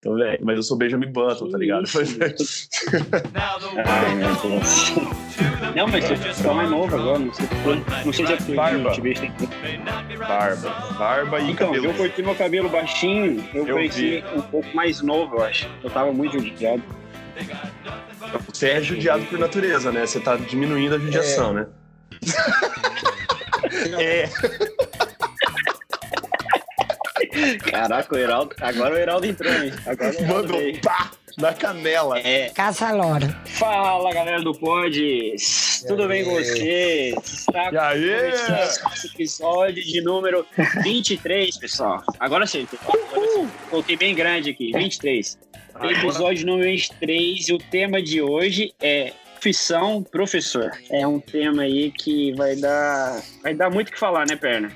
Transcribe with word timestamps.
Então, 0.00 0.14
velho, 0.14 0.38
mas 0.42 0.56
eu 0.56 0.62
sou 0.62 0.78
Benjamin 0.78 1.12
Button, 1.12 1.50
tá 1.50 1.58
ligado? 1.58 1.84
não, 5.76 5.86
mas 5.88 6.04
você 6.08 6.42
tá 6.42 6.54
mais 6.54 6.70
novo 6.70 6.96
agora, 6.96 7.18
não 7.18 7.34
sei, 7.34 7.46
não 8.06 8.12
sei 8.14 8.26
se 8.26 8.32
é 8.32 8.36
porque 8.36 8.54
Barba. 8.54 8.96
Barba. 10.26 10.70
Barba 10.98 11.40
e 11.40 11.50
Então, 11.50 11.66
cabelo. 11.66 11.84
eu 11.84 11.94
cortei 11.94 12.24
meu 12.24 12.34
cabelo 12.34 12.70
baixinho, 12.70 13.46
eu, 13.52 13.68
Eu 13.68 13.76
um 14.38 14.42
pouco 14.42 14.74
mais 14.74 15.02
novo, 15.02 15.36
eu 15.36 15.44
acho. 15.44 15.68
Eu 15.84 15.90
tava 15.90 16.10
muito 16.14 16.32
judiado. 16.38 16.82
Você 18.50 18.70
é 18.70 18.80
judiado 18.82 19.22
por 19.26 19.38
natureza, 19.38 19.92
né? 19.92 20.06
Você 20.06 20.18
tá 20.18 20.34
diminuindo 20.36 20.94
a 20.94 20.98
judiação, 20.98 21.52
né? 21.52 21.66
É. 23.98 24.28
Caraca, 27.58 28.14
o 28.14 28.18
Heraldo. 28.18 28.54
Agora 28.60 28.94
o 28.94 28.98
Heraldo 28.98 29.26
entrou, 29.26 29.52
hein? 29.52 29.72
Agora 29.86 30.10
o 30.10 30.14
Heraldo 30.14 30.34
Mandou 30.34 30.58
veio. 30.58 30.80
pá 30.80 31.10
na 31.38 31.54
canela. 31.54 32.18
É. 32.18 32.50
Caça-lora. 32.50 33.28
Fala, 33.46 34.12
galera 34.12 34.42
do 34.42 34.52
Pod. 34.52 35.34
Tudo 35.86 36.06
bem 36.08 36.24
com 36.24 36.32
vocês? 36.32 37.14
Está 37.24 37.70
E 37.72 37.78
aí? 37.78 38.30
esse 38.32 39.06
episódio 39.06 39.82
de 39.82 40.00
número 40.02 40.44
23, 40.82 41.56
pessoal. 41.56 42.02
Agora 42.18 42.46
sim, 42.46 42.66
pessoal. 42.66 42.96
Agora 43.12 43.28
sim. 43.32 43.48
Coloquei 43.70 43.96
bem 43.96 44.14
grande 44.14 44.50
aqui, 44.50 44.72
23. 44.72 45.38
Episódio 45.82 46.46
número 46.46 46.68
23 46.68 47.48
e 47.48 47.52
o 47.54 47.58
tema 47.58 48.02
de 48.02 48.20
hoje 48.20 48.74
é 48.82 49.12
profissão 49.34 50.02
professor. 50.02 50.70
É 50.90 51.06
um 51.06 51.18
tema 51.18 51.62
aí 51.62 51.90
que 51.92 52.34
vai 52.34 52.56
dar, 52.56 53.22
vai 53.42 53.54
dar 53.54 53.70
muito 53.70 53.88
o 53.88 53.92
que 53.92 53.98
falar, 53.98 54.26
né, 54.28 54.36
Perna? 54.36 54.70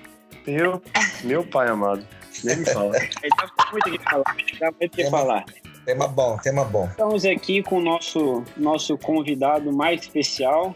Meu, 0.47 0.81
meu 1.23 1.45
pai 1.45 1.69
amado. 1.69 2.07
Nem 2.45 2.57
me 2.57 2.65
fala. 2.65 2.91
Vai 2.93 3.29
dar 3.39 3.71
muito 3.73 3.89
o 3.89 3.93
que 3.93 4.05
falar. 4.05 4.37
Muito 4.81 4.97
Tema- 4.97 5.11
falar. 5.11 5.45
Tema 5.85 6.09
bom, 6.09 6.39
tema 6.39 6.65
bom. 6.65 6.87
Estamos 6.87 7.25
aqui 7.27 7.63
com 7.63 7.77
o 7.77 7.83
nosso, 7.83 8.43
nosso 8.57 8.97
convidado 8.97 9.71
mais 9.73 10.01
especial. 10.03 10.75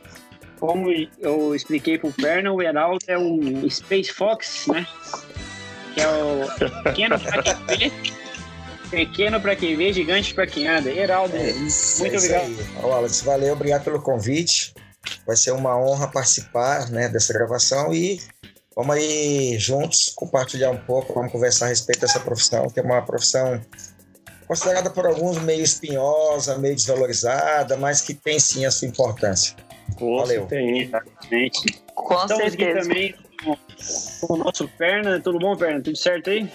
Como 0.60 0.88
eu 1.20 1.54
expliquei 1.54 1.96
pro 1.98 2.12
Perna, 2.12 2.52
o 2.52 2.60
Heraldo 2.60 2.98
é 3.06 3.16
um 3.18 3.68
Space 3.70 4.12
Fox, 4.12 4.66
né? 4.66 4.86
Que 5.94 6.00
é 6.00 6.08
o 6.08 6.82
pequeno 6.82 7.18
pra 7.18 7.42
quem 7.42 7.64
vê, 7.78 7.92
pequeno 8.90 9.40
pra 9.40 9.56
quem 9.56 9.76
vê, 9.76 9.92
gigante 9.92 10.34
pra 10.34 10.46
quem 10.46 10.66
anda. 10.68 10.90
Heraldo, 10.90 11.36
isso, 11.36 12.00
muito 12.00 12.16
é 12.16 12.18
obrigado. 12.18 12.56
Ó, 12.82 12.92
Alex, 12.92 13.20
valeu, 13.22 13.52
obrigado 13.54 13.84
pelo 13.84 14.02
convite. 14.02 14.74
Vai 15.26 15.36
ser 15.36 15.52
uma 15.52 15.78
honra 15.78 16.08
participar 16.08 16.90
né, 16.90 17.08
dessa 17.08 17.32
gravação 17.32 17.94
e 17.94 18.20
vamos 18.78 18.94
aí 18.94 19.58
juntos 19.58 20.12
compartilhar 20.14 20.70
um 20.70 20.76
pouco, 20.78 21.12
vamos 21.12 21.32
conversar 21.32 21.66
a 21.66 21.68
respeito 21.70 22.00
dessa 22.02 22.20
profissão, 22.20 22.68
que 22.70 22.78
é 22.78 22.82
uma 22.82 23.02
profissão 23.02 23.60
considerada 24.46 24.88
por 24.88 25.04
alguns 25.04 25.36
meio 25.42 25.64
espinhosa, 25.64 26.56
meio 26.58 26.76
desvalorizada, 26.76 27.76
mas 27.76 28.00
que 28.00 28.14
tem 28.14 28.38
sim 28.38 28.64
a 28.64 28.70
sua 28.70 28.86
importância. 28.86 29.56
Valeu. 29.98 30.46
Tem. 30.46 30.82
Exatamente. 30.82 31.82
Com 31.92 32.14
Estamos 32.14 32.44
aqui 32.44 32.50
certeza. 32.50 32.80
também 32.88 33.14
com, 33.42 33.56
com 34.26 34.34
o 34.34 34.36
nosso 34.36 34.68
Perna. 34.68 35.18
Tudo 35.20 35.40
bom, 35.40 35.56
Perna? 35.56 35.80
Tudo 35.82 35.96
certo 35.98 36.30
aí? 36.30 36.48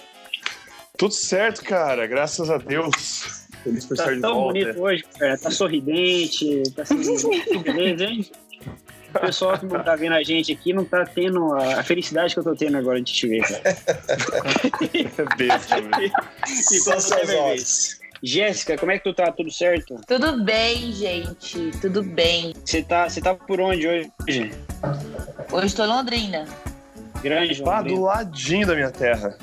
Tudo 0.97 1.13
certo, 1.13 1.61
cara. 1.61 2.07
Graças 2.07 2.49
a 2.49 2.57
Deus. 2.57 3.44
Feliz 3.66 3.85
por 3.85 3.97
Tá 3.97 4.03
estar 4.03 4.16
de 4.16 4.21
tão 4.21 4.33
volta. 4.35 4.59
bonito 4.59 4.81
hoje, 4.81 5.03
Perna. 5.19 5.38
Tá 5.38 5.51
sorridente, 5.51 6.63
tá 6.73 6.83
tudo 6.85 7.03
beleza, 7.63 8.05
hein? 8.05 8.31
O 9.16 9.19
pessoal 9.19 9.58
que 9.58 9.66
não 9.66 9.83
tá 9.83 9.95
vendo 9.95 10.14
a 10.14 10.23
gente 10.23 10.52
aqui 10.52 10.73
não 10.73 10.83
tá 10.86 11.06
tendo 11.06 11.53
a 11.53 11.83
felicidade 11.83 12.33
que 12.33 12.39
eu 12.39 12.44
tô 12.44 12.56
tendo 12.56 12.78
agora 12.78 13.02
de 13.02 13.11
te 13.14 13.28
ver, 13.28 13.42
cara. 13.42 13.61
Besta. 15.38 15.75
E 16.50 16.64
seus 16.64 17.09
ver? 17.28 17.36
olhos. 17.38 18.00
Jéssica, 18.25 18.78
como 18.78 18.91
é 18.91 18.97
que 18.97 19.03
tu 19.03 19.14
tá? 19.14 19.31
Tudo 19.31 19.52
certo? 19.52 20.00
Tudo 20.08 20.44
bem, 20.44 20.91
gente. 20.94 21.72
Tudo 21.81 22.02
bem. 22.02 22.53
Você 22.64 22.81
tá, 22.81 23.09
você 23.09 23.19
tá 23.22 23.36
por 23.36 23.59
onde 23.59 23.86
hoje? 23.88 24.11
Hoje 25.52 25.66
estou 25.68 25.85
em 25.85 25.90
Londrina. 25.90 26.46
Grande, 27.22 27.62
Pá, 27.62 27.78
Londrina. 27.79 27.97
do 27.97 28.03
ladinho 28.06 28.66
da 28.68 28.75
minha 28.75 28.91
terra. 28.91 29.38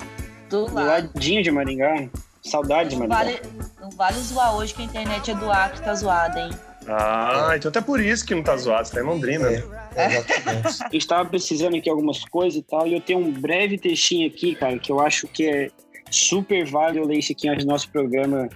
Do 0.49 0.65
do 0.67 0.75
lado. 0.75 1.11
ladinho 1.15 1.43
de 1.43 1.51
Maringá. 1.51 2.09
Saudade 2.43 2.91
de 2.91 2.97
Não 2.97 3.07
Maringá. 3.07 3.39
vale, 3.43 3.53
não 3.81 3.91
vale 3.91 4.19
zoar 4.19 4.57
hoje 4.57 4.73
que 4.73 4.81
a 4.81 4.85
internet 4.87 5.31
é 5.31 5.35
do 5.35 5.53
Acre, 5.53 5.81
tá 5.83 5.95
zoada, 5.95 6.41
hein? 6.41 6.51
Ah, 6.87 7.53
então 7.57 7.69
até 7.69 7.81
por 7.81 8.01
isso 8.01 8.25
que 8.25 8.35
não 8.35 8.43
tá 8.43 8.57
zoado. 8.57 8.89
Você 8.89 8.95
tá 8.95 9.01
em 9.01 9.05
Londrina. 9.05 9.49
É, 9.95 10.07
exatamente. 10.07 10.83
A 10.85 10.89
gente 10.91 11.07
tava 11.07 11.29
precisando 11.29 11.77
aqui 11.77 11.91
algumas 11.91 12.25
coisas 12.25 12.59
e 12.59 12.63
tal, 12.63 12.87
e 12.87 12.95
eu 12.95 13.01
tenho 13.01 13.19
um 13.19 13.33
breve 13.33 13.79
textinho 13.79 14.27
aqui, 14.27 14.55
cara, 14.55 14.79
que 14.79 14.91
eu 14.91 15.01
acho 15.01 15.27
que 15.29 15.47
é 15.47 15.71
super 16.11 16.65
válido 16.67 17.01
eu 17.01 17.07
ler 17.07 17.19
isso 17.19 17.33
aqui 17.33 17.49
antes 17.49 17.65
do 17.65 17.71
nosso 17.71 17.89
programa, 17.91 18.49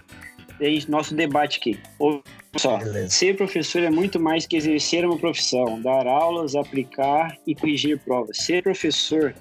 nosso 0.89 1.15
debate 1.15 1.59
aqui. 1.59 1.79
Olha 1.99 2.23
só, 2.57 2.79
Beleza. 2.79 3.11
ser 3.11 3.37
professor 3.37 3.83
é 3.83 3.91
muito 3.91 4.19
mais 4.21 4.47
que 4.47 4.57
exercer 4.57 5.05
uma 5.05 5.19
profissão, 5.19 5.81
dar 5.81 6.07
aulas, 6.07 6.55
aplicar 6.55 7.37
e 7.47 7.55
corrigir 7.55 7.99
provas. 7.99 8.39
Ser 8.39 8.63
professor 8.63 9.35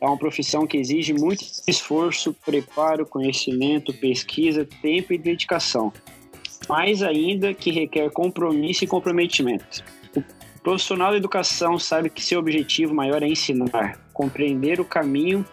é 0.00 0.06
uma 0.06 0.16
profissão 0.16 0.66
que 0.66 0.76
exige 0.76 1.12
muito 1.12 1.44
esforço, 1.66 2.34
preparo, 2.44 3.06
conhecimento, 3.06 3.92
pesquisa, 3.92 4.66
tempo 4.80 5.12
e 5.12 5.18
dedicação. 5.18 5.92
Mais 6.68 7.02
ainda 7.02 7.54
que 7.54 7.70
requer 7.70 8.10
compromisso 8.10 8.84
e 8.84 8.86
comprometimento. 8.86 9.82
O 10.14 10.60
profissional 10.62 11.12
da 11.12 11.16
educação 11.16 11.78
sabe 11.78 12.10
que 12.10 12.24
seu 12.24 12.38
objetivo 12.38 12.94
maior 12.94 13.22
é 13.22 13.28
ensinar, 13.28 13.98
compreender 14.12 14.80
o 14.80 14.84
caminho 14.84 15.44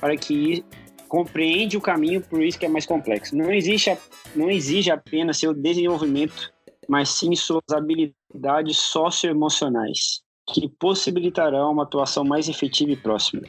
para 0.00 0.16
que 0.16 0.64
compreende 1.08 1.76
o 1.76 1.80
caminho, 1.80 2.20
por 2.20 2.42
isso 2.42 2.58
que 2.58 2.66
é 2.66 2.68
mais 2.68 2.84
complexo. 2.84 3.36
Não 3.36 3.52
existe 3.52 3.96
não 4.34 4.50
exige 4.50 4.90
apenas 4.90 5.38
seu 5.38 5.54
desenvolvimento, 5.54 6.52
mas 6.88 7.08
sim 7.10 7.34
suas 7.36 7.62
habilidades 7.72 8.78
socioemocionais, 8.78 10.22
que 10.52 10.68
possibilitarão 10.68 11.70
uma 11.70 11.84
atuação 11.84 12.24
mais 12.24 12.48
efetiva 12.48 12.90
e 12.90 12.96
próxima. 12.96 13.42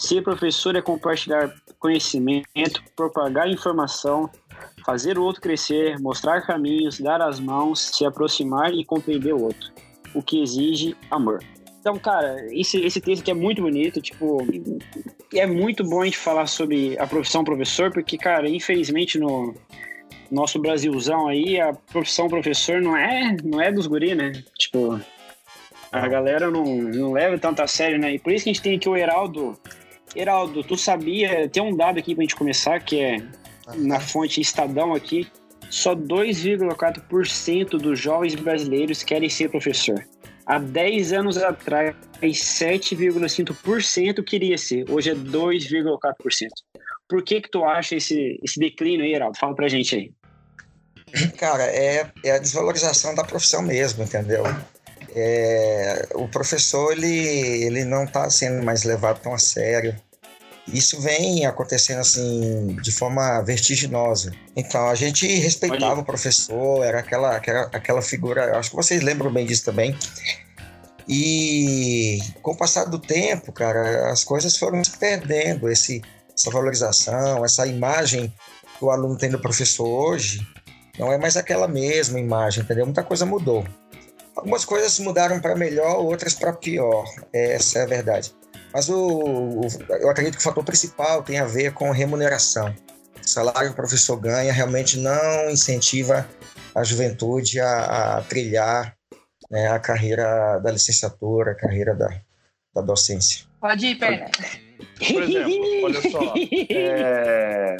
Ser 0.00 0.22
professor 0.22 0.74
é 0.74 0.80
compartilhar 0.80 1.54
conhecimento, 1.78 2.82
propagar 2.96 3.46
informação, 3.50 4.30
fazer 4.82 5.18
o 5.18 5.22
outro 5.22 5.42
crescer, 5.42 6.00
mostrar 6.00 6.40
caminhos, 6.40 6.98
dar 6.98 7.20
as 7.20 7.38
mãos, 7.38 7.90
se 7.94 8.06
aproximar 8.06 8.72
e 8.72 8.82
compreender 8.82 9.34
o 9.34 9.42
outro, 9.42 9.70
o 10.14 10.22
que 10.22 10.42
exige 10.42 10.96
amor. 11.10 11.44
Então, 11.78 11.98
cara, 11.98 12.46
esse, 12.50 12.80
esse 12.80 12.98
texto 12.98 13.20
aqui 13.20 13.30
é 13.30 13.34
muito 13.34 13.60
bonito, 13.60 14.00
tipo, 14.00 14.38
é 15.34 15.46
muito 15.46 15.84
bom 15.84 16.00
a 16.00 16.06
gente 16.06 16.16
falar 16.16 16.46
sobre 16.46 16.98
a 16.98 17.06
profissão 17.06 17.44
professor, 17.44 17.92
porque, 17.92 18.16
cara, 18.16 18.48
infelizmente 18.48 19.18
no 19.18 19.54
nosso 20.30 20.58
Brasilzão 20.58 21.28
aí, 21.28 21.60
a 21.60 21.74
profissão 21.74 22.26
professor 22.26 22.80
não 22.80 22.96
é, 22.96 23.36
não 23.44 23.60
é 23.60 23.70
dos 23.70 23.86
guri, 23.86 24.14
né? 24.14 24.32
Tipo, 24.58 24.98
a 25.92 26.08
galera 26.08 26.50
não, 26.50 26.64
não 26.64 27.12
leva 27.12 27.38
tanto 27.38 27.60
a 27.60 27.66
sério, 27.66 27.98
né? 27.98 28.14
E 28.14 28.18
por 28.18 28.32
isso 28.32 28.44
que 28.44 28.50
a 28.50 28.52
gente 28.54 28.62
tem 28.62 28.76
aqui 28.76 28.88
o 28.88 28.96
Heraldo. 28.96 29.58
Heraldo, 30.14 30.62
tu 30.64 30.76
sabia, 30.76 31.48
tem 31.48 31.62
um 31.62 31.74
dado 31.76 31.98
aqui 31.98 32.14
pra 32.14 32.22
gente 32.22 32.36
começar, 32.36 32.80
que 32.80 33.00
é 33.00 33.22
na 33.76 34.00
fonte 34.00 34.40
Estadão 34.40 34.94
aqui, 34.94 35.28
só 35.68 35.94
2,4% 35.94 37.78
dos 37.78 37.98
jovens 37.98 38.34
brasileiros 38.34 39.04
querem 39.04 39.28
ser 39.28 39.50
professor. 39.50 40.02
Há 40.44 40.58
10 40.58 41.12
anos 41.12 41.38
atrás, 41.38 41.94
7,5% 42.20 44.24
queria 44.24 44.58
ser. 44.58 44.90
Hoje 44.90 45.10
é 45.10 45.14
2,4%. 45.14 46.48
Por 47.08 47.22
que 47.22 47.40
que 47.40 47.50
tu 47.50 47.64
acha 47.64 47.94
esse, 47.94 48.40
esse 48.42 48.58
declínio 48.58 49.04
aí, 49.04 49.14
Heraldo? 49.14 49.38
Fala 49.38 49.54
pra 49.54 49.68
gente 49.68 49.94
aí. 49.94 50.10
Cara, 51.38 51.62
é, 51.64 52.10
é 52.24 52.32
a 52.32 52.38
desvalorização 52.38 53.14
da 53.14 53.22
profissão 53.22 53.62
mesmo, 53.62 54.02
entendeu? 54.02 54.42
É, 55.14 56.08
o 56.14 56.28
professor, 56.28 56.92
ele, 56.92 57.08
ele 57.08 57.84
não 57.84 58.04
está 58.04 58.28
sendo 58.30 58.64
mais 58.64 58.84
levado 58.84 59.20
tão 59.20 59.34
a 59.34 59.38
sério. 59.38 59.96
Isso 60.68 61.00
vem 61.00 61.46
acontecendo 61.46 61.98
assim 62.00 62.76
de 62.80 62.92
forma 62.92 63.40
vertiginosa. 63.42 64.32
Então 64.54 64.88
a 64.88 64.94
gente 64.94 65.26
respeitava 65.26 65.92
Olha. 65.92 66.02
o 66.02 66.04
professor, 66.04 66.84
era 66.84 67.00
aquela, 67.00 67.36
aquela, 67.36 67.62
aquela 67.72 68.02
figura. 68.02 68.56
Acho 68.56 68.70
que 68.70 68.76
vocês 68.76 69.02
lembram 69.02 69.32
bem 69.32 69.46
disso 69.46 69.64
também. 69.64 69.96
E 71.08 72.20
com 72.40 72.52
o 72.52 72.56
passar 72.56 72.84
do 72.84 72.98
tempo, 72.98 73.50
cara, 73.52 74.12
as 74.12 74.22
coisas 74.22 74.56
foram 74.56 74.82
se 74.84 74.96
perdendo. 74.96 75.68
Esse, 75.68 76.02
essa 76.32 76.50
valorização, 76.50 77.44
essa 77.44 77.66
imagem 77.66 78.32
que 78.78 78.84
o 78.84 78.90
aluno 78.90 79.18
tem 79.18 79.28
do 79.28 79.40
professor 79.40 79.86
hoje, 79.86 80.46
não 80.98 81.12
é 81.12 81.18
mais 81.18 81.36
aquela 81.36 81.66
mesma 81.66 82.20
imagem, 82.20 82.62
entendeu? 82.62 82.84
Muita 82.84 83.02
coisa 83.02 83.26
mudou. 83.26 83.64
Algumas 84.36 84.64
coisas 84.64 84.98
mudaram 85.00 85.40
para 85.40 85.54
melhor, 85.56 85.98
outras 85.98 86.34
para 86.34 86.52
pior. 86.52 87.04
Essa 87.32 87.80
é 87.80 87.82
a 87.82 87.86
verdade. 87.86 88.34
Mas 88.72 88.88
o, 88.88 88.96
o- 89.60 89.68
eu 90.00 90.08
acredito 90.08 90.34
que 90.34 90.40
o 90.40 90.44
fator 90.44 90.64
principal 90.64 91.22
tem 91.22 91.38
a 91.38 91.44
ver 91.44 91.72
com 91.74 91.90
remuneração. 91.90 92.74
O 93.22 93.28
salário 93.28 93.68
que 93.68 93.72
o 93.72 93.76
professor 93.76 94.16
ganha 94.16 94.52
realmente 94.52 94.98
não 94.98 95.50
incentiva 95.50 96.28
a 96.74 96.82
juventude 96.84 97.60
a, 97.60 98.16
a 98.18 98.22
trilhar 98.22 98.96
né, 99.50 99.66
a 99.68 99.78
carreira 99.78 100.58
da 100.60 100.70
licenciatura, 100.70 101.50
a 101.52 101.54
carreira 101.56 101.94
da, 101.94 102.08
da 102.74 102.80
docência. 102.80 103.44
Pode 103.60 103.86
ir, 103.86 103.96
Perna. 103.98 104.26
Por 105.12 105.22
exemplo, 105.22 105.84
olha 105.84 106.10
só. 106.10 106.34
é, 106.70 107.76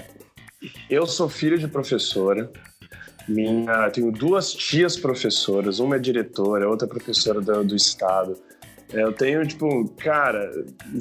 Eu 0.90 1.06
sou 1.06 1.28
filho 1.28 1.58
de 1.58 1.68
professora. 1.68 2.50
Minha, 3.30 3.88
tenho 3.90 4.10
duas 4.10 4.52
tias 4.52 4.96
professoras, 4.96 5.78
uma 5.78 5.96
é 5.96 5.98
diretora, 6.00 6.68
outra 6.68 6.86
é 6.86 6.88
professora 6.88 7.40
do, 7.40 7.64
do 7.64 7.76
estado. 7.76 8.36
É, 8.92 9.02
eu 9.02 9.12
tenho, 9.12 9.46
tipo, 9.46 9.88
cara, 9.98 10.50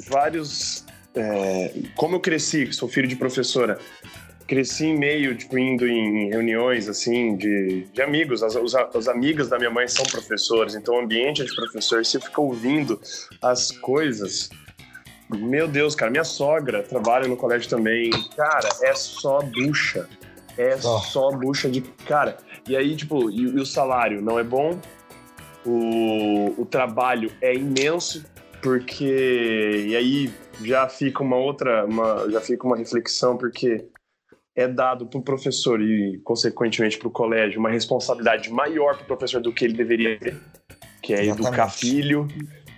vários. 0.08 0.84
É, 1.12 1.74
como 1.96 2.16
eu 2.16 2.20
cresci, 2.20 2.72
sou 2.72 2.88
filho 2.88 3.08
de 3.08 3.16
professora, 3.16 3.78
cresci 4.46 4.92
meio, 4.92 5.36
tipo, 5.36 5.58
indo 5.58 5.88
em 5.88 6.28
reuniões, 6.30 6.88
assim, 6.88 7.36
de, 7.36 7.88
de 7.92 8.00
amigos. 8.00 8.44
As, 8.44 8.54
as 8.56 9.08
amigas 9.08 9.48
da 9.48 9.58
minha 9.58 9.70
mãe 9.70 9.88
são 9.88 10.04
professores, 10.06 10.76
então 10.76 10.94
o 10.94 11.00
ambiente 11.00 11.42
é 11.42 11.44
de 11.44 11.54
professor. 11.54 12.04
Você 12.04 12.20
fica 12.20 12.40
ouvindo 12.40 13.00
as 13.42 13.72
coisas. 13.72 14.50
Meu 15.28 15.66
Deus, 15.66 15.96
cara, 15.96 16.12
minha 16.12 16.24
sogra 16.24 16.82
trabalha 16.84 17.26
no 17.26 17.36
colégio 17.36 17.68
também. 17.68 18.10
Cara, 18.36 18.68
é 18.82 18.94
só 18.94 19.40
bucha. 19.40 20.08
É 20.60 20.74
oh. 20.74 20.98
só 20.98 21.30
bucha 21.30 21.70
de. 21.70 21.80
Cara, 22.06 22.36
e 22.68 22.76
aí, 22.76 22.94
tipo, 22.94 23.30
e, 23.30 23.40
e 23.40 23.58
o 23.58 23.64
salário 23.64 24.20
não 24.20 24.38
é 24.38 24.44
bom, 24.44 24.78
o, 25.64 26.60
o 26.60 26.66
trabalho 26.66 27.32
é 27.40 27.54
imenso, 27.54 28.26
porque. 28.62 29.86
E 29.88 29.96
aí 29.96 30.30
já 30.62 30.86
fica 30.86 31.22
uma 31.22 31.36
outra. 31.36 31.86
Uma, 31.86 32.30
já 32.30 32.42
fica 32.42 32.66
uma 32.66 32.76
reflexão, 32.76 33.38
porque 33.38 33.86
é 34.54 34.68
dado 34.68 35.06
para 35.06 35.18
o 35.18 35.22
professor 35.22 35.80
e, 35.80 36.20
consequentemente, 36.24 36.98
para 36.98 37.08
o 37.08 37.10
colégio 37.10 37.58
uma 37.58 37.70
responsabilidade 37.70 38.50
maior 38.50 38.96
para 38.96 39.04
o 39.04 39.06
professor 39.06 39.40
do 39.40 39.54
que 39.54 39.64
ele 39.64 39.74
deveria 39.74 40.18
ter, 40.18 40.36
que 41.02 41.14
é 41.14 41.24
Exatamente. 41.24 41.46
educar 41.46 41.70
filho, 41.70 42.28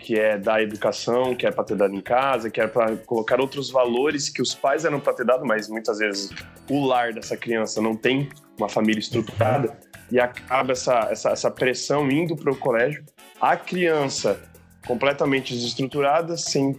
que 0.03 0.19
é 0.19 0.37
dar 0.37 0.63
educação, 0.63 1.35
que 1.35 1.47
é 1.47 1.51
para 1.51 1.65
ter 1.65 1.77
dado 1.77 1.95
em 1.95 2.01
casa, 2.01 2.51
que 2.51 2.61
é 2.61 2.67
para 2.67 2.97
colocar 2.97 3.41
outros 3.41 3.71
valores 3.71 4.29
que 4.29 4.43
os 4.43 4.55
pais 4.55 4.85
eram 4.85 4.99
para 4.99 5.15
ter 5.15 5.25
dado, 5.25 5.47
mas 5.47 5.69
muitas 5.69 5.99
vezes 5.99 6.31
o 6.69 6.85
lar 6.85 7.13
dessa 7.13 7.37
criança 7.37 7.81
não 7.81 7.95
tem 7.95 8.29
uma 8.59 8.69
família 8.69 8.99
estruturada 8.99 9.79
e 10.11 10.19
acaba 10.19 10.73
essa, 10.73 11.09
essa, 11.11 11.31
essa 11.31 11.51
pressão 11.51 12.11
indo 12.11 12.37
para 12.37 12.53
o 12.53 12.57
colégio. 12.57 13.05
A 13.41 13.57
criança 13.57 14.39
completamente 14.87 15.55
desestruturada, 15.55 16.37
sem 16.37 16.75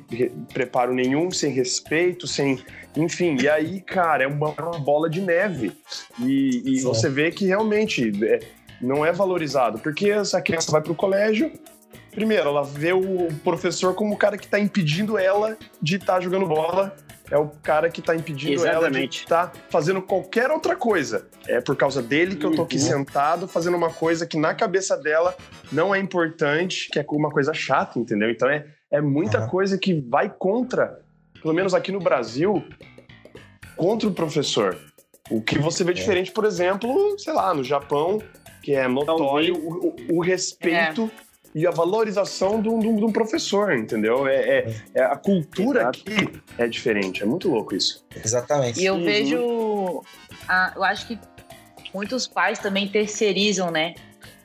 preparo 0.54 0.94
nenhum, 0.94 1.32
sem 1.32 1.52
respeito, 1.52 2.28
sem. 2.28 2.64
Enfim, 2.96 3.38
e 3.40 3.48
aí, 3.48 3.82
cara, 3.82 4.26
é 4.26 4.28
uma, 4.28 4.54
é 4.58 4.62
uma 4.62 4.80
bola 4.80 5.10
de 5.10 5.22
neve. 5.22 5.72
E, 6.20 6.62
e 6.66 6.82
você 6.82 7.10
vê 7.10 7.32
que 7.32 7.46
realmente 7.46 8.12
é, 8.26 8.40
não 8.82 9.06
é 9.06 9.12
valorizado, 9.12 9.80
porque 9.80 10.10
essa 10.10 10.42
criança 10.42 10.72
vai 10.72 10.82
para 10.82 10.92
o 10.92 10.96
colégio. 10.96 11.52
Primeiro, 12.14 12.50
ela 12.50 12.64
vê 12.64 12.94
o 12.94 13.28
professor 13.44 13.96
como 13.96 14.14
o 14.14 14.18
cara 14.18 14.38
que 14.38 14.46
está 14.46 14.60
impedindo 14.60 15.18
ela 15.18 15.58
de 15.82 15.96
estar 15.96 16.16
tá 16.16 16.22
jogando 16.22 16.46
bola 16.46 16.96
é 17.32 17.38
o 17.38 17.50
cara 17.64 17.90
que 17.90 18.02
tá 18.02 18.16
impedindo 18.16 18.54
Exatamente. 18.54 18.86
ela 18.86 19.08
de 19.08 19.16
estar 19.16 19.48
tá 19.48 19.60
fazendo 19.70 20.02
qualquer 20.02 20.52
outra 20.52 20.76
coisa. 20.76 21.28
É 21.48 21.60
por 21.60 21.76
causa 21.76 22.02
dele 22.02 22.36
que 22.36 22.46
eu 22.46 22.52
tô 22.52 22.62
aqui 22.62 22.76
uhum. 22.76 22.82
sentado 22.82 23.48
fazendo 23.48 23.76
uma 23.76 23.90
coisa 23.90 24.28
que 24.28 24.38
na 24.38 24.54
cabeça 24.54 24.96
dela 24.96 25.36
não 25.72 25.96
é 25.96 26.00
importante, 26.00 26.90
que 26.92 27.00
é 27.00 27.06
uma 27.10 27.32
coisa 27.32 27.54
chata, 27.54 27.98
entendeu? 27.98 28.30
Então 28.30 28.48
é, 28.48 28.68
é 28.92 29.02
muita 29.02 29.42
uhum. 29.42 29.48
coisa 29.48 29.78
que 29.78 30.00
vai 30.00 30.30
contra, 30.30 31.00
pelo 31.42 31.54
menos 31.54 31.74
aqui 31.74 31.92
no 31.92 32.00
Brasil, 32.00 32.64
contra 33.76 34.08
o 34.08 34.14
professor. 34.14 34.78
O 35.32 35.42
que 35.42 35.58
você 35.58 35.84
vê 35.84 35.92
é. 35.92 35.96
diferente, 35.96 36.32
por 36.32 36.46
exemplo, 36.46 37.18
sei 37.18 37.34
lá, 37.34 37.54
no 37.54 37.64
Japão, 37.64 38.22
que 38.62 38.74
é 38.76 38.88
notório 38.88 39.56
o, 39.56 39.88
o, 39.88 40.18
o 40.18 40.22
respeito 40.22 41.10
é 41.30 41.33
e 41.56 41.68
a 41.68 41.72
valorização 41.72 42.62
de 42.62 42.70
um, 42.70 42.80
de 42.80 43.04
um 43.04 43.12
professor, 43.12 43.74
entendeu? 43.74 44.28
É, 44.28 44.36
é, 44.36 44.76
é, 44.96 45.04
a 45.04 45.16
cultura 45.16 45.82
Exato. 45.82 46.00
aqui 46.00 46.42
é 46.58 46.68
diferente, 46.68 47.22
é 47.22 47.26
muito 47.26 47.50
louco 47.50 47.76
isso. 47.76 48.04
Exatamente. 48.24 48.80
E 48.82 48.86
eu 48.86 48.96
uhum. 48.96 49.04
vejo, 49.04 50.04
a, 50.48 50.74
eu 50.76 50.84
acho 50.84 51.08
que 51.08 51.20
muitos 51.94 52.28
pais 52.28 52.60
também 52.60 52.88
terceirizam, 52.88 53.70
né, 53.70 53.94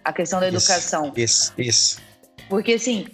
a 0.05 0.13
questão 0.13 0.41
da 0.41 0.49
educação. 0.49 1.13
Isso, 1.17 1.53
isso. 1.57 2.01
Porque 2.49 2.75
assim, 2.75 3.07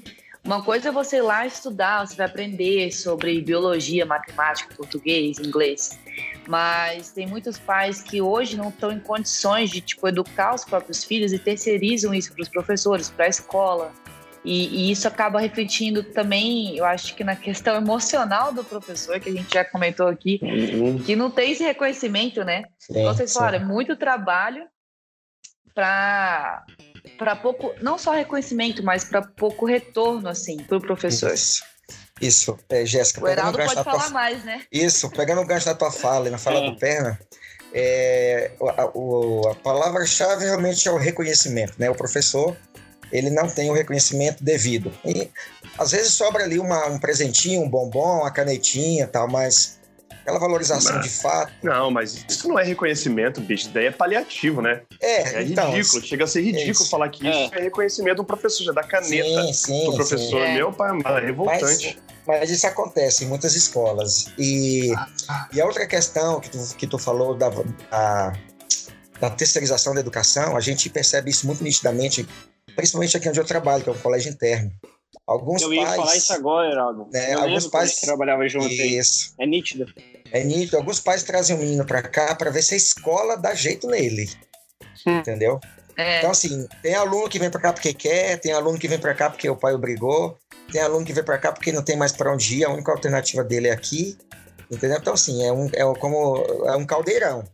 uma 0.44 0.62
coisa 0.62 0.90
é 0.90 0.92
você 0.92 1.16
ir 1.16 1.22
lá 1.22 1.46
estudar, 1.46 2.06
você 2.06 2.14
vai 2.14 2.26
aprender 2.26 2.92
sobre 2.92 3.40
biologia, 3.40 4.04
matemática, 4.04 4.74
português, 4.74 5.38
inglês. 5.38 5.98
Mas 6.46 7.10
tem 7.10 7.26
muitos 7.26 7.58
pais 7.58 8.02
que 8.02 8.20
hoje 8.20 8.56
não 8.56 8.68
estão 8.68 8.92
em 8.92 9.00
condições 9.00 9.70
de 9.70 9.80
tipo 9.80 10.06
educar 10.06 10.54
os 10.54 10.64
próprios 10.64 11.02
filhos 11.02 11.32
e 11.32 11.38
terceirizam 11.38 12.12
isso 12.12 12.32
para 12.34 12.42
os 12.42 12.48
professores, 12.48 13.08
para 13.08 13.24
a 13.24 13.28
escola. 13.28 13.92
E, 14.44 14.66
e, 14.66 14.90
isso 14.90 15.08
acaba 15.08 15.40
refletindo 15.40 16.02
também, 16.02 16.76
eu 16.76 16.84
acho 16.84 17.14
que 17.16 17.24
na 17.24 17.34
questão 17.34 17.74
emocional 17.76 18.52
do 18.52 18.62
professor, 18.62 19.18
que 19.18 19.30
a 19.30 19.32
gente 19.32 19.54
já 19.54 19.64
comentou 19.64 20.06
aqui, 20.06 20.38
uhum. 20.42 20.98
que 20.98 21.16
não 21.16 21.30
tem 21.30 21.52
esse 21.52 21.64
reconhecimento, 21.64 22.44
né? 22.44 22.64
Sim, 22.78 23.04
Vocês 23.04 23.32
falaram, 23.32 23.60
é 23.60 23.64
muito 23.64 23.96
trabalho 23.96 24.66
para 25.74 26.62
para 27.18 27.36
pouco, 27.36 27.72
não 27.80 27.98
só 27.98 28.12
reconhecimento, 28.12 28.82
mas 28.82 29.04
para 29.04 29.22
pouco 29.22 29.66
retorno 29.66 30.28
assim 30.28 30.56
para 30.58 30.78
o 30.78 30.80
professor. 30.80 31.32
Isso. 31.32 31.62
Isso, 32.20 32.56
é, 32.68 32.86
Jéssica. 32.86 33.22
O 33.22 33.28
Heraldo 33.28 33.58
pode 33.58 33.74
falar 33.74 34.04
tua... 34.04 34.10
mais, 34.10 34.44
né? 34.44 34.62
Isso, 34.70 35.10
pegando 35.10 35.40
o 35.40 35.46
gancho 35.46 35.66
da 35.66 35.74
tua 35.74 35.90
fala 35.90 36.28
e 36.28 36.30
na 36.30 36.38
fala 36.38 36.60
é. 36.60 36.70
do 36.70 36.76
Perna, 36.76 37.18
é, 37.72 38.52
a, 38.62 38.84
a 38.84 39.54
palavra-chave 39.56 40.44
realmente 40.44 40.86
é 40.88 40.92
o 40.92 40.96
reconhecimento, 40.96 41.74
né? 41.76 41.90
O 41.90 41.94
professor, 41.94 42.56
ele 43.10 43.30
não 43.30 43.48
tem 43.48 43.68
o 43.68 43.74
reconhecimento 43.74 44.44
devido. 44.44 44.92
E 45.04 45.28
às 45.76 45.90
vezes 45.90 46.12
sobra 46.12 46.44
ali 46.44 46.58
uma, 46.58 46.86
um 46.86 46.98
presentinho, 46.98 47.62
um 47.62 47.68
bombom, 47.68 48.20
uma 48.20 48.30
canetinha 48.30 49.08
tal, 49.08 49.28
mas 49.28 49.80
aquela 50.24 50.38
valorização 50.38 50.96
mas, 50.96 51.04
de 51.04 51.10
fato. 51.10 51.52
Não, 51.62 51.90
mas 51.90 52.24
isso 52.26 52.48
não 52.48 52.58
é 52.58 52.64
reconhecimento, 52.64 53.40
bicho. 53.42 53.64
Isso 53.64 53.74
daí 53.74 53.86
é 53.86 53.90
paliativo, 53.90 54.62
né? 54.62 54.80
É, 55.00 55.36
é 55.36 55.42
então, 55.42 55.70
ridículo. 55.70 56.02
Chega 56.02 56.24
a 56.24 56.26
ser 56.26 56.40
ridículo 56.40 56.88
falar 56.88 57.10
que 57.10 57.28
isso 57.28 57.54
é. 57.54 57.58
é 57.58 57.62
reconhecimento 57.64 58.16
do 58.16 58.24
professor, 58.24 58.64
já 58.64 58.72
dá 58.72 58.82
caneta 58.82 59.46
sim, 59.46 59.52
sim, 59.52 59.84
pro 59.84 59.96
professor. 59.96 60.46
Sim. 60.46 60.54
Meu 60.54 60.72
pai, 60.72 60.98
é 61.04 61.20
revoltante. 61.20 62.02
Mas, 62.26 62.40
mas, 62.40 62.50
isso 62.50 62.66
acontece 62.66 63.24
em 63.24 63.28
muitas 63.28 63.54
escolas. 63.54 64.26
E, 64.38 64.92
e 65.52 65.60
a 65.60 65.66
outra 65.66 65.86
questão 65.86 66.40
que 66.40 66.48
tu, 66.48 66.58
que 66.76 66.86
tu 66.86 66.98
falou 66.98 67.34
da, 67.34 67.50
da, 67.50 68.32
da 69.20 69.30
terceirização 69.30 69.94
da 69.94 70.00
educação, 70.00 70.56
a 70.56 70.60
gente 70.60 70.88
percebe 70.88 71.30
isso 71.30 71.46
muito 71.46 71.62
nitidamente, 71.62 72.26
principalmente 72.74 73.16
aqui 73.16 73.28
onde 73.28 73.38
eu 73.38 73.44
trabalho, 73.44 73.82
que 73.82 73.90
é 73.90 73.92
o 73.92 73.98
colégio 73.98 74.32
interno. 74.32 74.72
Alguns 75.26 75.62
eu 75.62 75.72
ia 75.72 75.84
pais, 75.84 75.96
falar 75.96 76.16
isso 76.16 76.32
agora, 76.32 76.70
Heraldo. 76.70 77.08
Né, 77.12 77.32
alguns 77.32 77.66
pais 77.66 77.96
trabalhava 77.96 78.48
junto. 78.48 78.68
Isso. 78.68 79.34
Aí. 79.38 79.44
É 79.44 79.48
nítido. 79.48 79.86
É 80.30 80.44
nítido. 80.44 80.76
Alguns 80.76 81.00
pais 81.00 81.22
trazem 81.22 81.56
o 81.56 81.58
menino 81.58 81.84
para 81.84 82.02
cá 82.02 82.34
para 82.34 82.50
ver 82.50 82.62
se 82.62 82.74
a 82.74 82.76
escola 82.76 83.36
dá 83.36 83.54
jeito 83.54 83.86
nele. 83.86 84.28
Hum. 85.06 85.18
Entendeu? 85.18 85.60
É. 85.96 86.18
Então, 86.18 86.30
assim, 86.30 86.66
tem 86.82 86.94
aluno 86.94 87.28
que 87.28 87.38
vem 87.38 87.50
para 87.50 87.60
cá 87.60 87.72
porque 87.72 87.94
quer, 87.94 88.38
tem 88.40 88.52
aluno 88.52 88.78
que 88.78 88.88
vem 88.88 88.98
para 88.98 89.14
cá 89.14 89.30
porque 89.30 89.48
o 89.48 89.56
pai 89.56 89.74
obrigou, 89.74 90.36
tem 90.72 90.80
aluno 90.80 91.06
que 91.06 91.12
vem 91.12 91.22
para 91.22 91.38
cá 91.38 91.52
porque 91.52 91.70
não 91.70 91.84
tem 91.84 91.96
mais 91.96 92.12
para 92.12 92.32
onde 92.32 92.56
ir, 92.56 92.64
a 92.64 92.70
única 92.70 92.90
alternativa 92.90 93.44
dele 93.44 93.68
é 93.68 93.72
aqui. 93.72 94.18
Entendeu? 94.70 94.98
Então, 94.98 95.14
assim, 95.14 95.44
é, 95.44 95.52
um, 95.52 95.66
é 95.72 95.98
como 95.98 96.36
é 96.66 96.76
um 96.76 96.86
caldeirão. 96.86 97.44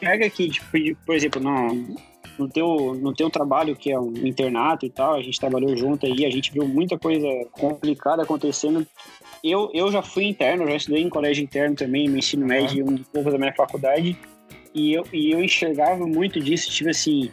Pega 0.00 0.26
aqui, 0.26 0.50
tipo, 0.50 0.66
por 1.06 1.14
exemplo, 1.14 1.40
não, 1.40 1.96
no 2.38 2.48
teu, 2.48 2.94
no 2.94 3.12
teu 3.12 3.28
trabalho, 3.28 3.74
que 3.74 3.90
é 3.90 3.98
um 3.98 4.12
internato 4.26 4.86
e 4.86 4.90
tal, 4.90 5.14
a 5.14 5.22
gente 5.22 5.38
trabalhou 5.38 5.76
junto 5.76 6.06
aí, 6.06 6.24
a 6.24 6.30
gente 6.30 6.52
viu 6.52 6.66
muita 6.66 6.98
coisa 6.98 7.26
complicada 7.52 8.22
acontecendo. 8.22 8.86
Eu, 9.42 9.70
eu 9.74 9.90
já 9.90 10.02
fui 10.02 10.24
interno, 10.24 10.66
já 10.66 10.76
estudei 10.76 11.02
em 11.02 11.08
colégio 11.08 11.44
interno 11.44 11.74
também, 11.74 12.08
no 12.08 12.16
ensino 12.16 12.46
médio, 12.46 12.88
um 12.88 12.98
pouco 12.98 13.30
da 13.30 13.38
minha 13.38 13.52
faculdade, 13.52 14.16
e 14.74 14.92
eu, 14.92 15.04
e 15.12 15.32
eu 15.32 15.42
enxergava 15.42 16.06
muito 16.06 16.40
disso, 16.40 16.70
tipo 16.70 16.90
assim, 16.90 17.30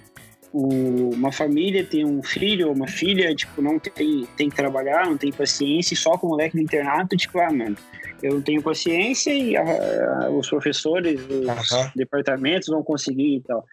o, 0.52 1.10
uma 1.14 1.32
família 1.32 1.84
tem 1.84 2.06
um 2.06 2.24
filho 2.24 2.70
ou 2.70 2.74
uma 2.74 2.88
filha, 2.88 3.36
tipo, 3.36 3.62
não 3.62 3.78
tem, 3.78 4.26
tem 4.38 4.50
que 4.50 4.56
trabalhar, 4.56 5.06
não 5.06 5.18
tem 5.18 5.32
paciência, 5.32 5.94
e 5.94 5.98
só 5.98 6.18
com 6.18 6.28
o 6.28 6.30
moleque 6.32 6.56
no 6.56 6.62
internato, 6.62 7.18
tipo, 7.18 7.40
ah, 7.40 7.52
mano, 7.52 7.76
eu 8.24 8.36
não 8.36 8.42
tenho 8.42 8.62
paciência 8.62 9.34
e 9.34 9.56
a, 9.58 9.64
a, 9.64 10.30
os 10.30 10.50
professores, 10.50 11.20
os 11.30 11.92
departamentos 11.96 12.70
vão 12.70 12.82
conseguir 12.82 13.36
e 13.36 13.42
tal. 13.42 13.66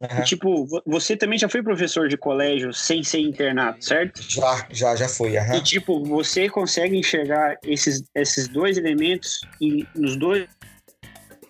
Uhum. 0.00 0.22
tipo, 0.22 0.66
você 0.86 1.16
também 1.16 1.36
já 1.36 1.48
foi 1.48 1.60
professor 1.60 2.08
de 2.08 2.16
colégio 2.16 2.72
sem 2.72 3.02
ser 3.02 3.18
internato, 3.18 3.84
certo? 3.84 4.22
Já, 4.22 4.64
já, 4.70 4.94
já 4.94 5.08
fui. 5.08 5.36
Uhum. 5.36 5.54
E 5.54 5.60
tipo, 5.60 6.04
você 6.04 6.48
consegue 6.48 6.96
enxergar 6.96 7.56
esses, 7.64 8.04
esses 8.14 8.46
dois 8.46 8.78
elementos 8.78 9.40
e 9.60 9.84
nos 9.96 10.16
dois 10.16 10.46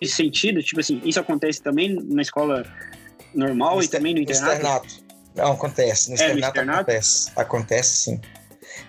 sentidos? 0.03 0.65
Tipo 0.65 0.79
assim, 0.79 0.99
isso 1.05 1.19
acontece 1.19 1.61
também 1.61 1.95
na 2.09 2.23
escola 2.23 2.65
normal 3.35 3.75
no 3.75 3.83
e 3.83 3.87
também 3.87 4.15
no 4.15 4.21
internato? 4.21 4.45
No 4.45 4.53
externato. 4.53 5.09
Não, 5.35 5.51
acontece. 5.51 6.07
No, 6.09 6.13
é, 6.13 6.15
externato, 6.15 6.39
no 6.39 6.47
externato 6.47 6.79
acontece. 6.79 7.31
Acontece 7.35 7.97
sim. 7.97 8.21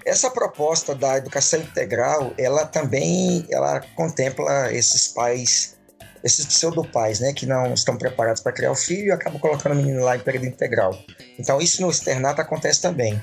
Essa 0.07 0.31
proposta 0.31 0.95
da 0.95 1.19
educação 1.19 1.61
integral, 1.61 2.33
ela 2.39 2.65
também 2.65 3.47
ela 3.51 3.81
contempla 3.95 4.73
esses 4.73 5.09
pais 5.09 5.79
esses 6.23 6.45
pseudopais, 6.47 7.21
né, 7.21 7.33
que 7.33 7.47
não 7.47 7.73
estão 7.73 7.97
preparados 7.97 8.43
para 8.43 8.53
criar 8.53 8.73
o 8.73 8.77
filho 8.77 9.07
e 9.07 9.11
acabam 9.11 9.41
colocando 9.41 9.73
o 9.73 9.77
menino 9.77 10.05
lá 10.05 10.17
em 10.17 10.21
período 10.21 10.47
integral. 10.47 10.99
Então, 11.39 11.61
isso 11.61 11.81
no 11.83 11.91
externato 11.91 12.41
acontece 12.41 12.81
também. 12.81 13.21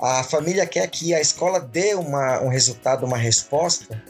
A 0.00 0.22
família 0.22 0.66
quer 0.66 0.88
que 0.88 1.14
a 1.14 1.20
escola 1.20 1.60
dê 1.60 1.94
uma, 1.94 2.40
um 2.40 2.48
resultado, 2.48 3.04
uma 3.04 3.18
resposta 3.18 4.02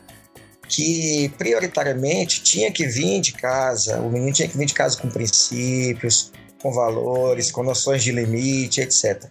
que 0.69 1.29
prioritariamente 1.37 2.43
tinha 2.43 2.71
que 2.71 2.87
vir 2.87 3.21
de 3.21 3.33
casa, 3.33 4.01
o 4.01 4.09
menino 4.09 4.33
tinha 4.33 4.49
que 4.49 4.57
vir 4.57 4.67
de 4.67 4.75
casa 4.75 4.97
com 4.97 5.09
princípios, 5.09 6.31
com 6.63 6.73
valores, 6.73 7.51
com 7.51 7.65
noções 7.65 8.05
de 8.05 8.13
limite, 8.13 8.81
etc. 8.81 9.25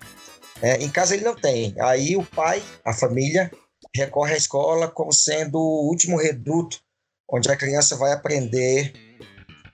É, 0.62 0.76
em 0.84 0.90
casa 0.90 1.16
ele 1.16 1.24
não 1.24 1.36
tem. 1.36 1.74
Aí 1.80 2.18
o 2.18 2.26
pai, 2.26 2.62
a 2.84 2.94
família, 2.94 3.50
recorre 3.96 4.34
à 4.34 4.38
escola 4.38 4.90
como 4.90 5.14
sendo 5.14 5.58
o 5.58 5.88
último 5.88 6.18
reduto 6.18 6.82
onde 7.32 7.50
a 7.50 7.56
criança 7.56 7.96
vai 7.96 8.12
aprender 8.12 8.94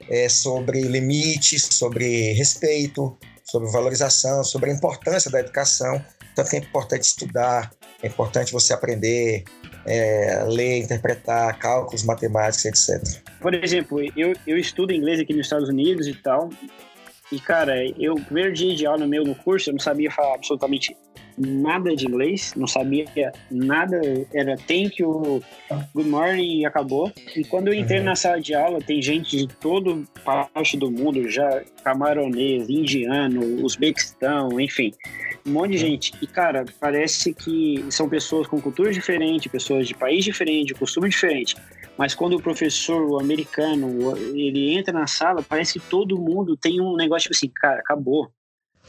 é, 0.10 0.30
sobre 0.30 0.82
limites, 0.82 1.64
sobre 1.72 2.34
respeito, 2.34 3.18
sobre 3.44 3.72
valorização, 3.72 4.44
sobre 4.44 4.72
a 4.72 4.74
importância 4.74 5.32
da 5.32 5.40
educação. 5.40 6.04
Tanto 6.36 6.50
que 6.50 6.58
é 6.58 6.60
importante 6.60 7.04
estudar, 7.04 7.72
é 8.04 8.08
importante 8.08 8.52
você 8.52 8.74
aprender, 8.74 9.46
é, 9.86 10.44
ler, 10.48 10.80
interpretar, 10.80 11.58
cálculos, 11.58 12.04
matemáticos, 12.04 12.66
etc. 12.66 13.24
Por 13.40 13.54
exemplo, 13.54 14.00
eu, 14.18 14.34
eu 14.46 14.58
estudo 14.58 14.94
inglês 14.94 15.20
aqui 15.20 15.34
nos 15.34 15.46
Estados 15.46 15.70
Unidos 15.70 16.08
e 16.08 16.14
tal, 16.14 16.50
e 17.32 17.40
cara, 17.40 17.76
eu, 17.98 18.16
primeiro 18.16 18.54
dia 18.54 18.76
de 18.76 18.86
aula 18.86 19.08
meu 19.08 19.24
no 19.24 19.34
curso, 19.34 19.70
eu 19.70 19.74
não 19.74 19.80
sabia 19.80 20.12
falar 20.12 20.36
absolutamente 20.36 20.96
nada 21.38 21.96
de 21.96 22.08
inglês, 22.08 22.54
não 22.56 22.68
sabia 22.68 23.06
nada, 23.52 24.00
era 24.34 24.56
thank 24.58 25.02
you, 25.02 25.44
good 25.94 26.10
morning 26.10 26.60
e 26.60 26.66
acabou. 26.66 27.12
E 27.36 27.44
quando 27.44 27.68
eu 27.68 27.74
entrei 27.74 28.00
uhum. 28.00 28.06
na 28.06 28.16
sala 28.16 28.40
de 28.40 28.54
aula, 28.54 28.80
tem 28.80 29.02
gente 29.02 29.38
de 29.38 29.48
todo 29.48 30.06
parte 30.24 30.78
do 30.78 30.90
mundo, 30.92 31.30
já 31.30 31.64
camaronês, 31.84 32.70
indiano, 32.70 33.64
uzbequistão, 33.64 34.60
enfim, 34.60 34.92
um 35.46 35.52
monte 35.52 35.72
de 35.72 35.84
uhum. 35.84 35.92
gente. 35.92 36.14
E, 36.22 36.28
cara, 36.28 36.66
parece 36.80 37.34
que 37.34 37.86
são 37.90 38.10
pessoas 38.10 38.48
com 38.48 38.60
culturas 38.60 38.96
diferentes, 38.96 39.52
pessoas 39.52 39.88
de 39.88 39.94
país 39.94 40.24
diferente, 40.24 40.68
de 40.68 40.74
costume 40.74 41.10
diferente. 41.10 41.56
Mas 41.98 42.14
quando 42.14 42.36
o 42.36 42.42
professor, 42.42 43.02
o 43.10 43.20
americano, 43.20 44.18
ele 44.18 44.76
entra 44.76 44.94
na 44.94 45.08
sala, 45.08 45.42
parece 45.42 45.80
que 45.80 45.90
todo 45.90 46.20
mundo 46.20 46.58
tem 46.58 46.82
um 46.82 46.96
negócio 46.96 47.24
tipo 47.24 47.36
assim, 47.36 47.50
cara, 47.50 47.80
acabou. 47.80 48.30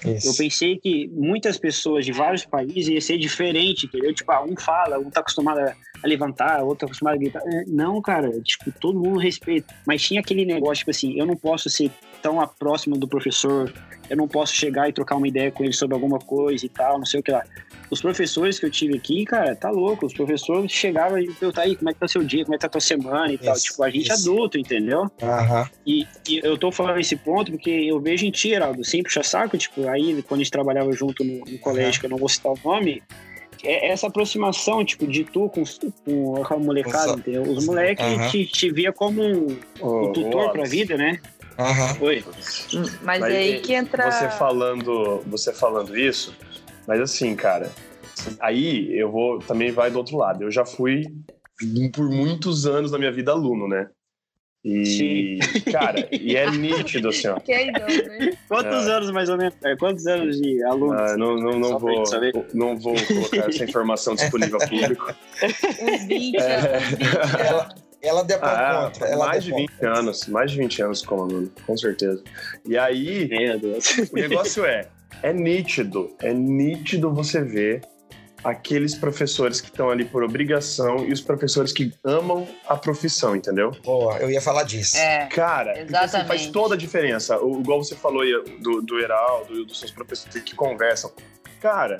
Isso. 0.04 0.28
Eu 0.28 0.34
pensei 0.34 0.76
que 0.76 1.08
muitas 1.08 1.56
pessoas 1.56 2.04
de 2.04 2.12
vários 2.12 2.44
países 2.44 2.88
ia 2.88 3.00
ser 3.00 3.18
diferente, 3.18 3.86
entendeu? 3.86 4.14
Tipo, 4.14 4.32
ah, 4.32 4.44
um 4.44 4.56
fala, 4.56 4.98
um 4.98 5.10
tá 5.10 5.20
acostumado 5.20 5.58
a 5.60 5.74
levantar, 6.06 6.62
outro 6.62 6.86
acostumado 6.86 7.14
a 7.14 7.18
gritar. 7.18 7.42
É, 7.46 7.64
não, 7.66 8.00
cara, 8.00 8.30
tipo, 8.42 8.72
todo 8.72 8.98
mundo 8.98 9.18
respeita. 9.18 9.74
Mas 9.86 10.02
tinha 10.02 10.20
aquele 10.20 10.44
negócio, 10.44 10.78
tipo 10.78 10.90
assim, 10.90 11.18
eu 11.18 11.26
não 11.26 11.36
posso 11.36 11.68
ser 11.68 11.90
tão 12.22 12.36
próximo 12.58 12.96
do 12.96 13.06
professor, 13.06 13.72
eu 14.08 14.16
não 14.16 14.26
posso 14.26 14.54
chegar 14.54 14.88
e 14.88 14.92
trocar 14.92 15.16
uma 15.16 15.28
ideia 15.28 15.50
com 15.50 15.64
ele 15.64 15.72
sobre 15.72 15.94
alguma 15.94 16.18
coisa 16.18 16.64
e 16.64 16.68
tal, 16.68 16.98
não 16.98 17.06
sei 17.06 17.20
o 17.20 17.22
que 17.22 17.30
lá. 17.30 17.44
Os 17.90 18.00
professores 18.00 18.58
que 18.58 18.66
eu 18.66 18.70
tive 18.70 18.96
aqui, 18.96 19.24
cara, 19.24 19.54
tá 19.54 19.70
louco. 19.70 20.06
Os 20.06 20.12
professores 20.12 20.72
chegavam 20.72 21.18
e 21.18 21.32
perguntavam 21.32 21.70
aí 21.70 21.76
como 21.76 21.90
é 21.90 21.94
que 21.94 22.00
tá 22.00 22.08
seu 22.08 22.22
dia, 22.24 22.44
como 22.44 22.54
é 22.54 22.58
que 22.58 22.62
tá 22.62 22.68
tua 22.68 22.80
semana 22.80 23.30
e 23.30 23.34
isso, 23.34 23.44
tal. 23.44 23.54
Tipo, 23.54 23.82
a 23.84 23.90
gente 23.90 24.10
isso. 24.10 24.30
adulto, 24.30 24.58
entendeu? 24.58 25.02
Uhum. 25.02 25.66
E, 25.86 26.06
e, 26.28 26.40
eu 26.42 26.58
tô 26.58 26.72
falando 26.72 26.98
esse 26.98 27.14
ponto 27.14 27.52
porque 27.52 27.70
eu 27.70 28.00
vejo 28.00 28.26
em 28.26 28.30
ti, 28.30 28.50
Heraldo, 28.50 28.84
sem 28.84 29.02
puxar 29.02 29.24
saco, 29.24 29.56
tipo, 29.56 29.88
aí 29.88 30.20
quando 30.22 30.40
a 30.40 30.42
gente 30.42 30.50
trabalhava 30.50 30.90
junto 30.92 31.22
no, 31.22 31.44
no 31.44 31.58
colégio, 31.58 31.94
uhum. 31.94 32.00
que 32.00 32.06
eu 32.06 32.10
não 32.10 32.18
vou 32.18 32.28
citar 32.28 32.52
o 32.52 32.58
nome, 32.64 33.02
é 33.66 33.88
essa 33.88 34.06
aproximação, 34.06 34.84
tipo, 34.84 35.06
de 35.06 35.24
tu 35.24 35.48
com, 35.48 35.64
com 36.44 36.54
a 36.54 36.58
molecada, 36.58 37.06
Nossa. 37.08 37.18
entendeu? 37.18 37.42
Os 37.42 37.66
moleques 37.66 38.04
uhum. 38.04 38.30
te, 38.30 38.46
te 38.46 38.70
via 38.70 38.92
como 38.92 39.22
um, 39.22 39.58
oh, 39.80 40.08
um 40.08 40.12
tutor 40.12 40.52
pra 40.52 40.64
vida, 40.64 40.96
né? 40.96 41.20
Uhum. 41.58 42.06
Oi. 42.06 42.24
Mas, 42.74 42.98
Mas 43.02 43.22
aí 43.24 43.60
que 43.60 43.74
entra. 43.74 44.10
Você 44.10 44.28
falando, 44.30 45.22
você 45.26 45.52
falando 45.52 45.96
isso, 45.96 46.34
mas 46.86 47.00
assim, 47.00 47.34
cara, 47.34 47.72
aí 48.40 48.96
eu 48.98 49.10
vou 49.10 49.38
também 49.38 49.70
vai 49.70 49.90
do 49.90 49.98
outro 49.98 50.16
lado. 50.16 50.42
Eu 50.42 50.50
já 50.50 50.64
fui 50.64 51.04
por 51.94 52.08
muitos 52.10 52.66
anos 52.66 52.90
da 52.90 52.98
minha 52.98 53.12
vida 53.12 53.32
aluno, 53.32 53.66
né? 53.66 53.88
E, 54.66 54.84
Sim. 54.84 55.60
cara, 55.70 56.08
e 56.10 56.34
é 56.34 56.50
nítido, 56.50 57.10
assim, 57.10 57.28
ó. 57.28 57.38
Que 57.38 57.52
é 57.52 57.68
então, 57.68 57.86
né? 57.86 58.36
Quantos 58.48 58.88
é. 58.88 58.90
anos, 58.90 59.10
mais 59.12 59.28
ou 59.28 59.36
menos? 59.36 59.54
É, 59.62 59.76
quantos 59.76 60.04
anos 60.08 60.40
de 60.40 60.60
aluno? 60.64 60.92
Ah, 60.92 61.16
não, 61.16 61.36
não, 61.36 61.56
não, 61.56 61.78
vou, 61.78 62.02
não 62.52 62.76
vou 62.76 62.96
colocar 63.06 63.48
essa 63.48 63.62
informação 63.62 64.16
disponível 64.16 64.58
ao 64.60 64.68
público. 64.68 65.14
Uns 65.82 66.06
20 66.08 66.36
é. 66.36 66.80
Ela, 67.46 67.74
ela 68.02 68.24
deu 68.24 68.38
ah, 68.42 68.90
conta. 68.92 69.06
Ela 69.06 69.26
mais 69.26 69.44
de 69.44 69.52
20 69.52 69.70
anos, 69.84 70.26
mais 70.26 70.50
de 70.50 70.58
20 70.58 70.82
anos 70.82 71.02
como 71.02 71.22
aluno, 71.22 71.52
com 71.64 71.76
certeza. 71.76 72.24
E 72.64 72.76
aí, 72.76 73.30
o 74.10 74.16
negócio 74.16 74.64
é, 74.64 74.88
é 75.22 75.32
nítido, 75.32 76.12
é 76.20 76.34
nítido 76.34 77.14
você 77.14 77.40
ver 77.40 77.82
aqueles 78.46 78.94
professores 78.94 79.60
que 79.60 79.68
estão 79.68 79.90
ali 79.90 80.04
por 80.04 80.22
obrigação 80.22 81.04
e 81.04 81.12
os 81.12 81.20
professores 81.20 81.72
que 81.72 81.92
amam 82.04 82.46
a 82.68 82.76
profissão, 82.76 83.34
entendeu? 83.34 83.72
Boa, 83.84 84.18
eu 84.18 84.30
ia 84.30 84.40
falar 84.40 84.62
disso. 84.62 84.96
É, 84.96 85.26
Cara, 85.26 85.74
porque, 85.74 85.96
assim, 85.96 86.24
faz 86.24 86.46
toda 86.46 86.76
a 86.76 86.78
diferença. 86.78 87.42
O, 87.42 87.60
igual 87.60 87.82
você 87.82 87.96
falou 87.96 88.22
do, 88.60 88.80
do 88.82 89.00
Heraldo 89.00 89.60
e 89.60 89.66
dos 89.66 89.80
seus 89.80 89.90
professores 89.90 90.40
que 90.42 90.54
conversam. 90.54 91.12
Cara, 91.60 91.98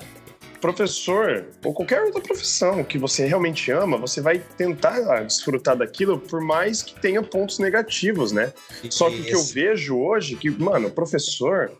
professor 0.61 1.47
ou 1.65 1.73
qualquer 1.73 2.01
outra 2.03 2.21
profissão 2.21 2.81
que 2.81 2.97
você 2.97 3.25
realmente 3.25 3.69
ama, 3.69 3.97
você 3.97 4.21
vai 4.21 4.39
tentar 4.39 5.23
desfrutar 5.23 5.75
daquilo 5.75 6.17
por 6.17 6.39
mais 6.39 6.81
que 6.81 6.97
tenha 6.99 7.21
pontos 7.21 7.59
negativos, 7.59 8.31
né? 8.31 8.53
Só 8.89 9.09
que 9.09 9.19
o 9.19 9.23
que 9.23 9.35
eu 9.35 9.43
vejo 9.43 9.97
hoje 9.97 10.35
é 10.35 10.37
que, 10.37 10.49
mano, 10.49 10.87
o 10.87 10.91
professor 10.91 11.71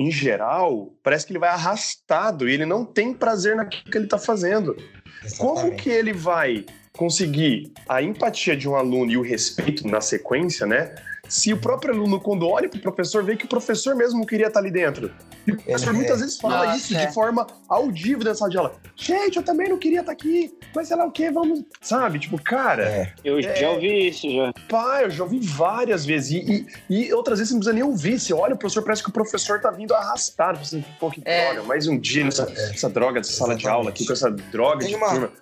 em 0.00 0.10
geral, 0.10 0.94
parece 1.02 1.26
que 1.26 1.32
ele 1.32 1.38
vai 1.38 1.50
arrastado 1.50 2.48
e 2.48 2.54
ele 2.54 2.64
não 2.64 2.86
tem 2.86 3.12
prazer 3.12 3.54
naquilo 3.54 3.84
que 3.84 3.98
ele 3.98 4.06
está 4.06 4.16
fazendo. 4.16 4.74
Exatamente. 5.22 5.36
Como 5.36 5.76
que 5.76 5.90
ele 5.90 6.14
vai 6.14 6.64
conseguir 6.96 7.70
a 7.86 8.00
empatia 8.00 8.56
de 8.56 8.66
um 8.66 8.74
aluno 8.74 9.12
e 9.12 9.18
o 9.18 9.22
respeito 9.22 9.86
na 9.86 10.00
sequência, 10.00 10.66
né? 10.66 10.94
Se 11.30 11.52
o 11.52 11.56
próprio 11.56 11.94
aluno, 11.94 12.20
quando 12.20 12.48
olha 12.48 12.68
para 12.68 12.76
o 12.76 12.82
professor, 12.82 13.22
vê 13.22 13.36
que 13.36 13.44
o 13.44 13.48
professor 13.48 13.94
mesmo 13.94 14.26
queria 14.26 14.48
estar 14.48 14.58
tá 14.58 14.66
ali 14.66 14.70
dentro. 14.72 15.14
E 15.46 15.52
o 15.52 15.56
professor 15.56 15.94
muitas 15.94 16.18
vezes 16.18 16.36
fala 16.40 16.66
Nossa, 16.66 16.76
isso 16.76 16.96
é. 16.96 17.06
de 17.06 17.14
forma 17.14 17.46
audível 17.68 18.24
dessa 18.24 18.40
sala 18.40 18.50
de 18.50 18.58
aula. 18.58 18.74
Gente, 18.96 19.36
eu 19.36 19.42
também 19.44 19.68
não 19.68 19.78
queria 19.78 20.00
estar 20.00 20.06
tá 20.06 20.12
aqui, 20.12 20.52
mas 20.74 20.88
sei 20.88 20.96
lá 20.96 21.06
o 21.06 21.12
que, 21.12 21.30
vamos. 21.30 21.62
Sabe? 21.80 22.18
Tipo, 22.18 22.36
cara. 22.42 22.82
É. 22.82 23.14
Eu 23.22 23.38
é... 23.38 23.54
já 23.54 23.70
ouvi 23.70 24.08
isso 24.08 24.28
já. 24.28 24.52
Pá, 24.68 25.02
eu 25.02 25.10
já 25.10 25.22
ouvi 25.22 25.38
várias 25.38 26.04
vezes. 26.04 26.32
E, 26.32 26.66
e, 26.90 27.06
e, 27.06 27.14
outras 27.14 27.38
vezes 27.38 27.50
você 27.50 27.54
não 27.54 27.60
precisa 27.60 27.74
nem 27.74 27.84
ouvir. 27.84 28.18
Você 28.18 28.34
olha 28.34 28.54
o 28.56 28.58
professor, 28.58 28.82
parece 28.82 29.02
que 29.04 29.10
o 29.10 29.12
professor 29.12 29.60
tá 29.60 29.70
vindo 29.70 29.94
arrastado. 29.94 30.58
Assim, 30.58 30.84
pô, 30.98 31.12
que 31.12 31.22
é. 31.24 31.52
droga, 31.52 31.68
mais 31.68 31.86
um 31.86 31.96
dia 31.96 32.24
nessa 32.24 32.42
essa 32.50 32.90
droga 32.90 33.20
dessa 33.20 33.34
sala 33.34 33.54
de 33.54 33.68
aula 33.68 33.90
aqui, 33.90 34.04
com 34.04 34.12
essa 34.12 34.32
droga 34.32 34.80
Tem 34.80 34.88
de 34.88 34.94
uma... 34.96 35.10
turma. 35.10 35.32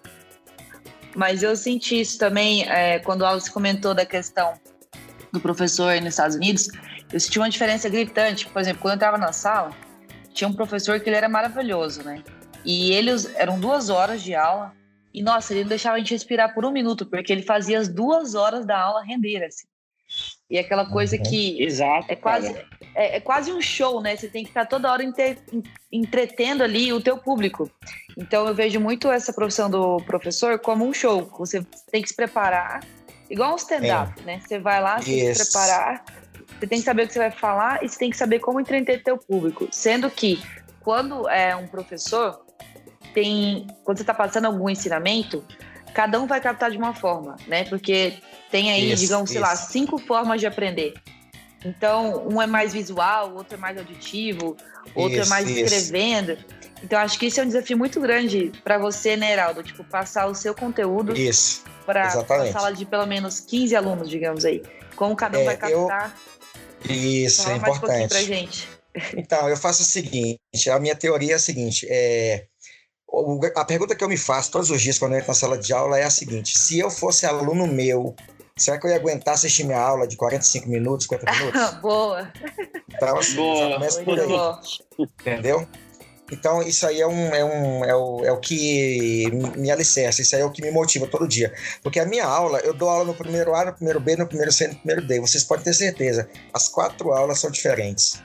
Mas 1.16 1.42
eu 1.42 1.56
senti 1.56 1.98
isso 1.98 2.18
também 2.18 2.68
é, 2.68 2.98
quando 2.98 3.22
o 3.22 3.26
Alice 3.26 3.50
comentou 3.50 3.94
da 3.94 4.04
questão 4.04 4.52
do 5.32 5.40
professor 5.40 5.94
nos 6.00 6.14
Estados 6.14 6.36
Unidos, 6.36 6.68
eu 7.12 7.20
senti 7.20 7.38
uma 7.38 7.50
diferença 7.50 7.88
gritante. 7.88 8.46
Por 8.46 8.60
exemplo, 8.60 8.82
quando 8.82 8.92
eu 8.92 8.96
estava 8.96 9.18
na 9.18 9.32
sala, 9.32 9.70
tinha 10.32 10.48
um 10.48 10.54
professor 10.54 11.00
que 11.00 11.08
ele 11.08 11.16
era 11.16 11.28
maravilhoso, 11.28 12.02
né? 12.02 12.22
E 12.64 12.92
eles 12.92 13.34
eram 13.36 13.58
duas 13.58 13.88
horas 13.88 14.22
de 14.22 14.34
aula 14.34 14.72
e 15.12 15.22
nossa, 15.22 15.52
ele 15.52 15.62
não 15.62 15.68
deixava 15.68 15.96
a 15.96 15.98
gente 15.98 16.12
respirar 16.12 16.54
por 16.54 16.64
um 16.64 16.70
minuto 16.70 17.06
porque 17.06 17.32
ele 17.32 17.42
fazia 17.42 17.78
as 17.78 17.88
duas 17.88 18.34
horas 18.34 18.66
da 18.66 18.78
aula 18.78 19.02
render 19.02 19.44
assim. 19.44 19.66
E 20.50 20.58
aquela 20.58 20.86
coisa 20.90 21.16
uhum. 21.16 21.22
que 21.22 21.62
Exato, 21.62 22.06
é 22.10 22.16
quase 22.16 22.54
é, 22.94 23.16
é, 23.16 23.20
quase 23.20 23.52
um 23.52 23.60
show, 23.60 24.00
né? 24.00 24.16
Você 24.16 24.28
tem 24.28 24.42
que 24.42 24.50
estar 24.50 24.66
toda 24.66 24.90
hora 24.90 25.04
entre, 25.04 25.38
entretendo 25.92 26.62
ali 26.62 26.92
o 26.92 27.00
teu 27.00 27.18
público. 27.18 27.70
Então 28.16 28.46
eu 28.46 28.54
vejo 28.54 28.80
muito 28.80 29.10
essa 29.10 29.32
profissão 29.32 29.68
do 29.68 29.98
professor 29.98 30.58
como 30.58 30.84
um 30.84 30.92
show. 30.92 31.30
Você 31.38 31.64
tem 31.90 32.02
que 32.02 32.08
se 32.08 32.16
preparar 32.16 32.80
Igual 33.30 33.52
um 33.52 33.56
stand-up, 33.56 34.20
é. 34.20 34.24
né? 34.24 34.40
Você 34.46 34.58
vai 34.58 34.80
lá, 34.80 35.00
você 35.00 35.04
que 35.04 35.34
se 35.34 35.44
preparar, 35.44 36.04
você 36.58 36.66
tem 36.66 36.78
que 36.78 36.84
saber 36.84 37.04
o 37.04 37.06
que 37.06 37.12
você 37.12 37.18
vai 37.18 37.30
falar 37.30 37.84
e 37.84 37.88
você 37.88 37.98
tem 37.98 38.10
que 38.10 38.16
saber 38.16 38.38
como 38.38 38.60
entreter 38.60 39.02
teu 39.02 39.18
público. 39.18 39.68
Sendo 39.70 40.10
que 40.10 40.42
quando 40.80 41.28
é 41.28 41.54
um 41.54 41.66
professor, 41.66 42.44
tem. 43.12 43.66
Quando 43.84 43.98
você 43.98 44.02
está 44.02 44.14
passando 44.14 44.46
algum 44.46 44.70
ensinamento, 44.70 45.44
cada 45.92 46.20
um 46.20 46.26
vai 46.26 46.40
captar 46.40 46.70
de 46.70 46.78
uma 46.78 46.94
forma, 46.94 47.36
né? 47.46 47.64
Porque 47.64 48.14
tem 48.50 48.70
aí, 48.70 48.92
isso, 48.92 49.02
digamos, 49.02 49.30
sei 49.30 49.40
lá, 49.40 49.54
cinco 49.56 49.98
formas 49.98 50.40
de 50.40 50.46
aprender. 50.46 50.94
Então, 51.64 52.26
um 52.28 52.40
é 52.40 52.46
mais 52.46 52.72
visual, 52.72 53.34
outro 53.34 53.54
é 53.54 53.56
mais 53.56 53.76
auditivo, 53.76 54.56
outro 54.94 55.20
é 55.20 55.26
mais 55.26 55.48
escrevendo. 55.48 56.38
Então, 56.82 56.98
acho 57.00 57.18
que 57.18 57.26
isso 57.26 57.40
é 57.40 57.42
um 57.42 57.46
desafio 57.46 57.76
muito 57.76 58.00
grande 58.00 58.52
para 58.62 58.78
você, 58.78 59.16
né, 59.16 59.32
Heraldo? 59.32 59.62
Tipo, 59.62 59.82
passar 59.84 60.26
o 60.26 60.34
seu 60.34 60.54
conteúdo 60.54 61.14
para 61.84 62.24
uma 62.24 62.52
sala 62.52 62.72
de 62.72 62.84
pelo 62.84 63.06
menos 63.06 63.40
15 63.40 63.74
alunos, 63.74 64.08
digamos 64.08 64.44
aí. 64.44 64.62
Como 64.94 65.16
cada 65.16 65.38
um 65.38 65.42
é, 65.42 65.44
vai 65.44 65.56
captar. 65.56 66.16
Eu... 66.84 66.94
Isso, 66.94 67.42
Fala 67.42 67.54
é 67.54 67.58
importante. 67.58 68.04
Um 68.04 68.08
pra 68.08 68.22
gente. 68.22 68.68
Então, 69.16 69.48
eu 69.48 69.56
faço 69.56 69.82
o 69.82 69.86
seguinte: 69.86 70.70
a 70.70 70.78
minha 70.78 70.94
teoria 70.94 71.32
é 71.32 71.36
a 71.36 71.38
seguinte. 71.38 71.86
É, 71.88 72.46
a 73.56 73.64
pergunta 73.64 73.94
que 73.94 74.04
eu 74.04 74.08
me 74.08 74.16
faço 74.16 74.50
todos 74.50 74.70
os 74.70 74.80
dias 74.80 74.98
quando 74.98 75.12
eu 75.12 75.18
entro 75.18 75.28
na 75.28 75.34
sala 75.34 75.58
de 75.58 75.72
aula 75.72 75.98
é 75.98 76.04
a 76.04 76.10
seguinte: 76.10 76.58
se 76.58 76.78
eu 76.78 76.90
fosse 76.90 77.26
aluno 77.26 77.66
meu, 77.66 78.14
será 78.56 78.78
que 78.78 78.86
eu 78.86 78.90
ia 78.90 78.96
aguentar 78.96 79.34
assistir 79.34 79.64
minha 79.64 79.80
aula 79.80 80.06
de 80.06 80.16
45 80.16 80.68
minutos, 80.68 81.06
50 81.06 81.32
minutos? 81.32 81.74
Boa. 81.80 82.32
Então, 82.88 83.18
assim, 83.18 83.36
Boa. 83.36 83.74
começa 83.74 84.02
por 84.02 84.18
aí. 84.18 84.28
Entendeu? 84.98 85.66
Então, 86.30 86.62
isso 86.62 86.86
aí 86.86 87.00
é, 87.00 87.06
um, 87.06 87.34
é, 87.34 87.44
um, 87.44 87.84
é, 87.84 87.94
o, 87.94 88.24
é 88.24 88.32
o 88.32 88.38
que 88.38 89.30
me 89.56 89.70
alicerça, 89.70 90.20
isso 90.20 90.36
aí 90.36 90.42
é 90.42 90.44
o 90.44 90.50
que 90.50 90.62
me 90.62 90.70
motiva 90.70 91.06
todo 91.06 91.26
dia. 91.26 91.52
Porque 91.82 91.98
a 91.98 92.04
minha 92.04 92.24
aula, 92.24 92.58
eu 92.60 92.74
dou 92.74 92.88
aula 92.88 93.04
no 93.04 93.14
primeiro 93.14 93.54
A, 93.54 93.64
no 93.64 93.72
primeiro 93.72 94.00
B, 94.00 94.16
no 94.16 94.26
primeiro 94.26 94.52
C, 94.52 94.68
no 94.68 94.76
primeiro 94.76 95.06
D. 95.06 95.20
Vocês 95.20 95.44
podem 95.44 95.64
ter 95.64 95.74
certeza, 95.74 96.28
as 96.52 96.68
quatro 96.68 97.12
aulas 97.12 97.40
são 97.40 97.50
diferentes. 97.50 98.20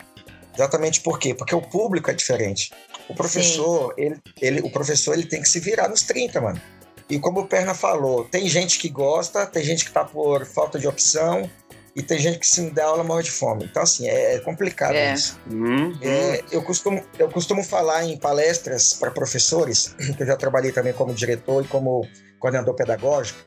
Exatamente 0.54 1.02
por 1.02 1.18
quê? 1.18 1.34
Porque 1.34 1.56
o 1.56 1.62
público 1.62 2.12
é 2.12 2.14
diferente. 2.14 2.72
O 3.10 3.16
professor, 3.16 3.94
ele, 3.98 4.18
ele, 4.42 4.62
o 4.62 4.70
professor 4.70 5.14
ele 5.14 5.26
tem 5.26 5.42
que 5.42 5.50
se 5.50 5.60
virar 5.60 5.88
nos 5.88 6.04
30, 6.04 6.40
mano. 6.42 6.62
E 7.10 7.20
como 7.20 7.42
o 7.42 7.48
Perna 7.48 7.74
falou, 7.74 8.26
tem 8.26 8.48
gente 8.48 8.80
que 8.80 8.88
gosta, 8.90 9.46
tem 9.46 9.64
gente 9.64 9.86
que 9.86 9.92
tá 9.92 10.06
por 10.06 10.46
falta 10.46 10.80
de 10.80 10.88
opção, 10.88 11.50
e 11.96 12.02
tem 12.02 12.18
gente 12.18 12.40
que 12.40 12.48
se 12.48 12.62
não 12.62 12.72
dá 12.72 12.86
aula 12.86 13.04
morre 13.04 13.24
de 13.24 13.32
fome. 13.32 13.66
Então, 13.66 13.84
assim, 13.84 14.08
é, 14.08 14.36
é 14.36 14.40
complicado 14.40 14.96
é. 14.96 15.14
isso. 15.14 15.40
Uhum. 15.50 15.98
É, 16.02 16.44
eu, 16.52 16.62
costumo, 16.62 17.04
eu 17.20 17.30
costumo 17.30 17.64
falar 17.64 18.04
em 18.04 18.18
palestras 18.18 18.94
para 18.94 19.12
professores, 19.12 19.96
que 20.18 20.24
eu 20.24 20.28
já 20.28 20.36
trabalhei 20.36 20.72
também 20.72 20.94
como 20.94 21.14
diretor 21.14 21.64
e 21.64 21.68
como 21.68 22.08
coordenador 22.40 22.74
pedagógico, 22.76 23.40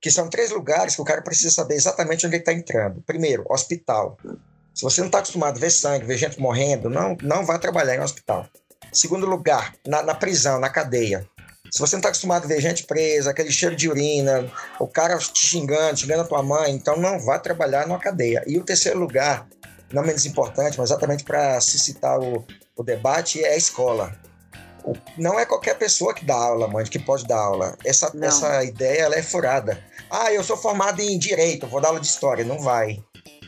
que 0.00 0.10
são 0.10 0.28
três 0.28 0.50
lugares 0.50 0.94
que 0.94 1.02
o 1.02 1.04
cara 1.04 1.22
precisa 1.22 1.50
saber 1.50 1.74
exatamente 1.74 2.26
onde 2.26 2.36
ele 2.36 2.42
está 2.42 2.52
entrando. 2.52 3.02
Primeiro, 3.02 3.44
hospital. 3.48 4.16
Se 4.74 4.82
você 4.82 5.00
não 5.00 5.08
está 5.08 5.18
acostumado 5.18 5.56
a 5.56 5.60
ver 5.60 5.70
sangue, 5.70 6.06
ver 6.06 6.16
gente 6.16 6.40
morrendo, 6.40 6.88
não, 6.88 7.16
não 7.22 7.44
vá 7.44 7.58
trabalhar 7.58 7.96
em 7.96 8.00
hospital. 8.00 8.46
Segundo 8.92 9.26
lugar, 9.26 9.74
na, 9.86 10.02
na 10.02 10.14
prisão, 10.14 10.58
na 10.58 10.68
cadeia. 10.68 11.28
Se 11.70 11.78
você 11.78 11.94
não 11.94 12.00
está 12.00 12.08
acostumado 12.08 12.44
a 12.44 12.48
ver 12.48 12.60
gente 12.60 12.84
presa, 12.84 13.30
aquele 13.30 13.52
cheiro 13.52 13.76
de 13.76 13.88
urina, 13.88 14.50
o 14.78 14.86
cara 14.86 15.18
te 15.18 15.46
xingando, 15.46 15.98
xingando 15.98 16.22
a 16.22 16.26
tua 16.26 16.42
mãe, 16.42 16.72
então 16.72 16.96
não 16.96 17.18
vá 17.20 17.38
trabalhar 17.38 17.86
numa 17.86 17.98
cadeia. 17.98 18.42
E 18.46 18.58
o 18.58 18.64
terceiro 18.64 18.98
lugar, 18.98 19.46
não 19.92 20.02
menos 20.02 20.26
importante, 20.26 20.78
mas 20.78 20.90
exatamente 20.90 21.22
para 21.22 21.60
suscitar 21.60 22.18
o, 22.18 22.44
o 22.76 22.82
debate, 22.82 23.44
é 23.44 23.54
a 23.54 23.56
escola. 23.56 24.12
O, 24.84 24.94
não 25.18 25.38
é 25.38 25.44
qualquer 25.44 25.76
pessoa 25.76 26.14
que 26.14 26.24
dá 26.24 26.34
aula, 26.34 26.66
mãe, 26.66 26.84
que 26.84 26.98
pode 26.98 27.26
dar 27.26 27.38
aula. 27.38 27.76
Essa, 27.84 28.10
essa 28.20 28.64
ideia 28.64 29.02
ela 29.02 29.16
é 29.16 29.22
furada. 29.22 29.82
Ah, 30.10 30.32
eu 30.32 30.42
sou 30.42 30.56
formado 30.56 31.00
em 31.00 31.18
direito, 31.18 31.66
vou 31.66 31.80
dar 31.80 31.88
aula 31.88 32.00
de 32.00 32.06
história. 32.06 32.44
Não 32.44 32.58
vai. 32.58 32.98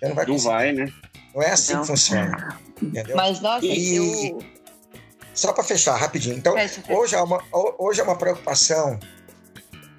Não 0.01 0.15
vai, 0.15 0.27
não 0.27 0.39
vai 0.39 0.73
né? 0.73 0.87
Não 1.35 1.43
é 1.43 1.51
assim 1.51 1.73
não. 1.73 1.81
que 1.81 1.87
funciona. 1.87 2.59
Entendeu? 2.81 3.17
Mas, 3.17 3.41
nossa, 3.41 3.65
e, 3.65 3.97
eu 3.97 4.39
só 5.35 5.53
para 5.53 5.65
fechar 5.65 5.97
rapidinho. 5.97 6.37
Então, 6.37 6.55
hoje 6.89 7.15
é, 7.15 7.23
uma, 7.23 7.43
hoje 7.79 8.01
é 8.01 8.05
uma 8.05 8.17
preocupação 8.17 8.99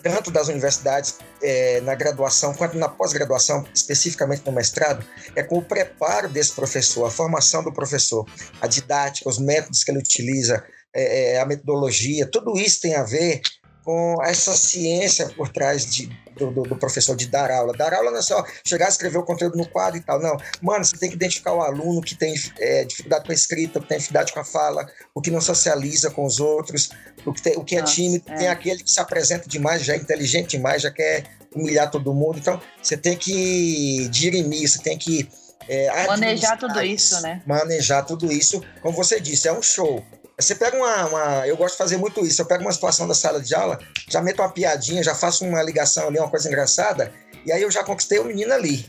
tanto 0.03 0.29
das 0.29 0.49
universidades 0.49 1.17
é, 1.41 1.79
na 1.81 1.95
graduação 1.95 2.53
quanto 2.53 2.77
na 2.77 2.89
pós-graduação, 2.89 3.65
especificamente 3.73 4.45
no 4.45 4.51
mestrado, 4.51 5.03
é 5.33 5.41
com 5.41 5.57
o 5.57 5.63
preparo 5.63 6.27
desse 6.27 6.51
professor, 6.51 7.05
a 7.05 7.09
formação 7.09 7.63
do 7.63 7.71
professor, 7.71 8.27
a 8.61 8.67
didática, 8.67 9.29
os 9.29 9.39
métodos 9.39 9.81
que 9.83 9.91
ele 9.91 9.99
utiliza, 9.99 10.61
é, 10.93 11.35
é 11.35 11.39
a 11.39 11.45
metodologia, 11.45 12.27
tudo 12.27 12.57
isso 12.57 12.81
tem 12.81 12.95
a 12.95 13.03
ver 13.03 13.41
com 13.83 14.15
essa 14.23 14.53
ciência 14.53 15.29
por 15.29 15.49
trás 15.49 15.85
de, 15.85 16.07
do, 16.37 16.51
do, 16.51 16.75
professor 16.75 17.15
de 17.15 17.27
dar 17.27 17.51
aula. 17.51 17.73
Dar 17.73 17.93
aula 17.93 18.11
não 18.11 18.19
é 18.19 18.21
só 18.21 18.43
chegar 18.65 18.85
a 18.85 18.89
escrever 18.89 19.17
o 19.17 19.23
conteúdo 19.23 19.57
no 19.57 19.67
quadro 19.67 19.97
e 19.97 20.01
tal, 20.01 20.21
não. 20.21 20.37
Mano, 20.61 20.85
você 20.85 20.97
tem 20.97 21.09
que 21.09 21.15
identificar 21.15 21.53
o 21.53 21.61
aluno 21.61 22.01
que 22.01 22.15
tem 22.15 22.33
é, 22.59 22.85
dificuldade 22.85 23.25
com 23.25 23.31
a 23.31 23.35
escrita, 23.35 23.79
que 23.79 23.87
tem 23.87 23.97
dificuldade 23.97 24.31
com 24.31 24.39
a 24.39 24.45
fala, 24.45 24.87
o 25.13 25.21
que 25.21 25.29
não 25.29 25.41
socializa 25.41 26.09
com 26.09 26.25
os 26.25 26.39
outros, 26.39 26.89
o 27.25 27.33
que, 27.33 27.41
tem, 27.41 27.57
o 27.57 27.63
que 27.63 27.75
é 27.75 27.81
Nossa, 27.81 27.93
tímido, 27.93 28.23
é. 28.27 28.35
tem 28.35 28.47
aquele 28.47 28.83
que 28.83 28.91
se 28.91 28.99
apresenta 28.99 29.47
demais, 29.47 29.83
já 29.83 29.93
é 29.93 29.97
inteligente 29.97 30.51
demais, 30.51 30.81
já 30.81 30.91
quer 30.91 31.25
humilhar 31.53 31.91
todo 31.91 32.13
mundo. 32.13 32.39
Então, 32.39 32.59
você 32.81 32.97
tem 32.97 33.17
que 33.17 34.07
dirimir, 34.09 34.67
você 34.67 34.79
tem 34.79 34.97
que 34.97 35.29
é, 35.67 36.07
manejar 36.07 36.57
tudo 36.57 36.81
isso, 36.81 37.21
né? 37.21 37.41
Manejar 37.45 38.05
tudo 38.05 38.31
isso, 38.31 38.61
como 38.81 38.95
você 38.95 39.19
disse, 39.19 39.47
é 39.47 39.53
um 39.53 39.61
show. 39.61 40.03
Você 40.43 40.55
pega 40.55 40.77
uma, 40.77 41.05
uma, 41.05 41.47
Eu 41.47 41.57
gosto 41.57 41.73
de 41.73 41.77
fazer 41.77 41.97
muito 41.97 42.25
isso. 42.25 42.41
Eu 42.41 42.45
pego 42.45 42.61
uma 42.63 42.71
situação 42.71 43.07
da 43.07 43.13
sala 43.13 43.41
de 43.41 43.55
aula, 43.55 43.79
já 44.09 44.21
meto 44.21 44.41
uma 44.41 44.49
piadinha, 44.49 45.03
já 45.03 45.15
faço 45.15 45.45
uma 45.45 45.63
ligação 45.63 46.07
ali, 46.07 46.19
uma 46.19 46.29
coisa 46.29 46.47
engraçada, 46.47 47.11
e 47.45 47.51
aí 47.51 47.61
eu 47.61 47.71
já 47.71 47.83
conquistei 47.83 48.19
o 48.19 48.25
menino 48.25 48.53
ali, 48.53 48.85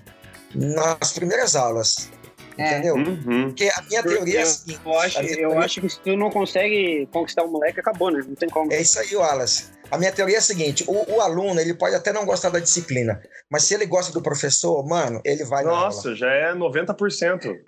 nas 0.55 1.13
primeiras 1.13 1.57
aulas. 1.57 2.11
É. 2.57 2.69
Entendeu? 2.69 2.95
Uhum. 2.95 3.47
Porque 3.47 3.69
a 3.69 3.83
minha 3.83 4.03
teoria 4.03 4.41
é 4.41 4.43
a 4.43 4.47
seguinte. 4.47 4.81
Eu 4.85 4.99
acho, 4.99 5.19
eu 5.19 5.27
teoria... 5.27 5.59
acho 5.59 5.81
que 5.81 5.89
se 5.89 6.01
tu 6.01 6.17
não 6.17 6.31
consegue 6.31 7.09
conquistar 7.13 7.43
o 7.43 7.49
moleque, 7.49 7.81
acabou, 7.81 8.11
né? 8.11 8.23
Não 8.27 8.35
tem 8.35 8.49
como. 8.49 8.73
É 8.73 8.81
isso 8.81 8.99
aí, 9.01 9.17
Wallace. 9.17 9.67
A 9.91 9.99
minha 9.99 10.13
teoria 10.13 10.37
é 10.37 10.39
a 10.39 10.43
seguinte: 10.43 10.85
o, 10.87 11.15
o, 11.15 11.21
aluno 11.21 11.61
ele 11.61 11.75
pode 11.75 11.95
até 11.95 12.13
não 12.13 12.25
gostar 12.25 12.51
da 12.51 12.59
disciplina, 12.59 13.21
mas 13.51 13.65
se 13.65 13.75
ele 13.75 13.87
gosta 13.87 14.13
do 14.13 14.23
professor, 14.23 14.85
mano, 14.87 15.21
ele 15.25 15.45
vai 15.45 15.65
Nossa, 15.65 16.15
já 16.15 16.31
é 16.31 16.55
90%. 16.55 16.97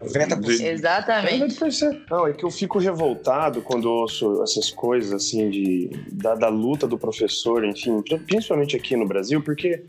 90%. 0.03 0.41
De... 0.41 0.67
Exatamente. 0.67 1.61
90%. 1.61 2.05
Não, 2.11 2.27
é 2.27 2.33
que 2.33 2.45
eu 2.45 2.51
fico 2.51 2.79
revoltado 2.79 3.63
quando 3.63 3.91
ouço 3.91 4.43
essas 4.43 4.71
coisas 4.71 5.13
assim 5.13 5.51
de 5.51 5.91
da, 6.13 6.35
da 6.35 6.49
luta 6.49 6.87
do 6.87 6.99
professor, 6.99 7.65
enfim, 7.65 8.03
principalmente 8.27 8.77
aqui 8.77 8.97
no 8.97 9.07
Brasil, 9.07 9.43
porque 9.43 9.85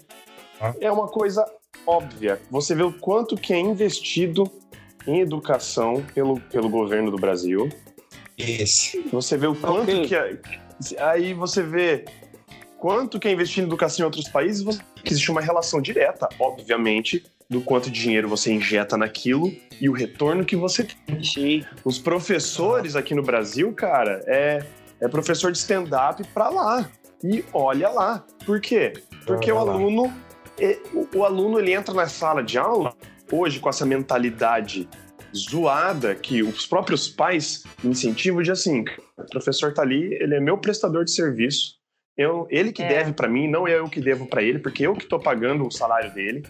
ah. 0.59 0.73
é 0.79 0.91
uma 0.91 1.07
coisa 1.07 1.45
óbvia. 1.85 2.39
Você 2.51 2.75
vê 2.75 2.83
o 2.83 2.91
quanto 2.91 3.35
que 3.35 3.53
é 3.53 3.59
investido 3.59 4.43
em 5.07 5.21
educação 5.21 6.03
pelo, 6.13 6.39
pelo 6.39 6.69
governo 6.69 7.09
do 7.09 7.17
Brasil. 7.17 7.69
Isso. 8.37 9.01
Você 9.11 9.37
vê 9.37 9.47
o 9.47 9.55
quanto 9.55 9.89
okay. 9.89 10.05
que. 10.05 10.15
É, 10.15 10.37
aí 10.99 11.33
você 11.33 11.63
vê 11.63 12.05
quanto 12.77 13.19
que 13.19 13.27
é 13.27 13.31
investido 13.31 13.65
em 13.65 13.67
educação 13.67 14.03
em 14.03 14.05
outros 14.05 14.27
países, 14.29 14.63
você, 14.63 14.81
que 15.03 15.11
existe 15.11 15.31
uma 15.31 15.41
relação 15.41 15.81
direta, 15.81 16.29
obviamente, 16.39 17.25
do 17.49 17.61
quanto 17.61 17.89
dinheiro 17.89 18.27
você 18.27 18.51
injeta 18.51 18.97
naquilo 18.97 19.51
e 19.79 19.89
o 19.89 19.93
retorno 19.93 20.45
que 20.45 20.55
você 20.55 20.83
tem. 20.83 21.23
Sim. 21.23 21.63
Os 21.83 21.97
professores 21.97 22.95
aqui 22.95 23.15
no 23.15 23.23
Brasil, 23.23 23.71
cara, 23.73 24.21
é, 24.27 24.65
é 24.99 25.07
professor 25.07 25.51
de 25.51 25.57
stand-up 25.57 26.23
pra 26.33 26.49
lá. 26.49 26.89
E 27.23 27.43
olha 27.53 27.89
lá. 27.89 28.25
Por 28.45 28.59
quê? 28.59 28.93
Porque 29.25 29.51
olha 29.51 29.71
o 29.71 29.73
aluno, 29.73 30.13
é, 30.59 30.77
o, 30.93 31.19
o 31.19 31.23
aluno 31.23 31.59
ele 31.59 31.73
entra 31.73 31.93
na 31.93 32.07
sala 32.07 32.43
de 32.43 32.57
aula 32.57 32.93
hoje 33.31 33.59
com 33.59 33.69
essa 33.69 33.85
mentalidade 33.85 34.87
zoada 35.35 36.15
que 36.15 36.43
os 36.43 36.65
próprios 36.65 37.07
pais 37.07 37.63
incentivam 37.83 38.41
de 38.41 38.51
assim, 38.51 38.83
o 39.17 39.25
professor 39.29 39.73
tá 39.73 39.81
ali, 39.81 40.13
ele 40.15 40.35
é 40.35 40.39
meu 40.39 40.57
prestador 40.57 41.03
de 41.03 41.11
serviço, 41.11 41.77
eu, 42.17 42.47
ele 42.49 42.71
que 42.71 42.81
é. 42.81 42.87
deve 42.87 43.13
para 43.13 43.29
mim, 43.29 43.47
não 43.47 43.67
eu 43.67 43.87
que 43.87 44.01
devo 44.01 44.25
para 44.25 44.41
ele, 44.41 44.59
porque 44.59 44.87
eu 44.87 44.93
que 44.93 45.05
tô 45.05 45.19
pagando 45.19 45.65
o 45.65 45.71
salário 45.71 46.11
dele. 46.13 46.43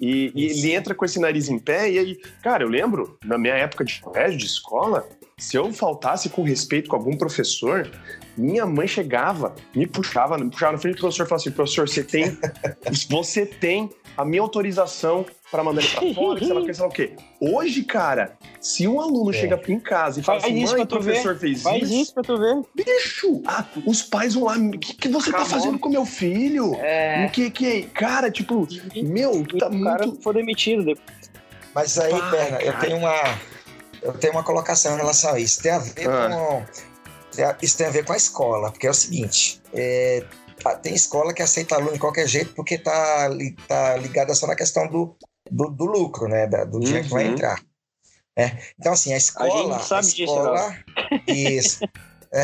E, 0.00 0.30
e, 0.32 0.44
ele 0.46 0.72
entra 0.72 0.94
com 0.94 1.04
esse 1.04 1.18
nariz 1.18 1.48
em 1.48 1.58
pé, 1.58 1.90
e 1.90 1.98
aí, 1.98 2.16
cara, 2.40 2.62
eu 2.62 2.68
lembro, 2.68 3.18
na 3.24 3.36
minha 3.36 3.54
época 3.54 3.84
de 3.84 4.00
colégio, 4.00 4.38
de 4.38 4.46
escola, 4.46 5.04
se 5.36 5.56
eu 5.56 5.72
faltasse 5.72 6.28
com 6.28 6.42
respeito 6.42 6.88
com 6.88 6.94
algum 6.94 7.16
professor, 7.16 7.90
minha 8.36 8.64
mãe 8.64 8.86
chegava, 8.86 9.54
me 9.74 9.86
puxava, 9.86 10.38
me 10.38 10.50
puxava 10.50 10.72
no 10.72 10.78
frente 10.78 10.96
do 10.96 11.00
professor 11.00 11.24
e 11.24 11.28
falava 11.28 11.42
assim: 11.42 11.50
professor, 11.50 11.88
você 11.88 12.04
tem, 12.04 12.38
você 13.10 13.44
tem 13.44 13.90
a 14.18 14.24
minha 14.24 14.42
autorização 14.42 15.24
para 15.48 15.62
mandar 15.62 15.80
ele 15.80 15.90
pra 15.90 16.02
fora, 16.12 16.38
sei 16.40 16.52
lá 16.52 16.60
que, 16.62 16.74
sei 16.74 16.82
lá 16.82 16.88
o 16.88 16.92
quê. 16.92 17.12
Hoje, 17.40 17.84
cara, 17.84 18.36
se 18.60 18.88
um 18.88 19.00
aluno 19.00 19.30
é. 19.30 19.32
chega 19.32 19.54
aqui 19.54 19.72
em 19.72 19.78
casa 19.78 20.18
e 20.18 20.24
fala 20.24 20.38
assim, 20.38 20.64
mãe, 20.64 20.82
o 20.82 20.86
professor 20.86 21.34
ver. 21.34 21.40
fez 21.40 21.62
Faz 21.62 21.84
isso. 21.84 21.94
isso 21.94 22.14
pra 22.14 22.24
tu 22.24 22.36
ver. 22.36 22.60
Bicho, 22.74 23.40
ah, 23.46 23.64
os 23.86 24.02
pais 24.02 24.34
vão 24.34 24.44
lá, 24.44 24.56
o 24.56 24.70
que, 24.72 24.94
que 24.94 25.08
você 25.08 25.30
tá 25.30 25.38
Acabou. 25.38 25.52
tá 25.52 25.60
fazendo 25.60 25.78
com 25.78 25.88
meu 25.88 26.04
filho? 26.04 26.74
É. 26.74 27.26
O 27.26 27.30
que 27.30 27.48
que, 27.48 27.82
cara, 27.84 28.28
tipo, 28.28 28.66
meu, 28.96 29.46
tá 29.56 29.68
o 29.68 29.72
muito... 29.72 29.84
cara 29.84 30.12
foi 30.20 30.34
demitido 30.34 30.84
depois. 30.84 31.18
Mas 31.72 31.96
aí, 31.96 32.10
Pai, 32.10 32.30
Perna, 32.30 32.58
eu 32.60 32.78
tenho 32.80 32.96
uma 32.96 33.38
eu 34.02 34.12
tenho 34.14 34.32
uma 34.32 34.42
colocação 34.42 34.94
em 34.94 34.96
relação 34.96 35.34
a 35.34 35.38
isso. 35.38 35.62
Tem 35.62 35.70
a 35.70 35.78
ver 35.78 36.08
ah. 36.08 36.28
com 36.28 36.64
isso 37.62 37.78
tem 37.78 37.86
a 37.86 37.90
ver 37.90 38.04
com 38.04 38.12
a 38.12 38.16
escola, 38.16 38.72
porque 38.72 38.88
é 38.88 38.90
o 38.90 38.94
seguinte, 38.94 39.62
é, 39.72 40.24
tem 40.82 40.94
escola 40.94 41.32
que 41.32 41.42
aceita 41.42 41.74
aluno 41.74 41.92
de 41.92 41.98
qualquer 41.98 42.26
jeito 42.26 42.52
porque 42.54 42.78
tá, 42.78 43.28
tá 43.66 43.96
ligada 43.96 44.34
só 44.34 44.46
na 44.46 44.56
questão 44.56 44.86
do, 44.88 45.16
do, 45.50 45.70
do 45.70 45.84
lucro, 45.84 46.28
né? 46.28 46.46
Da, 46.46 46.64
do 46.64 46.80
dinheiro 46.80 47.04
que 47.04 47.12
vai 47.12 47.26
uhum. 47.26 47.32
entrar. 47.32 47.60
É. 48.36 48.56
Então, 48.78 48.92
assim, 48.92 49.12
a 49.12 49.16
escola. 49.16 49.76
A 49.76 49.78
gente 49.78 49.88
sabe 49.88 50.06
a 50.06 50.10
escola, 50.10 50.84
disso, 51.26 51.78
Isso. 51.80 51.84
É, 52.32 52.42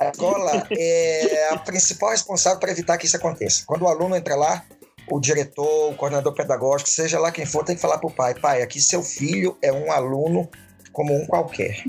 a 0.06 0.10
escola 0.10 0.66
é 0.70 1.48
a 1.50 1.58
principal 1.58 2.10
responsável 2.10 2.58
para 2.58 2.72
evitar 2.72 2.98
que 2.98 3.06
isso 3.06 3.16
aconteça. 3.16 3.62
Quando 3.66 3.82
o 3.82 3.88
aluno 3.88 4.16
entra 4.16 4.34
lá, 4.34 4.64
o 5.08 5.20
diretor, 5.20 5.92
o 5.92 5.96
coordenador 5.96 6.34
pedagógico, 6.34 6.90
seja 6.90 7.20
lá 7.20 7.30
quem 7.30 7.46
for, 7.46 7.64
tem 7.64 7.76
que 7.76 7.82
falar 7.82 7.98
para 7.98 8.08
o 8.08 8.12
pai: 8.12 8.34
pai, 8.34 8.62
aqui 8.62 8.80
seu 8.80 9.02
filho 9.02 9.56
é 9.62 9.72
um 9.72 9.92
aluno 9.92 10.50
como 10.92 11.14
um 11.14 11.26
qualquer. 11.26 11.84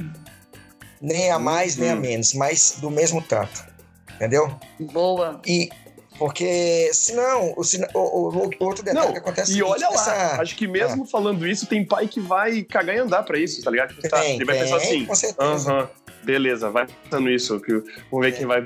Nem 1.01 1.31
a 1.31 1.39
mais, 1.39 1.75
nem 1.75 1.91
a 1.91 1.93
uhum. 1.93 1.99
menos, 1.99 2.33
mas 2.33 2.75
do 2.79 2.91
mesmo 2.91 3.21
tanto 3.21 3.66
entendeu? 4.17 4.51
Boa. 4.79 5.39
E 5.45 5.69
porque 6.17 6.89
senão, 6.93 7.53
o, 7.55 7.61
o, 7.93 8.29
o 8.59 8.65
outro 8.65 8.83
detalhe 8.83 9.05
Não, 9.05 9.13
que 9.13 9.19
acontece 9.19 9.55
E 9.55 9.61
olha 9.61 9.87
lá, 9.87 9.93
essa... 9.93 10.41
acho 10.41 10.55
que 10.55 10.67
mesmo 10.67 11.03
ah. 11.03 11.07
falando 11.07 11.47
isso, 11.47 11.67
tem 11.67 11.85
pai 11.85 12.07
que 12.07 12.19
vai 12.19 12.63
cagar 12.63 12.95
e 12.95 12.99
andar 12.99 13.23
pra 13.23 13.37
isso, 13.37 13.63
tá 13.63 13.69
ligado? 13.69 13.93
Tipo, 13.93 14.09
tá, 14.09 14.25
ele 14.25 14.43
vai 14.43 14.55
tem, 14.55 14.63
pensar 14.63 14.77
assim, 14.77 15.05
com 15.05 15.15
certeza. 15.15 15.73
Uh 15.73 15.83
-huh, 15.83 15.89
beleza, 16.23 16.69
vai 16.71 16.87
pensando 16.87 17.29
isso, 17.29 17.59
que 17.59 17.71
vamos 17.71 18.25
ver 18.25 18.29
é. 18.29 18.31
quem 18.31 18.47
vai. 18.47 18.65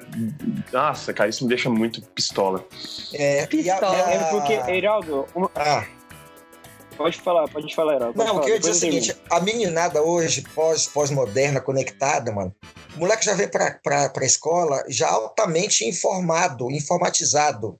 Nossa, 0.71 1.13
cara, 1.13 1.29
isso 1.29 1.43
me 1.43 1.49
deixa 1.49 1.69
muito 1.69 2.01
pistola. 2.01 2.65
É, 3.13 3.45
pistola. 3.47 3.97
A, 3.97 4.07
a... 4.07 4.13
É 4.13 4.23
porque, 4.31 4.53
Heraldo, 4.71 5.27
uma... 5.35 5.51
ah. 5.55 5.85
Pode 7.01 7.19
falar, 7.19 7.47
pode 7.47 7.75
falar, 7.75 7.95
Heraldo. 7.95 8.17
Não, 8.23 8.37
o 8.37 8.41
que 8.41 8.49
eu 8.51 8.53
ia 8.53 8.59
dizer 8.59 8.69
é 8.69 8.73
o 8.73 8.75
seguinte: 8.75 9.17
a 9.29 9.39
meninada 9.39 10.01
hoje, 10.01 10.43
pós-moderna, 10.93 11.59
pós 11.59 11.65
conectada, 11.65 12.31
mano, 12.31 12.55
moleque 12.95 13.25
já 13.25 13.33
vem 13.33 13.47
para 13.47 13.79
a 14.15 14.25
escola 14.25 14.83
já 14.87 15.09
altamente 15.09 15.83
informado, 15.83 16.69
informatizado. 16.69 17.79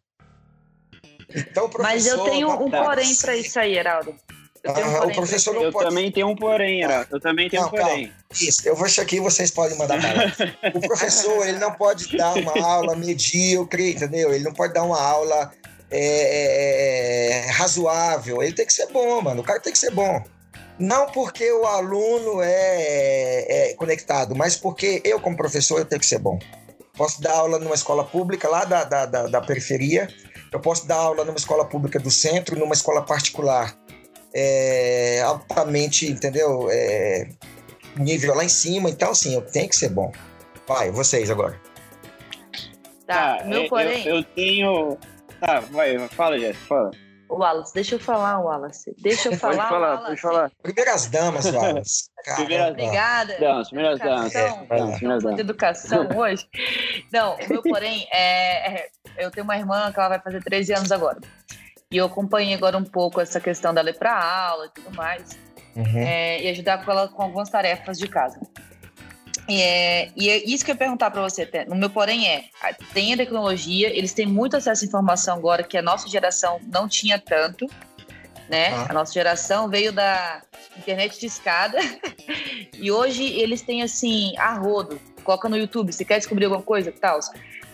Então, 1.34 1.70
Mas 1.80 2.08
eu 2.08 2.24
tenho 2.24 2.50
um 2.50 2.70
porém 2.70 3.16
para 3.16 3.38
isso 3.38 3.60
aí, 3.60 3.78
Heraldo. 3.78 4.16
Eu 4.64 4.74
um. 4.74 5.08
O 5.08 5.14
professor 5.14 5.56
não 5.56 5.64
eu 5.64 5.72
pode... 5.72 5.90
também 5.90 6.12
tenho 6.12 6.28
um 6.28 6.36
porém, 6.36 6.82
Heraldo. 6.82 7.08
Eu 7.12 7.20
também 7.20 7.50
tenho 7.50 7.64
não, 7.64 7.70
um 7.70 7.72
porém. 7.72 8.08
Calma. 8.08 8.22
Isso, 8.40 8.68
eu 8.68 8.76
vou 8.76 8.86
achar 8.86 9.02
aqui 9.02 9.20
vocês 9.20 9.52
podem 9.52 9.78
mandar 9.78 10.00
para 10.02 10.72
O 10.76 10.82
professor, 10.82 11.48
ele 11.48 11.58
não 11.58 11.74
pode 11.74 12.16
dar 12.16 12.34
uma 12.36 12.60
aula 12.62 12.96
medíocre, 12.96 13.92
entendeu? 13.92 14.34
Ele 14.34 14.44
não 14.44 14.54
pode 14.54 14.74
dar 14.74 14.84
uma 14.84 15.02
aula 15.02 15.52
é, 15.91 15.97
é, 15.99 17.47
é, 17.47 17.51
razoável. 17.51 18.41
Ele 18.41 18.54
tem 18.54 18.65
que 18.65 18.73
ser 18.73 18.88
bom, 18.88 19.21
mano. 19.21 19.41
O 19.41 19.43
cara 19.43 19.60
tem 19.60 19.73
que 19.73 19.80
ser 19.80 19.91
bom. 19.91 20.23
Não 20.80 21.08
porque 21.08 21.51
o 21.51 21.65
aluno 21.65 22.41
é, 22.41 23.69
é, 23.69 23.73
conectado, 23.75 24.36
mas 24.36 24.56
porque 24.56 25.01
eu, 25.04 25.19
como 25.19 25.38
professor, 25.38 25.80
eu 25.80 25.86
tenho 25.86 25.99
que 25.99 26.06
ser 26.06 26.17
bom. 26.17 26.39
Posso 26.97 27.21
dar 27.21 27.34
aula 27.34 27.60
numa 27.60 27.75
escola 27.75 28.04
pública 28.04 28.47
lá 28.47 28.65
da, 28.65 28.84
da, 28.84 29.06
da, 29.06 29.27
da 29.27 29.41
periferia, 29.41 30.08
eu 30.51 30.60
posso 30.60 30.88
dar 30.88 30.95
aula 30.95 31.23
numa 31.23 31.38
escola 31.38 31.65
pública 31.65 31.99
do 31.99 32.10
centro, 32.10 32.58
numa 32.58 32.73
escola 32.73 33.04
particular 33.04 33.77
é, 34.34 35.21
altamente, 35.21 36.10
entendeu? 36.10 36.67
É, 36.71 37.30
nível 37.97 38.36
lá 38.36 38.43
em 38.43 38.49
cima, 38.49 38.89
então 38.89 39.12
assim, 39.12 39.34
eu 39.34 39.41
tenho 39.41 39.69
que 39.69 39.75
ser 39.75 39.89
bom. 39.89 40.12
Vai, 40.67 40.89
vocês 40.91 41.30
agora. 41.30 41.60
Tá, 43.06 43.39
ah, 43.41 43.45
meu 43.45 43.67
porém. 43.67 44.06
Eu, 44.06 44.17
eu, 44.17 44.23
tenho. 44.23 44.97
Tá, 45.41 45.60
vai, 45.60 45.97
fala, 46.10 46.38
Jess, 46.38 46.56
fala. 46.67 46.91
Wallace, 47.27 47.73
deixa 47.73 47.95
eu 47.95 47.99
falar, 47.99 48.39
Wallace. 48.39 48.93
Deixa 48.99 49.30
eu 49.30 49.38
falar. 49.38 49.56
pode 49.56 49.69
falar, 49.69 49.88
Wallace. 49.88 50.06
pode 50.06 50.21
falar. 50.21 50.51
Primeiras 50.62 51.08
damas, 51.08 51.45
Wallace. 51.51 52.04
Primeiras 52.36 52.71
Obrigada. 52.71 53.39
Damas, 53.39 53.69
primeiras 53.69 53.99
damas. 53.99 54.36
É, 54.36 55.34
de 55.34 55.41
educação 55.41 56.08
hoje. 56.15 56.47
Não, 57.12 57.36
o 57.36 57.49
meu 57.49 57.63
porém 57.63 58.08
é, 58.13 58.75
é. 58.75 58.89
Eu 59.17 59.32
tenho 59.32 59.43
uma 59.43 59.58
irmã 59.58 59.91
que 59.91 59.99
ela 59.99 60.10
vai 60.10 60.19
fazer 60.19 60.43
13 60.43 60.73
anos 60.73 60.91
agora. 60.91 61.19
E 61.89 61.97
eu 61.97 62.06
acompanhei 62.06 62.54
agora 62.54 62.77
um 62.77 62.84
pouco 62.84 63.19
essa 63.19 63.39
questão 63.39 63.73
dela 63.73 63.89
ir 63.89 63.97
para 63.97 64.13
aula 64.13 64.67
e 64.67 64.69
tudo 64.69 64.95
mais. 64.95 65.39
Uhum. 65.75 65.97
É, 65.97 66.41
e 66.43 66.49
ajudar 66.49 66.86
com 66.86 66.91
ela 66.91 67.08
com 67.08 67.23
algumas 67.23 67.49
tarefas 67.49 67.97
de 67.97 68.08
casa. 68.08 68.39
E 69.52 69.62
é, 69.62 70.12
e 70.16 70.30
é 70.30 70.38
isso 70.50 70.64
que 70.64 70.72
eu 70.72 70.76
ia 70.76 70.80
perguntar 70.80 71.12
para 71.12 71.22
você, 71.22 71.46
no 71.68 71.76
meu 71.76 71.90
porém 71.90 72.26
é, 72.26 72.46
tem 72.94 73.14
a 73.14 73.18
tecnologia, 73.18 73.90
eles 73.90 74.14
têm 74.14 74.26
muito 74.26 74.56
acesso 74.56 74.86
à 74.86 74.88
informação 74.88 75.36
agora 75.36 75.62
que 75.62 75.78
a 75.78 75.82
nossa 75.82 76.08
geração 76.08 76.62
não 76.72 76.88
tinha 76.88 77.20
tanto, 77.20 77.68
né? 78.48 78.70
Ah. 78.70 78.86
A 78.88 78.94
nossa 78.94 79.12
geração 79.12 79.68
veio 79.68 79.92
da 79.92 80.42
internet 80.78 81.20
de 81.20 81.26
escada 81.26 81.78
e 82.80 82.90
hoje 82.90 83.26
eles 83.26 83.62
têm 83.62 83.84
assim, 83.84 84.38
a 84.38 84.54
rodo, 84.54 84.98
coloca 85.22 85.50
no 85.50 85.58
YouTube, 85.58 85.92
se 85.92 86.06
quer 86.06 86.20
descobrir 86.20 86.46
alguma 86.46 86.64
coisa, 86.64 86.90
tal. 86.90 87.20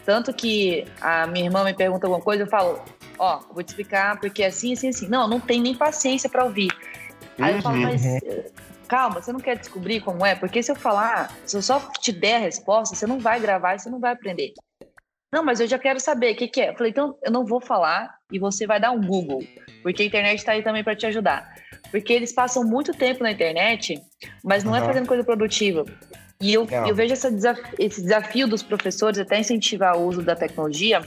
Tanto 0.03 0.33
que 0.33 0.83
a 0.99 1.27
minha 1.27 1.45
irmã 1.45 1.63
me 1.63 1.75
pergunta 1.75 2.07
alguma 2.07 2.23
coisa, 2.23 2.41
eu 2.41 2.47
falo, 2.47 2.83
ó, 3.19 3.41
vou 3.53 3.61
te 3.61 3.67
explicar 3.67 4.19
porque 4.19 4.41
é 4.41 4.47
assim, 4.47 4.73
assim, 4.73 4.89
assim. 4.89 5.07
Não, 5.07 5.27
não 5.27 5.39
tem 5.39 5.61
nem 5.61 5.75
paciência 5.75 6.27
para 6.27 6.43
ouvir. 6.43 6.71
Aí 7.37 7.53
eu 7.53 7.61
falo, 7.61 7.75
uhum. 7.75 7.83
mas 7.83 8.03
calma, 8.87 9.21
você 9.21 9.31
não 9.31 9.39
quer 9.39 9.57
descobrir 9.57 10.01
como 10.01 10.25
é? 10.25 10.35
Porque 10.35 10.63
se 10.63 10.71
eu 10.71 10.75
falar, 10.75 11.35
se 11.45 11.57
eu 11.57 11.61
só 11.61 11.79
te 11.99 12.11
der 12.11 12.35
a 12.35 12.39
resposta, 12.39 12.95
você 12.95 13.05
não 13.05 13.19
vai 13.19 13.39
gravar 13.39 13.75
e 13.75 13.79
você 13.79 13.89
não 13.89 13.99
vai 13.99 14.13
aprender. 14.13 14.53
Não, 15.31 15.43
mas 15.43 15.59
eu 15.59 15.67
já 15.67 15.77
quero 15.77 15.99
saber 15.99 16.33
o 16.33 16.35
que, 16.35 16.47
que 16.47 16.61
é. 16.61 16.69
Eu 16.69 16.73
falei, 16.75 16.91
então 16.91 17.17
eu 17.23 17.31
não 17.31 17.45
vou 17.45 17.59
falar 17.59 18.15
e 18.31 18.39
você 18.39 18.65
vai 18.65 18.79
dar 18.79 18.91
um 18.91 19.01
Google, 19.01 19.43
porque 19.83 20.03
a 20.03 20.05
internet 20.05 20.39
está 20.39 20.53
aí 20.53 20.63
também 20.63 20.83
para 20.83 20.95
te 20.95 21.05
ajudar. 21.05 21.53
Porque 21.91 22.13
eles 22.13 22.31
passam 22.31 22.63
muito 22.63 22.93
tempo 22.93 23.23
na 23.23 23.31
internet, 23.31 24.01
mas 24.43 24.63
não 24.63 24.71
uhum. 24.71 24.77
é 24.77 24.85
fazendo 24.85 25.07
coisa 25.07 25.23
produtiva. 25.23 25.85
E 26.39 26.53
eu, 26.53 26.67
eu 26.87 26.93
vejo 26.93 27.13
esse 27.13 28.01
desafio 28.01 28.47
dos 28.47 28.61
professores 28.61 29.19
até 29.19 29.39
incentivar 29.39 29.97
o 29.97 30.05
uso 30.05 30.21
da 30.21 30.35
tecnologia, 30.35 31.01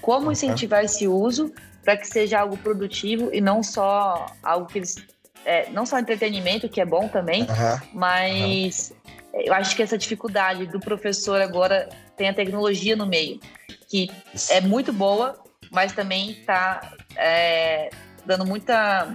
como 0.00 0.32
incentivar 0.32 0.84
esse 0.84 1.06
uso 1.06 1.52
para 1.84 1.96
que 1.96 2.06
seja 2.06 2.40
algo 2.40 2.56
produtivo 2.56 3.30
e 3.32 3.40
não 3.40 3.62
só 3.62 4.26
algo 4.42 4.66
que 4.66 4.78
eles 4.78 4.96
é, 5.44 5.68
não 5.70 5.84
só 5.84 5.98
entretenimento, 5.98 6.68
que 6.68 6.80
é 6.80 6.84
bom 6.84 7.08
também, 7.08 7.42
uhum. 7.42 7.88
mas 7.92 8.92
uhum. 9.32 9.40
eu 9.44 9.54
acho 9.54 9.76
que 9.76 9.82
essa 9.82 9.98
dificuldade 9.98 10.66
do 10.66 10.80
professor 10.80 11.40
agora 11.40 11.88
tem 12.16 12.28
a 12.28 12.34
tecnologia 12.34 12.96
no 12.96 13.06
meio, 13.06 13.40
que 13.88 14.10
Isso. 14.32 14.52
é 14.52 14.60
muito 14.60 14.92
boa, 14.92 15.38
mas 15.70 15.92
também 15.92 16.30
está 16.30 16.92
é, 17.16 17.90
dando 18.24 18.46
muita. 18.46 19.14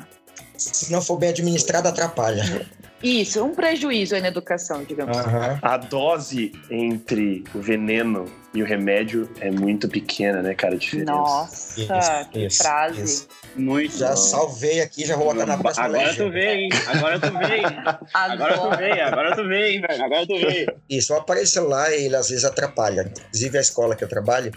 Se 0.58 0.92
não 0.92 1.02
for 1.02 1.18
bem 1.18 1.30
administrado, 1.30 1.88
atrapalha. 1.88 2.70
Isso, 3.02 3.44
um 3.44 3.56
prejuízo 3.56 4.16
aí 4.16 4.22
na 4.22 4.28
educação, 4.28 4.84
digamos. 4.84 5.18
Uhum. 5.18 5.60
A 5.62 5.78
dose 5.78 6.52
entre 6.70 7.44
o 7.54 7.60
veneno 7.60 8.26
e 8.54 8.62
o 8.62 8.66
remédio 8.66 9.30
é 9.40 9.50
muito 9.50 9.88
pequena, 9.88 10.42
né, 10.42 10.54
cara? 10.54 10.76
A 10.76 10.78
diferença. 10.78 11.12
Nossa, 11.12 11.82
isso, 11.82 12.30
que 12.32 12.46
isso, 12.46 12.64
frase. 12.64 13.04
Isso. 13.04 13.28
Muito. 13.56 13.98
Já 13.98 14.16
salvei 14.16 14.82
aqui, 14.82 15.06
já 15.06 15.16
vou 15.16 15.34
botar 15.34 15.46
na 15.46 15.58
próxima 15.58 15.86
Agora 15.86 16.16
tu 16.16 16.24
hein? 16.24 16.70
Agora 16.88 17.20
tu 17.20 17.28
hein? 17.28 17.64
Agora 18.14 18.58
tu 18.58 18.78
vê, 18.78 19.02
agora 19.02 19.36
tu 19.36 19.42
hein, 19.42 19.82
velho? 19.82 20.04
Agora 20.04 20.28
tu 20.28 20.38
vê. 20.38 20.76
Isso, 20.90 21.14
o 21.14 21.18
aparelho 21.18 21.48
celular, 21.48 21.92
ele 21.92 22.16
às 22.16 22.30
vezes 22.30 22.46
atrapalha. 22.46 23.12
Inclusive 23.28 23.58
a 23.58 23.62
escola 23.62 23.96
que 23.96 24.04
eu 24.04 24.10
trabalho, 24.10 24.52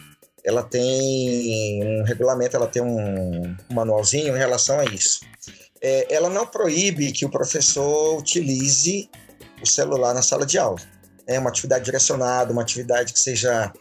ela 0.44 0.62
tem 0.62 1.82
um 1.84 2.02
regulamento, 2.02 2.56
ela 2.56 2.66
tem 2.66 2.82
um 2.82 3.56
manualzinho 3.72 4.34
em 4.34 4.38
relação 4.38 4.78
a 4.78 4.84
isso 4.84 5.20
é, 5.82 6.14
ela 6.14 6.30
não 6.30 6.46
proíbe 6.46 7.10
que 7.10 7.24
o 7.24 7.30
professor 7.30 8.16
utilize 8.16 9.10
o 9.60 9.66
celular 9.66 10.14
na 10.14 10.22
sala 10.22 10.46
de 10.46 10.56
aula. 10.56 10.78
É 11.26 11.38
uma 11.38 11.50
atividade 11.50 11.84
direcionada, 11.84 12.52
uma 12.52 12.62
atividade 12.62 13.12
que 13.12 13.18
seja 13.18 13.72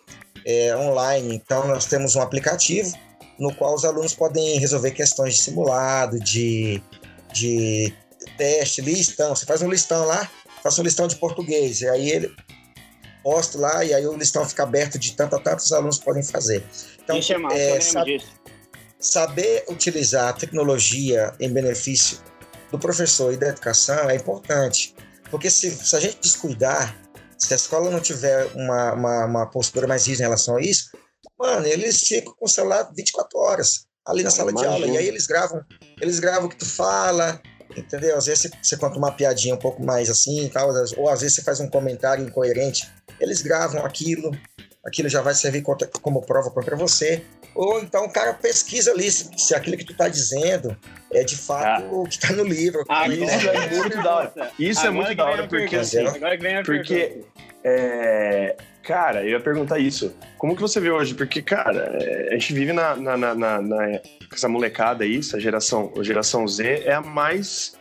é, 0.45 0.75
online. 0.75 1.35
Então, 1.35 1.67
nós 1.67 1.85
temos 1.85 2.15
um 2.15 2.21
aplicativo 2.21 2.91
no 3.39 3.53
qual 3.53 3.75
os 3.75 3.85
alunos 3.85 4.13
podem 4.13 4.57
resolver 4.59 4.91
questões 4.91 5.35
de 5.35 5.41
simulado, 5.41 6.19
de, 6.19 6.81
de 7.33 7.93
teste, 8.37 8.81
listão. 8.81 9.35
Você 9.35 9.45
faz 9.45 9.61
um 9.61 9.69
listão 9.69 10.05
lá, 10.05 10.29
faça 10.63 10.81
um 10.81 10.83
listão 10.83 11.07
de 11.07 11.15
português, 11.15 11.81
e 11.81 11.89
aí 11.89 12.09
ele 12.09 12.35
posta 13.23 13.59
lá, 13.59 13.85
e 13.85 13.93
aí 13.93 14.05
o 14.07 14.15
listão 14.15 14.47
fica 14.47 14.63
aberto 14.63 14.97
de 14.97 15.13
tanto 15.13 15.35
a 15.35 15.39
tanto 15.39 15.59
os 15.59 15.71
alunos 15.71 15.99
podem 15.99 16.23
fazer. 16.23 16.63
Então, 17.03 17.15
Deixa 17.15 17.33
eu 17.33 17.47
é, 17.49 17.79
sabe, 17.79 18.17
disso 18.17 18.40
saber 19.01 19.65
utilizar 19.67 20.29
a 20.29 20.33
tecnologia 20.33 21.33
em 21.39 21.51
benefício 21.51 22.19
do 22.71 22.79
professor 22.79 23.33
e 23.33 23.37
da 23.37 23.47
educação 23.47 24.09
é 24.09 24.15
importante. 24.15 24.95
Porque 25.29 25.49
se, 25.49 25.71
se 25.71 25.95
a 25.95 25.99
gente 25.99 26.19
descuidar, 26.21 26.95
se 27.37 27.51
a 27.53 27.55
escola 27.55 27.89
não 27.89 27.99
tiver 27.99 28.45
uma, 28.53 28.93
uma, 28.93 29.25
uma, 29.25 29.49
postura 29.49 29.87
mais 29.87 30.05
rígida 30.05 30.23
em 30.23 30.27
relação 30.27 30.57
a 30.57 30.61
isso, 30.61 30.91
mano, 31.37 31.65
eles 31.65 32.01
ficam 32.01 32.33
com 32.37 32.45
o 32.45 32.49
celular 32.49 32.89
24 32.95 33.39
horas 33.39 33.85
ali 34.05 34.23
na 34.23 34.29
sala 34.29 34.53
de 34.53 34.65
aula. 34.65 34.85
E 34.87 34.97
aí 34.97 35.07
eles 35.07 35.25
gravam, 35.25 35.63
eles 35.99 36.19
gravam 36.19 36.45
o 36.45 36.49
que 36.49 36.57
tu 36.57 36.65
fala, 36.65 37.41
entendeu? 37.75 38.17
Às 38.17 38.25
vezes 38.25 38.51
você, 38.61 38.77
conta 38.77 38.97
uma 38.97 39.11
piadinha 39.11 39.55
um 39.55 39.59
pouco 39.59 39.83
mais 39.83 40.09
assim, 40.09 40.49
tal, 40.49 40.69
ou 40.97 41.09
às 41.09 41.21
vezes 41.21 41.35
você 41.35 41.41
faz 41.41 41.59
um 41.59 41.69
comentário 41.69 42.25
incoerente. 42.25 42.89
Eles 43.19 43.41
gravam 43.41 43.85
aquilo, 43.85 44.31
aquilo 44.85 45.09
já 45.09 45.21
vai 45.21 45.33
servir 45.33 45.63
como 46.01 46.21
prova 46.21 46.49
contra 46.51 46.75
você. 46.75 47.23
Ou 47.53 47.81
então 47.81 48.05
o 48.05 48.09
cara 48.11 48.33
pesquisa 48.33 48.91
ali 48.91 49.11
se, 49.11 49.29
se 49.37 49.53
aquilo 49.53 49.77
que 49.77 49.83
tu 49.83 49.93
tá 49.93 50.07
dizendo 50.07 50.75
é 51.11 51.23
de 51.23 51.37
fato 51.37 51.83
ah. 51.83 51.89
o 51.91 52.03
que 52.05 52.17
tá 52.17 52.31
no 52.33 52.43
livro. 52.43 52.83
Ah, 52.87 53.07
isso 53.07 53.49
é 53.49 53.69
muito 53.69 54.01
da 54.01 54.15
hora. 54.15 54.51
Isso 54.57 54.85
é 54.85 54.89
muito 54.89 55.15
da 55.15 55.25
hora, 55.25 55.47
porque 55.47 55.75
assim, 55.75 55.97
porque 56.65 57.25
é, 57.63 58.55
cara, 58.83 59.23
eu 59.23 59.31
ia 59.31 59.39
perguntar 59.39 59.79
isso. 59.79 60.13
Como 60.37 60.55
que 60.55 60.61
você 60.61 60.79
vê 60.79 60.91
hoje? 60.91 61.13
Porque, 61.13 61.41
cara, 61.41 61.97
é, 62.01 62.29
a 62.29 62.33
gente 62.33 62.53
vive 62.53 62.73
na, 62.73 62.95
na, 62.95 63.17
na, 63.17 63.35
na, 63.35 63.61
na 63.61 63.99
essa 64.31 64.47
molecada 64.47 65.03
aí, 65.03 65.17
essa 65.17 65.39
geração, 65.39 65.91
a 65.97 66.03
geração 66.03 66.47
Z 66.47 66.83
é 66.85 66.93
a 66.93 67.01
mais 67.01 67.79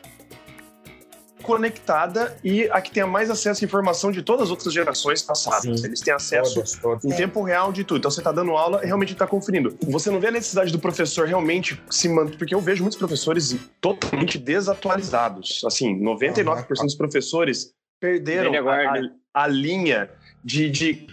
conectada 1.43 2.37
e 2.45 2.65
a 2.71 2.81
que 2.81 2.91
tenha 2.91 3.07
mais 3.07 3.31
acesso 3.31 3.65
à 3.65 3.67
informação 3.67 4.13
de 4.13 4.23
todas 4.23 4.45
as 4.45 4.51
outras 4.51 4.73
gerações 4.73 5.23
passadas. 5.23 5.81
Sim, 5.81 5.87
Eles 5.87 6.01
têm 6.01 6.13
acesso 6.13 6.55
todas, 6.55 6.73
todas. 6.77 7.05
em 7.05 7.17
tempo 7.17 7.43
real 7.43 7.73
de 7.73 7.83
tudo. 7.83 7.99
Então 7.99 8.11
você 8.11 8.21
está 8.21 8.33
dando 8.33 8.53
aula 8.53 8.81
e 8.83 8.87
realmente 8.87 9.13
está 9.13 9.27
conferindo. 9.27 9.77
Você 9.89 10.11
não 10.11 10.21
vê 10.21 10.29
a 10.29 10.33
necessidade 10.33 10.71
do 10.71 10.79
professor 10.79 11.27
realmente 11.27 11.83
se 11.91 12.09
manter, 12.09 12.37
porque 12.37 12.55
eu 12.55 12.61
vejo 12.61 12.83
muitos 12.83 12.99
professores 12.99 13.57
totalmente 13.81 14.39
desatualizados. 14.39 15.63
Assim, 15.65 15.99
99% 16.01 16.67
uhum. 16.79 16.87
dos 16.87 16.95
professores 16.95 17.73
perderam 17.99 18.69
a, 18.69 18.75
a, 18.75 19.01
a, 19.35 19.47
linha 19.47 20.11
de, 20.45 20.71
de 20.71 21.07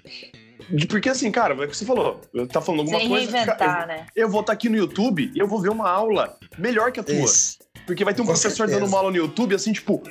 de, 0.70 0.86
porque 0.86 1.10
assim, 1.10 1.32
cara, 1.32 1.54
é 1.54 1.66
o 1.66 1.68
que 1.68 1.78
você 1.78 1.86
falou. 1.86 2.20
Tá 2.52 2.60
falando 2.60 2.82
alguma 2.82 3.00
Sem 3.00 3.08
coisa. 3.08 3.32
Reinventar, 3.32 3.82
eu, 3.82 3.88
né? 3.88 4.06
eu 4.16 4.30
vou 4.30 4.42
estar 4.42 4.52
tá 4.52 4.54
aqui 4.54 4.68
no 4.68 4.76
YouTube 4.76 5.32
e 5.34 5.40
eu 5.40 5.48
vou 5.48 5.62
ver 5.62 5.70
uma 5.70 5.90
aula 5.90 6.38
melhor 6.58 6.92
que 6.92 7.00
a 7.00 7.04
tua. 7.04 7.16
Isso. 7.16 7.58
Porque 7.86 8.04
vai 8.04 8.14
ter 8.14 8.22
um 8.22 8.26
Com 8.26 8.34
professor 8.34 8.68
certeza. 8.68 8.80
dando 8.80 8.90
uma 8.90 8.98
aula 8.98 9.12
no 9.12 9.18
YouTube, 9.18 9.56
assim, 9.56 9.72
tipo, 9.72 10.04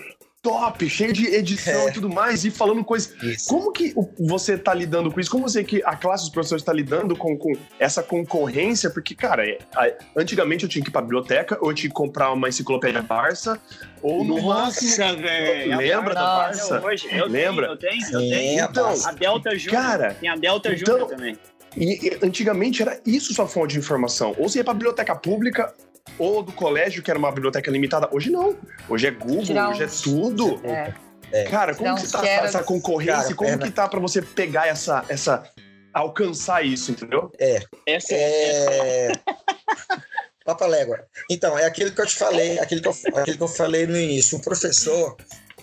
top, 0.47 0.89
cheio 0.89 1.13
de 1.13 1.27
edição 1.27 1.87
É. 1.87 1.91
e 1.91 1.93
tudo 1.93 2.09
mais, 2.09 2.45
e 2.45 2.51
falando 2.51 2.85
coisas. 2.85 3.13
Como 3.49 3.73
que 3.73 3.95
você 4.19 4.57
tá 4.57 4.73
lidando 4.73 5.11
com 5.11 5.19
isso? 5.19 5.31
Como 5.31 5.49
você 5.49 5.65
que 5.65 5.83
a 5.85 5.97
classe 5.97 6.25
dos 6.25 6.33
professores 6.33 6.63
está 6.63 6.73
lidando 6.73 7.17
com, 7.17 7.37
com 7.37 7.53
essa 7.81 8.03
concorrência? 8.03 8.89
Porque, 8.91 9.15
cara, 9.15 9.45
é- 9.49 9.59
a- 9.75 9.93
antigamente 10.17 10.63
eu 10.65 10.69
tinha 10.69 10.83
que 10.83 10.91
ir 10.91 10.93
pra 10.93 11.03
biblioteca, 11.03 11.59
ou 11.61 11.71
eu 11.71 11.75
tinha 11.75 11.91
que 11.91 11.95
comprar 11.97 12.33
uma 12.33 12.49
enciclopédia 12.49 13.03
Barça, 13.03 13.61
ou 14.03 14.25
no 14.25 14.41
máximo. 14.43 14.91
Nossa, 14.91 15.17
velho. 15.17 15.77
Lembra 15.79 16.15
da. 16.15 16.23
Barça? 16.23 16.81
Hoje, 16.85 17.09
eu 17.11 17.27
Lembra? 17.27 17.77
Tenho, 17.77 18.03
eu 18.03 18.09
tenho, 18.09 18.23
eu 18.23 18.31
tenho. 18.31 18.65
a 18.65 18.69
Então. 18.71 18.95
A 19.07 19.13
Delta 19.13 19.59
Júnior. 19.59 19.83
Cara, 19.83 20.15
Tem 20.15 20.29
a 20.29 20.37
Delta 20.37 20.73
então- 20.73 20.87
Júnior 20.99 21.09
também. 21.09 21.39
E, 21.77 22.07
e 22.09 22.19
antigamente 22.25 22.81
era 22.81 22.99
isso 23.05 23.35
sua 23.35 23.47
fonte 23.47 23.73
de 23.75 23.79
informação. 23.81 24.35
Ou 24.39 24.49
você 24.49 24.59
ia 24.59 24.65
pra 24.65 24.73
biblioteca 24.73 25.15
pública, 25.15 25.75
ou 26.19 26.43
do 26.43 26.53
colégio, 26.53 27.03
que 27.03 27.11
era 27.11 27.19
uma 27.19 27.31
biblioteca 27.33 27.71
limitada. 27.71 28.09
Hoje 28.13 28.31
não. 28.31 28.57
Hoje 28.89 29.07
é 29.07 29.11
Google, 29.11 29.57
hoje 29.71 29.83
é 29.83 29.87
tudo. 30.03 30.61
É. 30.65 31.45
Cara, 31.51 31.75
como 31.75 31.97
que 31.97 32.09
tá 32.09 32.21
queros. 32.21 32.45
essa 32.49 32.63
concorrência? 32.63 33.15
Cara, 33.23 33.35
como 33.35 33.51
perna- 33.51 33.67
que 33.67 33.73
tá 33.73 33.89
pra 33.89 33.99
você 34.01 34.23
pegar 34.23 34.69
essa, 34.69 35.05
essa. 35.09 35.43
alcançar 35.93 36.65
isso, 36.65 36.91
entendeu? 36.93 37.33
Essa 37.87 38.15
É... 38.15 39.13
Papa 40.45 40.67
Légua. 40.67 41.05
Então, 41.31 41.59
é 41.59 41.65
aquilo 41.65 41.91
que 41.91 42.01
eu 42.01 42.07
te 42.07 42.15
falei, 42.15 42.59
aquilo 42.61 42.81
que 42.81 42.89
eu, 42.89 42.95
aquilo 43.19 43.37
que 43.37 43.43
eu 43.43 43.49
falei 43.49 43.87
no 43.87 43.97
início. 43.99 44.39
O 44.39 44.43
professor, 44.43 45.17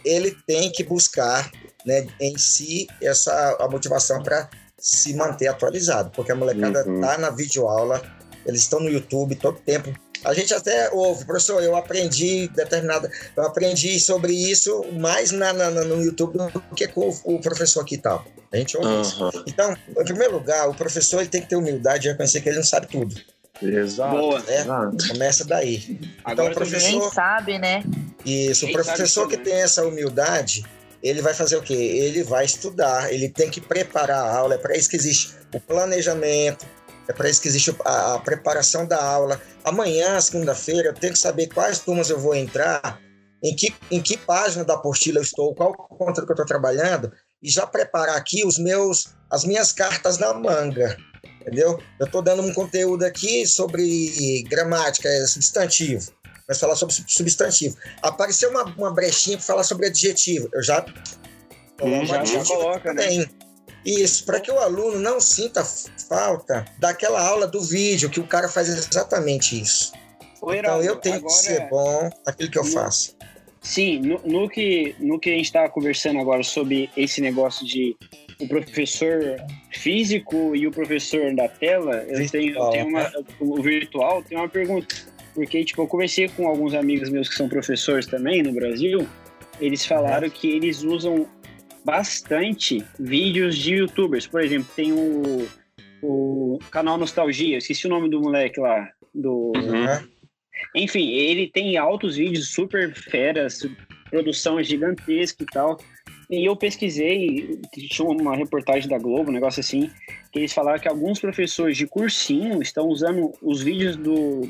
ele 0.03 0.35
tem 0.45 0.69
que 0.71 0.83
buscar 0.83 1.49
né, 1.85 2.05
em 2.19 2.37
si 2.37 2.87
essa 3.01 3.55
a 3.61 3.67
motivação 3.69 4.21
para 4.21 4.49
se 4.77 5.15
manter 5.15 5.47
atualizado, 5.47 6.11
porque 6.11 6.33
a 6.33 6.35
molecada 6.35 6.83
Uhum. 6.85 6.99
tá 6.99 7.17
na 7.17 7.29
videoaula, 7.29 8.01
eles 8.45 8.61
estão 8.61 8.81
no 8.81 8.89
YouTube 8.89 9.35
todo 9.35 9.57
tempo. 9.61 9.93
A 10.23 10.33
gente 10.33 10.53
até 10.53 10.89
ouve, 10.91 11.25
professor, 11.25 11.61
eu 11.63 11.75
aprendi 11.75 12.47
determinada, 12.49 13.11
eu 13.35 13.43
aprendi 13.43 13.99
sobre 13.99 14.33
isso 14.33 14.83
mais 14.93 15.31
na, 15.31 15.51
na- 15.53 15.69
no 15.71 16.01
YouTube 16.03 16.37
do 16.37 16.61
que 16.75 16.87
com 16.87 17.09
o, 17.25 17.35
o 17.35 17.41
professor 17.41 17.81
aqui 17.81 17.95
e 17.95 17.97
tal. 17.97 18.25
A 18.51 18.57
gente 18.57 18.77
ouve 18.77 19.01
isso. 19.01 19.43
Então, 19.47 19.75
em 19.89 20.03
primeiro 20.05 20.33
lugar, 20.33 20.69
o 20.69 20.73
professor 20.73 21.19
ele 21.21 21.29
tem 21.29 21.41
que 21.41 21.49
ter 21.49 21.55
humildade 21.55 22.07
e 22.07 22.11
reconhecer 22.11 22.39
que 22.41 22.49
ele 22.49 22.57
não 22.57 22.63
sabe 22.63 22.87
tudo. 22.87 23.15
Exato. 23.61 24.15
Boa. 24.17 24.39
né? 24.41 24.59
Exato. 24.61 25.07
Começa 25.09 25.45
daí. 25.45 25.99
Então, 25.99 26.09
Agora 26.25 26.51
o 26.51 26.53
tô 26.53 26.59
vendo. 26.59 26.69
professor- 26.69 26.91
Ninguém 26.91 27.11
sabe, 27.11 27.59
né? 27.59 27.83
Isso, 28.25 28.65
o 28.65 28.71
professor 28.71 29.27
que 29.27 29.37
tem 29.37 29.53
essa 29.55 29.85
humildade, 29.85 30.63
ele 31.01 31.21
vai 31.21 31.33
fazer 31.33 31.55
o 31.57 31.61
quê? 31.61 31.73
Ele 31.73 32.23
vai 32.23 32.45
estudar, 32.45 33.11
ele 33.13 33.27
tem 33.29 33.49
que 33.49 33.59
preparar 33.61 34.19
a 34.25 34.37
aula, 34.37 34.55
é 34.55 34.57
para 34.57 34.75
isso 34.77 34.89
que 34.89 34.95
existe 34.95 35.33
o 35.53 35.59
planejamento, 35.59 36.65
é 37.07 37.13
para 37.13 37.29
isso 37.29 37.41
que 37.41 37.47
existe 37.47 37.75
a, 37.85 38.15
a 38.15 38.19
preparação 38.19 38.85
da 38.85 39.03
aula. 39.03 39.41
Amanhã, 39.63 40.19
segunda-feira, 40.21 40.89
eu 40.89 40.93
tenho 40.93 41.13
que 41.13 41.19
saber 41.19 41.47
quais 41.47 41.79
turmas 41.79 42.09
eu 42.09 42.19
vou 42.19 42.35
entrar, 42.35 42.99
em 43.43 43.55
que, 43.55 43.73
em 43.91 44.01
que 44.01 44.17
página 44.17 44.63
da 44.63 44.75
apostila 44.75 45.19
eu 45.19 45.23
estou, 45.23 45.53
qual 45.53 45.73
conta 45.73 46.21
que 46.25 46.31
eu 46.31 46.33
estou 46.33 46.45
trabalhando, 46.45 47.11
e 47.41 47.49
já 47.49 47.67
preparar 47.67 48.15
aqui 48.15 48.45
os 48.45 48.57
meus, 48.57 49.09
as 49.29 49.43
minhas 49.43 49.71
cartas 49.73 50.17
na 50.17 50.33
manga. 50.33 50.97
Entendeu? 51.41 51.77
Eu 51.99 52.05
estou 52.05 52.21
dando 52.21 52.41
um 52.41 52.53
conteúdo 52.53 53.03
aqui 53.03 53.45
sobre 53.45 54.43
gramática, 54.49 55.09
é, 55.09 55.25
substantivo. 55.27 56.09
Mas 56.47 56.57
falar 56.59 56.75
sobre 56.75 56.95
sub- 56.95 57.09
substantivo. 57.09 57.75
Apareceu 58.01 58.49
uma, 58.49 58.63
uma 58.63 58.93
brechinha 58.93 59.37
para 59.37 59.45
falar 59.45 59.63
sobre 59.63 59.87
adjetivo. 59.87 60.49
Eu 60.53 60.63
já. 60.63 60.85
Hum, 61.81 62.05
já- 62.05 62.23
já 62.23 62.43
coloca, 62.45 62.93
né? 62.93 63.25
Isso, 63.85 64.25
para 64.25 64.39
que 64.39 64.51
o 64.51 64.57
aluno 64.59 64.97
não 64.99 65.19
sinta 65.19 65.63
falta 65.65 66.65
daquela 66.79 67.21
aula 67.21 67.47
do 67.47 67.61
vídeo, 67.61 68.09
que 68.09 68.19
o 68.19 68.27
cara 68.27 68.47
faz 68.47 68.69
exatamente 68.69 69.59
isso. 69.59 69.91
Ô, 70.41 70.53
Então 70.53 70.53
Heraldo, 70.53 70.85
eu 70.85 70.95
tenho 70.97 71.15
agora- 71.15 71.33
que 71.33 71.39
ser 71.39 71.69
bom 71.69 72.09
naquilo 72.25 72.51
que 72.51 72.57
eu 72.59 72.63
faço. 72.65 73.15
Sim, 73.61 73.99
no, 73.99 74.19
no 74.25 74.49
que, 74.49 74.93
no 74.99 75.17
que 75.19 75.29
a 75.29 75.33
gente 75.33 75.45
estava 75.45 75.69
conversando 75.69 76.19
agora 76.19 76.43
sobre 76.43 76.89
esse 76.97 77.21
negócio 77.21 77.65
de 77.65 77.95
o 78.41 78.47
professor 78.47 79.37
físico 79.71 80.53
e 80.55 80.67
o 80.67 80.71
professor 80.71 81.33
da 81.33 81.47
tela, 81.47 81.95
eu 82.09 82.29
tenho, 82.29 82.49
eu 82.49 82.69
Virtual, 82.69 82.71
tenho 82.71 82.87
uma. 82.87 83.11
O 83.39 83.61
virtual, 83.61 84.23
tem 84.23 84.37
uma 84.37 84.49
pergunta. 84.49 84.93
Porque, 85.33 85.63
tipo, 85.63 85.81
eu 85.81 85.87
conversei 85.87 86.27
com 86.29 86.47
alguns 86.47 86.73
amigos 86.73 87.09
meus 87.09 87.29
que 87.29 87.35
são 87.35 87.47
professores 87.47 88.05
também 88.05 88.43
no 88.43 88.51
Brasil, 88.51 89.07
eles 89.61 89.85
falaram 89.85 90.29
que 90.29 90.49
eles 90.49 90.83
usam 90.83 91.25
bastante 91.85 92.83
vídeos 92.99 93.57
de 93.57 93.75
youtubers. 93.75 94.27
Por 94.27 94.41
exemplo, 94.41 94.67
tem 94.75 94.91
o, 94.91 95.47
o 96.01 96.59
canal 96.71 96.97
Nostalgia, 96.97 97.57
esqueci 97.57 97.87
o 97.87 97.89
nome 97.89 98.09
do 98.09 98.21
moleque 98.21 98.59
lá, 98.59 98.89
do. 99.13 99.51
Uhum. 99.55 100.07
Enfim, 100.75 101.09
ele 101.11 101.47
tem 101.49 101.77
altos 101.77 102.15
vídeos 102.15 102.49
super 102.53 102.93
feras, 102.93 103.67
produção 104.09 104.61
gigantesca 104.63 105.43
e 105.43 105.45
tal. 105.45 105.77
E 106.29 106.47
eu 106.47 106.55
pesquisei, 106.55 107.59
tinha 107.73 108.07
uma 108.07 108.35
reportagem 108.35 108.89
da 108.89 108.97
Globo, 108.97 109.29
um 109.29 109.33
negócio 109.33 109.59
assim, 109.59 109.91
que 110.31 110.39
eles 110.39 110.53
falaram 110.53 110.79
que 110.79 110.87
alguns 110.87 111.19
professores 111.19 111.77
de 111.77 111.85
cursinho 111.85 112.61
estão 112.61 112.87
usando 112.87 113.31
os 113.41 113.61
vídeos 113.61 113.95
do, 113.97 114.41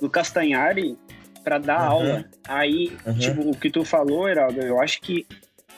do 0.00 0.08
Castanhari 0.08 0.96
para 1.44 1.58
dar 1.58 1.80
Uhum. 1.80 1.86
aula. 1.88 2.24
Aí, 2.48 2.92
Uhum. 3.04 3.18
tipo, 3.18 3.50
o 3.50 3.56
que 3.56 3.70
tu 3.70 3.84
falou, 3.84 4.28
Heraldo, 4.28 4.60
eu 4.60 4.80
acho 4.80 5.00
que, 5.00 5.26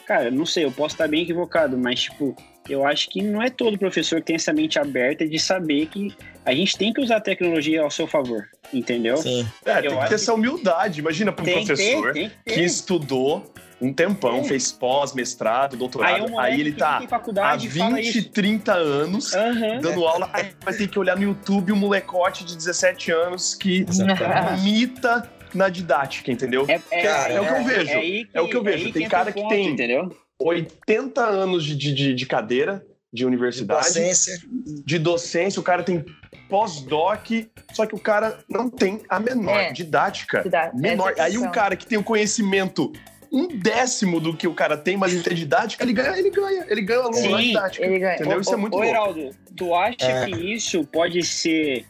cara, 0.08 0.30
não 0.30 0.46
sei, 0.46 0.64
eu 0.64 0.72
posso 0.72 0.94
estar 0.94 1.06
bem 1.06 1.22
equivocado, 1.22 1.76
mas, 1.76 2.00
tipo, 2.00 2.34
eu 2.66 2.86
acho 2.86 3.10
que 3.10 3.20
não 3.22 3.42
é 3.42 3.50
todo 3.50 3.78
professor 3.78 4.20
que 4.20 4.26
tem 4.28 4.36
essa 4.36 4.54
mente 4.54 4.78
aberta 4.78 5.28
de 5.28 5.38
saber 5.38 5.84
que 5.86 6.14
a 6.46 6.54
gente 6.54 6.78
tem 6.78 6.94
que 6.94 7.00
usar 7.02 7.16
a 7.16 7.20
tecnologia 7.20 7.82
ao 7.82 7.90
seu 7.90 8.06
favor, 8.06 8.48
entendeu? 8.72 9.18
Sim. 9.18 9.46
É, 9.66 9.78
Eu 9.78 9.90
tem 9.90 9.98
que 10.00 10.08
ter 10.08 10.14
essa 10.14 10.32
humildade. 10.32 11.00
Imagina 11.00 11.30
para 11.30 11.42
um 11.42 11.44
ter, 11.44 11.64
professor 11.66 12.12
tem 12.14 12.30
que 12.30 12.36
ter. 12.42 12.54
que 12.54 12.60
estudou 12.62 13.52
um 13.80 13.92
tempão, 13.92 14.38
É. 14.38 14.44
fez 14.44 14.72
pós, 14.72 15.12
mestrado, 15.14 15.76
doutorado. 15.76 16.08
Aí, 16.14 16.20
Aí, 16.22 16.26
um 16.26 16.30
moleque 16.30 16.60
ele 16.60 16.72
tá 16.72 16.98
há 16.98 17.06
faculdade 17.06 17.68
e 17.68 17.70
fala 17.70 17.96
20, 17.96 18.18
isso. 18.18 18.30
30 18.30 18.72
anos 18.72 19.34
Aham. 19.34 19.80
dando 19.80 20.04
aula, 20.06 20.28
aí 20.32 20.50
vai 20.64 20.74
ter 20.74 20.88
que 20.88 20.98
olhar 20.98 21.16
no 21.16 21.22
YouTube 21.22 21.70
um 21.72 21.76
molecote 21.76 22.44
de 22.44 22.56
17 22.56 23.12
anos 23.12 23.54
que 23.54 23.84
Exatamente. 23.88 24.60
imita 24.66 25.30
na 25.56 25.68
didática, 25.68 26.30
entendeu? 26.32 26.64
É, 26.68 26.80
é, 26.90 27.02
Cara, 27.02 27.32
é 27.34 27.40
o 27.40 27.46
que 27.46 27.52
eu 27.52 27.64
vejo. 27.64 27.98
aí 27.98 28.28
É 28.34 28.40
o 28.40 28.48
que 28.48 28.56
eu 28.56 28.62
vejo. 28.62 28.86
aí 28.86 28.92
Tem 28.92 29.08
cara 29.08 29.32
que 29.32 29.48
tem- 29.48 29.68
Entendeu? 29.70 30.10
80 30.40 31.20
anos 31.24 31.64
de, 31.64 31.74
de, 31.76 31.94
de- 31.94 32.14
de 32.14 32.26
cadeira 32.26 32.84
de 33.12 33.24
universidade, 33.24 33.86
Docência. 33.86 34.38
de 34.84 34.98
docência, 34.98 35.58
o 35.58 35.62
cara 35.62 35.82
tem 35.82 36.04
pós-doc, 36.48 37.26
só 37.72 37.86
que 37.86 37.94
o 37.94 37.98
cara 37.98 38.38
não 38.48 38.68
tem 38.68 39.00
a 39.08 39.18
menor 39.18 39.58
É. 39.58 39.72
didática. 39.72 40.44
Dá- 40.48 40.70
Menor. 40.74 41.12
essa 41.12 41.22
Aí 41.24 41.38
um 41.38 41.50
cara 41.50 41.76
que 41.76 41.86
tem 41.86 41.98
o 41.98 42.02
conhecimento 42.04 42.92
um 43.30 43.46
décimo 43.48 44.20
do 44.20 44.34
que 44.34 44.46
o 44.48 44.54
cara 44.54 44.74
tem, 44.76 44.96
mas 44.96 45.12
ele 45.12 45.22
tem 45.22 45.34
didática, 45.34 45.84
ele 45.84 45.92
ganha, 45.92 46.18
ele 46.18 46.30
ganha, 46.30 46.64
ele 46.66 46.80
ganha 46.80 47.00
o 47.00 47.02
aluno 47.04 47.16
Sim, 47.20 47.30
na 47.30 47.40
didática. 47.42 47.84
ele 47.84 47.98
ganha. 47.98 48.14
Entendeu? 48.14 48.40
Isso 48.40 48.54
é 48.54 48.56
muito 48.56 48.72
Ô, 48.74 48.76
louco. 48.78 48.90
Heraldo, 48.90 49.30
tu 49.54 49.74
acha 49.74 49.96
É. 50.06 50.24
que 50.26 50.54
isso 50.54 50.82
pode 50.86 51.22
ser, 51.22 51.84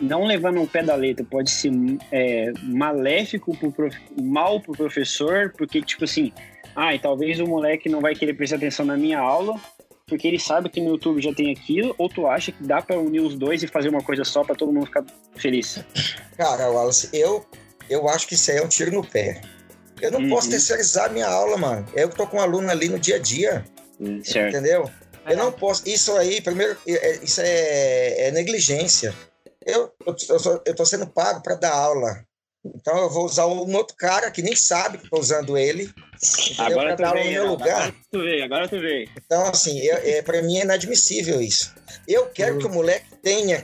não 0.00 0.24
levando 0.24 0.60
um 0.60 0.66
pé 0.66 0.82
da 0.82 0.94
letra, 0.94 1.24
pode 1.24 1.50
ser 1.50 1.72
é, 2.12 2.52
maléfico, 2.62 3.56
pro 3.56 3.72
prof... 3.72 3.96
mal 4.20 4.60
pro 4.60 4.72
professor, 4.72 5.52
porque, 5.56 5.80
tipo 5.82 6.04
assim, 6.04 6.32
ai, 6.74 6.98
talvez 6.98 7.40
o 7.40 7.46
moleque 7.46 7.88
não 7.88 8.00
vai 8.00 8.14
querer 8.14 8.34
prestar 8.34 8.56
atenção 8.56 8.84
na 8.84 8.96
minha 8.96 9.18
aula, 9.18 9.58
porque 10.06 10.28
ele 10.28 10.38
sabe 10.38 10.68
que 10.68 10.80
no 10.80 10.90
YouTube 10.90 11.20
já 11.20 11.32
tem 11.34 11.50
aquilo, 11.50 11.94
ou 11.98 12.08
tu 12.08 12.26
acha 12.26 12.52
que 12.52 12.62
dá 12.62 12.80
pra 12.80 12.98
unir 12.98 13.20
os 13.20 13.34
dois 13.36 13.62
e 13.62 13.66
fazer 13.66 13.88
uma 13.88 14.02
coisa 14.02 14.22
só 14.24 14.44
pra 14.44 14.54
todo 14.54 14.72
mundo 14.72 14.86
ficar 14.86 15.04
feliz? 15.36 15.84
Cara, 16.36 16.70
Wallace, 16.70 17.08
eu, 17.12 17.44
eu 17.90 18.08
acho 18.08 18.26
que 18.28 18.34
isso 18.34 18.50
aí 18.50 18.58
é 18.58 18.62
um 18.62 18.68
tiro 18.68 18.92
no 18.92 19.04
pé. 19.04 19.40
Eu 20.00 20.10
não 20.12 20.20
Uhum. 20.20 20.28
posso 20.28 20.50
terceirizar 20.50 21.06
a 21.06 21.08
minha 21.08 21.26
aula, 21.26 21.56
mano. 21.56 21.86
Eu 21.94 22.08
que 22.10 22.16
tô 22.16 22.26
com 22.26 22.36
um 22.36 22.40
aluno 22.40 22.70
ali 22.70 22.88
no 22.88 22.98
dia 22.98 23.16
a 23.16 23.18
dia, 23.18 23.64
Certo. 24.22 24.54
entendeu? 24.54 24.90
É. 25.24 25.32
Eu 25.32 25.38
não 25.38 25.50
posso. 25.50 25.82
Isso 25.88 26.12
aí, 26.16 26.40
primeiro, 26.42 26.76
é- 26.86 26.92
é- 26.92 27.24
isso 27.24 27.40
é, 27.42 28.28
é 28.28 28.30
negligência. 28.30 29.14
Eu, 29.66 29.92
eu, 30.06 30.16
eu, 30.30 30.38
sou- 30.38 30.62
eu 30.64 30.74
tô 30.74 30.86
sendo 30.86 31.06
pago 31.06 31.42
para 31.42 31.56
dar 31.56 31.72
aula. 31.74 32.24
Então 32.64 32.96
eu 32.98 33.10
vou 33.10 33.24
usar 33.24 33.46
um 33.46 33.74
outro 33.76 33.96
cara 33.96 34.30
que 34.30 34.42
nem 34.42 34.56
sabe 34.56 34.98
que 34.98 35.08
tô 35.10 35.18
usando 35.20 35.56
ele. 35.58 35.90
Entendeu? 36.50 36.80
Agora 36.80 36.96
Pra 36.96 36.96
tu 36.96 37.00
dar 37.02 37.08
aula 37.08 37.18
no 37.20 37.24
veio, 37.26 37.42
meu 37.42 37.50
lugar. 37.52 37.76
agora 37.82 37.94
tu 38.10 38.18
veio, 38.20 38.44
agora 38.44 38.68
tu 38.68 38.80
veio. 38.80 39.10
Então, 39.16 39.42
assim, 39.48 39.78
eu- 39.80 39.96
é, 39.98 40.22
para 40.22 40.42
mim 40.42 40.58
é 40.58 40.62
inadmissível 40.62 41.40
isso. 41.40 41.72
Eu 42.08 42.26
quero 42.30 42.58
que 42.58 42.66
o 42.66 42.70
moleque 42.72 43.14
tenha 43.22 43.62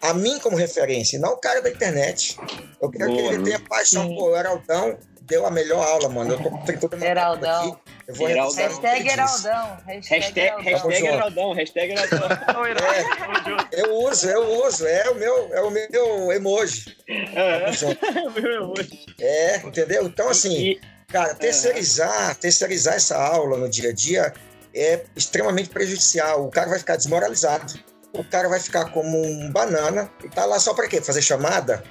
a 0.00 0.12
mim 0.14 0.38
como 0.38 0.56
referência, 0.56 1.18
não 1.18 1.32
o 1.32 1.38
cara 1.40 1.60
da 1.60 1.70
internet. 1.70 2.36
Eu 2.80 2.90
quero 2.90 3.10
Boa. 3.10 3.28
que 3.28 3.34
ele 3.34 3.44
tenha 3.44 3.60
paixão. 3.60 4.06
Sim. 4.06 4.16
O 4.20 4.36
Heraldão 4.36 4.96
deu 5.26 5.44
a 5.46 5.50
melhor 5.50 5.84
aula, 5.86 6.08
mano. 6.08 6.34
Eu 6.34 6.38
tô 6.38 6.58
tentando 6.64 7.02
Heraldão. 7.02 7.68
aqui. 7.72 7.78
Eu 8.08 8.14
vou 8.14 8.26
o 8.26 8.30
ele 8.30 8.40
Hashtag 8.40 9.02
disse. 9.02 9.12
Heraldão. 9.14 9.78
Hashtag 9.86 10.20
Hashtag, 10.22 10.40
Heraldão. 10.40 10.62
hashtag 10.62 10.98
junto. 11.00 11.12
Heraldão, 11.12 11.52
hashtag 11.52 11.92
Heraldão. 11.92 12.28
É, 13.72 13.80
eu 13.80 13.94
uso, 13.96 14.28
eu 14.28 14.64
uso. 14.64 14.86
É 14.86 15.10
o 15.10 15.14
meu, 15.16 15.54
é 15.54 15.60
o 15.60 15.70
meu 15.70 16.32
emoji. 16.32 16.96
É. 17.08 17.70
Tamo 17.94 18.40
junto. 18.40 18.80
É, 19.20 19.56
entendeu? 19.58 20.06
Então, 20.06 20.28
assim, 20.28 20.78
cara, 21.08 21.34
terceirizar, 21.34 22.36
terceirizar 22.36 22.94
essa 22.94 23.16
aula 23.16 23.56
no 23.58 23.68
dia 23.68 23.90
a 23.90 23.92
dia 23.92 24.32
é 24.74 25.04
extremamente 25.16 25.70
prejudicial. 25.70 26.44
O 26.46 26.50
cara 26.50 26.68
vai 26.68 26.78
ficar 26.78 26.96
desmoralizado. 26.96 27.74
O 28.12 28.22
cara 28.24 28.48
vai 28.48 28.60
ficar 28.60 28.86
como 28.92 29.20
um 29.22 29.50
banana 29.50 30.10
e 30.24 30.28
tá 30.28 30.44
lá 30.44 30.58
só 30.58 30.72
para 30.74 30.86
quê? 30.88 31.00
Fazer 31.00 31.22
chamada? 31.22 31.82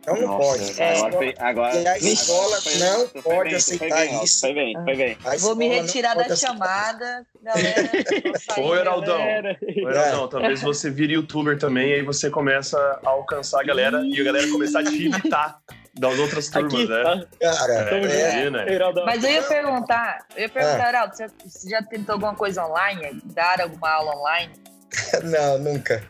Então 0.00 0.16
não 0.16 0.38
pode. 0.38 0.80
é, 0.80 0.98
A 1.00 1.06
agora, 1.06 1.34
agora, 1.38 1.76
E 1.76 1.86
a 1.88 1.98
escola 1.98 2.60
foi- 2.60 2.78
não 2.78 3.06
foi 3.08 3.22
pode 3.22 3.54
aceitar 3.54 4.04
isso. 4.24 4.40
Foi 4.40 4.54
bem, 4.54 4.74
foi 4.84 4.96
bem. 4.96 5.18
A 5.24 5.36
Vou 5.36 5.54
me 5.54 5.68
retirar 5.68 6.14
da 6.14 6.22
aceitar. 6.22 6.36
chamada, 6.54 7.26
galera. 7.42 7.90
Ô, 8.58 8.74
Heraldão. 8.74 9.20
Ô, 9.20 9.90
Heraldão, 9.90 10.28
talvez 10.28 10.62
você 10.62 10.90
vire 10.90 11.12
youtuber 11.14 11.58
também, 11.58 11.92
aí 11.92 12.02
você 12.02 12.30
começa 12.30 12.78
a 13.04 13.08
alcançar 13.10 13.60
a 13.60 13.64
galera 13.64 14.00
e 14.04 14.18
a 14.20 14.24
galera 14.24 14.48
começar 14.50 14.80
a 14.80 14.84
te 14.84 15.06
imitar 15.06 15.60
das 15.98 16.18
outras 16.18 16.48
turmas, 16.48 16.72
Aqui, 16.72 16.88
né? 16.88 17.02
tá? 17.02 17.26
Cara, 17.58 17.72
é, 17.90 17.98
Imagina. 18.32 18.70
Heraldão. 18.72 19.04
Mas 19.04 19.22
eu 19.22 19.30
ia 19.30 19.42
perguntar, 19.42 20.24
eu 20.34 20.42
ia 20.42 20.48
perguntar, 20.48 20.84
Ah. 20.84 20.88
Heraldo, 20.88 21.16
você, 21.16 21.26
você 21.44 21.68
já 21.68 21.82
tentou 21.82 22.14
alguma 22.14 22.34
coisa 22.34 22.64
online? 22.64 23.20
Dar 23.26 23.60
alguma 23.60 23.90
aula 23.90 24.16
online? 24.16 24.52
não, 25.24 25.58
nunca. 25.58 26.02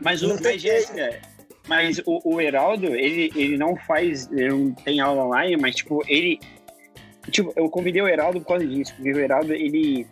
Mas, 0.00 0.22
o, 0.22 0.28
Não 0.28 0.36
mas, 0.42 0.60
Jéssica, 0.60 1.20
mas 1.68 2.00
o, 2.04 2.20
o 2.24 2.40
Heraldo, 2.40 2.94
ele, 2.94 3.32
ele 3.36 3.56
não 3.56 3.76
faz, 3.76 4.30
ele 4.32 4.48
não 4.48 4.72
tem 4.72 5.00
aula 5.00 5.24
online, 5.24 5.56
mas, 5.56 5.76
tipo, 5.76 6.02
ele... 6.08 6.40
Tipo, 7.30 7.52
eu 7.54 7.68
convidei 7.70 8.02
o 8.02 8.08
Heraldo 8.08 8.40
por 8.40 8.48
causa 8.48 8.66
disso, 8.66 8.92
porque 8.96 9.12
o 9.12 9.18
Heraldo, 9.18 9.54
ele, 9.54 10.06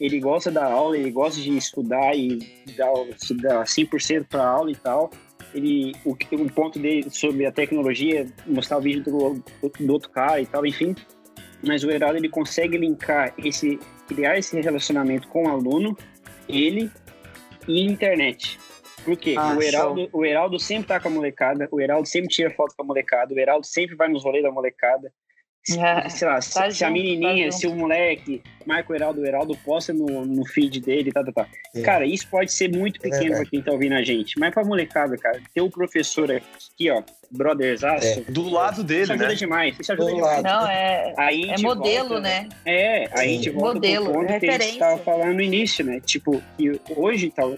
ele 0.00 0.18
gosta 0.18 0.50
da 0.50 0.64
aula, 0.64 0.98
ele 0.98 1.10
gosta 1.12 1.40
de 1.40 1.56
estudar 1.56 2.16
e 2.16 2.38
dar, 2.76 2.92
se 3.18 3.34
dar 3.34 3.64
100% 3.64 4.26
pra 4.28 4.44
aula 4.44 4.72
e 4.72 4.74
tal. 4.74 5.10
Ele, 5.54 5.94
o, 6.04 6.10
o 6.10 6.52
ponto 6.52 6.78
dele 6.80 7.08
sobre 7.08 7.46
a 7.46 7.52
tecnologia, 7.52 8.26
mostrar 8.46 8.78
o 8.78 8.80
vídeo 8.80 9.04
do, 9.04 9.44
do 9.78 9.92
outro 9.92 10.10
cara 10.10 10.40
e 10.40 10.46
tal, 10.46 10.66
enfim. 10.66 10.94
Mas 11.64 11.84
o 11.84 11.90
Heraldo, 11.90 12.18
ele 12.18 12.28
consegue 12.28 12.76
linkar 12.76 13.32
esse, 13.38 13.78
criar 14.08 14.36
esse 14.36 14.60
relacionamento 14.60 15.28
com 15.28 15.44
o 15.44 15.48
aluno, 15.48 15.96
ele 16.48 16.90
e 17.68 17.82
internet. 17.82 18.58
Por 19.06 19.16
quê? 19.16 19.34
Ah, 19.38 19.54
o, 19.56 19.62
Heraldo, 19.62 20.08
o 20.12 20.24
Heraldo 20.24 20.58
sempre 20.58 20.88
tá 20.88 21.00
com 21.00 21.08
a 21.08 21.10
molecada, 21.10 21.66
o 21.72 21.80
Heraldo 21.80 22.06
sempre 22.06 22.28
tira 22.28 22.50
foto 22.50 22.74
com 22.76 22.82
a 22.82 22.86
molecada, 22.86 23.32
o 23.32 23.38
Heraldo 23.38 23.64
sempre 23.66 23.96
vai 23.96 24.08
nos 24.08 24.22
rolês 24.24 24.42
da 24.42 24.50
molecada. 24.50 25.10
Se, 25.64 25.80
É, 25.80 26.08
sei 26.08 26.28
lá, 26.28 26.40
se, 26.40 26.54
tá 26.54 26.70
se 26.70 26.84
a 26.84 26.88
junto, 26.88 26.92
menininha, 27.00 27.46
tá 27.46 27.52
se 27.56 27.66
o 27.66 27.74
moleque 27.74 28.40
marca 28.64 28.92
o 28.92 28.94
Heraldo, 28.94 29.20
o 29.20 29.26
Heraldo 29.26 29.56
posta 29.64 29.92
no, 29.92 30.24
no 30.24 30.46
feed 30.46 30.80
dele, 30.80 31.10
tá, 31.10 31.24
tá, 31.24 31.32
tá. 31.32 31.48
Sim. 31.74 31.82
Cara, 31.82 32.06
isso 32.06 32.28
pode 32.30 32.52
ser 32.52 32.68
muito 32.70 32.98
É 32.98 33.02
pequeno 33.02 33.22
verdade. 33.30 33.40
pra 33.42 33.50
quem 33.50 33.62
tá 33.62 33.72
ouvindo 33.72 33.94
a 33.96 34.02
gente, 34.02 34.38
mas 34.38 34.54
pra 34.54 34.62
molecada, 34.64 35.16
cara, 35.18 35.40
ter 35.52 35.60
o 35.62 35.68
professor 35.70 36.30
aqui, 36.30 36.88
ó, 36.88 37.02
brotherzaço, 37.32 38.06
É. 38.06 38.30
Do 38.30 38.48
lado 38.48 38.74
isso 38.74 38.84
dele, 38.84 39.12
ajuda 39.12 39.28
né? 39.28 39.34
demais, 39.34 39.76
isso 39.80 39.92
ajuda 39.92 40.08
Do 40.10 40.14
demais. 40.16 40.42
lado. 40.42 40.60
Não, 40.62 40.68
é, 40.70 41.14
Aí 41.16 41.50
é 41.50 41.58
modelo, 41.60 42.08
volta- 42.10 42.20
né? 42.20 42.48
É, 42.64 43.04
aí 43.18 43.30
a 43.30 43.32
gente 43.32 43.50
volta 43.50 43.74
Modelo, 43.74 44.04
pro 44.04 44.14
ponto 44.20 44.38
que 44.40 44.48
a 44.48 44.52
gente 44.52 44.72
estava 44.72 44.98
falando 44.98 45.34
no 45.34 45.42
início, 45.42 45.84
né? 45.84 46.00
Tipo, 46.00 46.40
que 46.56 46.80
hoje 46.96 47.30
tal. 47.34 47.56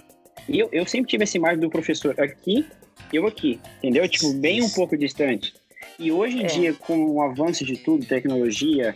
Eu, 0.48 0.68
eu 0.72 0.87
sempre 0.87 1.11
tive 1.11 1.24
essa 1.24 1.37
imagem 1.37 1.58
do 1.61 1.68
professor 1.70 2.14
aqui, 2.20 2.64
eu 3.12 3.26
aqui, 3.26 3.61
entendeu? 3.78 4.08
Tipo, 4.08 4.32
bem 4.34 4.62
um 4.62 4.70
pouco 4.70 4.96
distante. 4.96 5.52
E 5.98 6.11
hoje 6.12 6.38
em 6.38 6.44
É. 6.44 6.46
dia, 6.46 6.74
com 6.74 6.96
o 7.11 7.20
avanço 7.22 7.64
de 7.64 7.76
tudo, 7.76 8.06
tecnologia, 8.06 8.94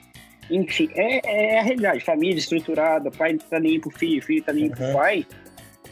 enfim, 0.51 0.89
é, 0.95 1.55
é 1.55 1.59
a 1.59 1.63
realidade. 1.63 2.01
Família 2.05 2.39
estruturada, 2.39 3.11
pai 3.11 3.37
tá 3.51 3.59
nem 3.59 3.81
pro 3.81 3.91
filho, 3.91 4.23
filho 4.23 4.43
tá 4.43 4.53
nem 4.53 4.69
pro 4.71 4.85
Uhum. 4.85 4.93
pai. 4.93 5.27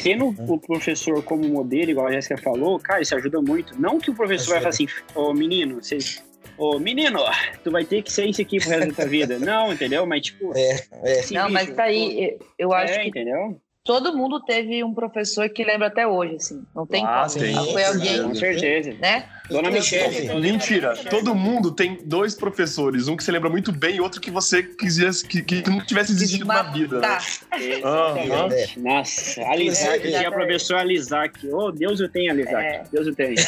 Tendo 0.02 0.26
Uhum. 0.26 0.54
o 0.54 0.58
professor 0.58 1.22
como 1.22 1.46
modelo, 1.46 1.90
igual 1.90 2.06
a 2.06 2.12
Jéssica 2.12 2.38
falou, 2.38 2.78
cara, 2.78 3.02
isso 3.02 3.14
ajuda 3.14 3.42
muito. 3.42 3.78
Não 3.78 3.98
que 3.98 4.10
o 4.10 4.14
professor 4.14 4.50
vai 4.54 4.58
Ajuda. 4.58 4.72
falar 4.72 4.88
assim, 4.90 5.04
ô 5.14 5.34
menino, 5.34 5.82
vocês. 5.82 6.22
Ô, 6.56 6.78
menino, 6.78 7.20
tu 7.64 7.70
vai 7.70 7.84
ter 7.84 8.02
que 8.02 8.12
ser 8.12 8.26
isso 8.26 8.40
aqui 8.42 8.58
pro 8.58 8.68
resto 8.68 8.88
da 8.88 8.94
tua 8.94 9.06
vida. 9.06 9.38
Não, 9.38 9.72
entendeu? 9.72 10.04
Mas, 10.06 10.22
tipo. 10.22 10.52
É, 10.56 10.74
é. 11.02 11.22
Não, 11.32 11.50
mas 11.50 11.70
tá 11.70 11.84
aí, 11.84 12.36
eu 12.58 12.72
acho 12.74 12.92
é, 12.94 12.98
que 13.02 13.08
entendeu? 13.08 13.58
Todo 13.90 14.16
mundo 14.16 14.38
teve 14.44 14.84
um 14.84 14.94
professor 14.94 15.48
que 15.48 15.64
lembra 15.64 15.88
até 15.88 16.06
hoje, 16.06 16.36
assim. 16.36 16.62
Não 16.72 16.86
tem 16.86 17.04
Ah, 17.04 17.26
como. 17.26 17.40
tem, 17.44 17.54
Foi 17.54 17.82
com 17.82 17.88
alguém, 17.88 18.22
Com 18.22 18.34
certeza. 18.36 18.92
né? 19.00 19.24
Dona 19.48 19.68
Inclusive, 19.68 20.08
Michelle. 20.08 20.40
Mentira, 20.40 20.96
todo 21.10 21.34
mundo 21.34 21.72
tem 21.72 21.98
dois 22.04 22.36
professores, 22.36 23.08
um 23.08 23.16
que 23.16 23.24
você 23.24 23.32
lembra 23.32 23.50
muito 23.50 23.72
bem 23.72 23.96
e 23.96 24.00
outro 24.00 24.20
que 24.20 24.30
você 24.30 24.62
quisesse 24.62 25.26
que, 25.26 25.42
que 25.42 25.68
não 25.68 25.84
tivesse 25.84 26.12
existido 26.12 26.44
na 26.44 26.62
vida. 26.62 27.00
Né? 27.00 27.18
Exatamente. 27.58 28.78
Nossa, 28.78 29.42
Alisac, 29.48 29.88
Inclusive- 29.96 30.16
tinha 30.18 30.28
a 30.28 30.32
professora 30.32 30.80
Alisac. 30.82 31.48
Oh, 31.52 31.72
Deus 31.72 31.98
eu 31.98 32.08
tenho, 32.08 32.30
Alisac. 32.30 32.64
É. 32.64 32.84
Deus 32.92 33.08
eu 33.08 33.14
tenho. 33.16 33.34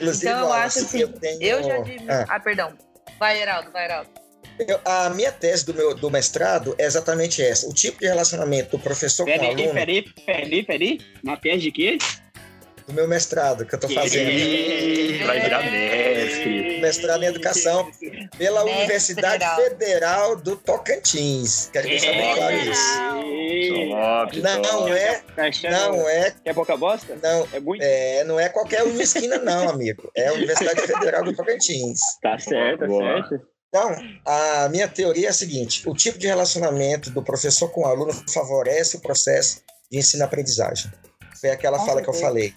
Então 0.00 0.38
eu 0.40 0.52
acho 0.52 0.78
assim, 0.78 1.00
eu 1.00 1.08
tenho- 1.08 1.42
eu 1.42 1.62
já 1.62 1.76
admiro. 1.76 2.04
Ah. 2.08 2.24
Ah, 2.28 2.40
perdão. 2.40 2.72
Vai, 3.18 3.40
Heraldo, 3.42 3.70
vai, 3.70 3.84
Heraldo. 3.84 4.10
Eu- 4.58 4.80
a 4.84 5.10
minha 5.10 5.30
tese 5.32 5.64
do 5.66 5.74
meu 5.74 5.94
do 5.94 6.10
mestrado 6.10 6.74
é 6.78 6.84
exatamente 6.84 7.42
essa. 7.42 7.68
O 7.68 7.74
tipo 7.74 8.00
de 8.00 8.06
relacionamento 8.06 8.76
do 8.76 8.82
professor 8.82 9.24
com 9.24 9.30
o 9.30 9.34
Peraí, 9.34 9.48
aluno 9.54 9.74
peraí, 9.74 10.02
peraí, 10.24 10.62
peraí. 10.62 10.98
Na 11.22 11.36
tese 11.36 11.58
de 11.62 11.72
quê? 11.72 11.98
do 12.86 12.92
meu 12.94 13.08
mestrado 13.08 13.66
que 13.66 13.74
eu 13.74 13.78
estou 13.78 13.90
fazendo. 13.90 14.30
Vai 15.26 15.40
virar 15.40 15.68
mestre. 15.68 16.80
Mestrado 16.80 17.22
em 17.24 17.26
educação 17.26 17.90
pela 18.38 18.62
Mestre 18.64 18.78
Universidade 18.80 19.42
Heraldo. 19.42 19.62
Federal 19.64 20.36
do 20.36 20.56
Tocantins. 20.56 21.68
Quero 21.72 21.88
deixar 21.88 22.12
bem 22.12 22.34
claro 22.36 22.54
isso. 22.56 24.40
Não 24.40 24.62
top. 24.62 24.92
é, 24.92 25.22
não 25.70 26.08
é, 26.08 26.34
é 26.44 26.54
pouca 26.54 26.76
bosta? 26.76 27.18
não 27.20 27.48
É 27.52 27.58
muito? 27.58 27.82
é, 27.82 28.22
não 28.24 28.38
é 28.38 28.48
qualquer 28.48 28.84
uma 28.84 29.02
esquina 29.02 29.38
não, 29.38 29.68
amigo. 29.68 30.08
É 30.16 30.28
a 30.28 30.32
Universidade 30.34 30.80
Federal 30.82 31.24
do 31.24 31.34
Tocantins. 31.34 31.98
Tá 32.22 32.38
certo, 32.38 32.80
tá 32.80 32.86
Boa. 32.86 33.26
certo. 33.28 33.55
Então, 33.76 33.96
a 34.24 34.68
minha 34.70 34.88
teoria 34.88 35.26
é 35.26 35.30
a 35.30 35.34
seguinte: 35.34 35.82
o 35.88 35.94
tipo 35.94 36.18
de 36.18 36.26
relacionamento 36.26 37.10
do 37.10 37.22
professor 37.22 37.68
com 37.70 37.82
o 37.82 37.86
aluno 37.86 38.12
favorece 38.32 38.96
o 38.96 39.00
processo 39.00 39.60
de 39.90 39.98
ensino-aprendizagem. 39.98 40.90
Foi 41.40 41.50
aquela 41.50 41.84
fala 41.84 42.00
que 42.02 42.08
eu 42.08 42.14
falei. 42.14 42.54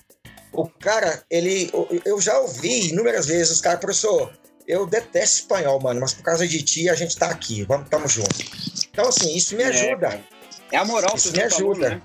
O 0.53 0.67
cara, 0.67 1.23
ele, 1.29 1.69
eu 2.05 2.19
já 2.21 2.39
ouvi 2.39 2.89
inúmeras 2.89 3.25
vezes 3.27 3.51
os 3.51 3.61
caras, 3.61 3.79
professor, 3.79 4.33
eu 4.67 4.85
detesto 4.87 5.41
espanhol, 5.41 5.79
mano, 5.79 5.99
mas 5.99 6.13
por 6.13 6.23
causa 6.23 6.47
de 6.47 6.61
ti 6.63 6.89
a 6.89 6.95
gente 6.95 7.15
tá 7.17 7.27
aqui, 7.29 7.63
vamos, 7.63 7.89
tamo 7.89 8.07
junto. 8.07 8.35
Então, 8.91 9.07
assim, 9.09 9.35
isso 9.35 9.55
me 9.55 9.63
É, 9.63 9.67
ajuda. 9.67 10.07
cara. 10.09 10.23
É 10.71 10.77
a 10.77 10.85
moral 10.85 11.15
Isso 11.15 11.31
me 11.31 11.41
ajuda. 11.41 11.89
né? 11.89 12.01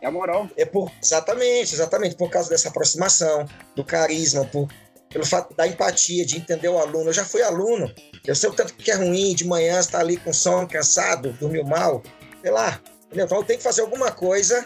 É 0.00 0.06
a 0.06 0.10
moral. 0.10 0.48
É 0.56 0.64
por, 0.64 0.90
exatamente, 1.02 1.74
exatamente, 1.74 2.16
por 2.16 2.30
causa 2.30 2.48
dessa 2.48 2.68
aproximação, 2.68 3.46
do 3.76 3.84
carisma, 3.84 4.44
por, 4.44 4.68
pelo 5.10 5.24
fato 5.24 5.54
da 5.54 5.66
empatia, 5.66 6.24
de 6.26 6.36
entender 6.36 6.68
o 6.68 6.78
aluno. 6.78 7.10
Eu 7.10 7.12
já 7.12 7.24
fui 7.24 7.42
aluno, 7.42 7.92
eu 8.26 8.34
sei 8.34 8.48
o 8.50 8.52
tanto 8.52 8.74
que 8.74 8.90
é 8.90 8.94
ruim 8.94 9.34
de 9.34 9.46
manhã 9.46 9.78
estar 9.78 10.00
ali 10.00 10.16
com 10.16 10.32
sono, 10.32 10.66
cansado, 10.68 11.32
dormiu 11.34 11.64
mal, 11.64 12.02
sei 12.42 12.50
lá. 12.50 12.80
Entendeu? 13.06 13.26
Então 13.26 13.38
eu 13.38 13.44
tenho 13.44 13.58
que 13.58 13.64
fazer 13.64 13.82
alguma 13.82 14.10
coisa 14.10 14.64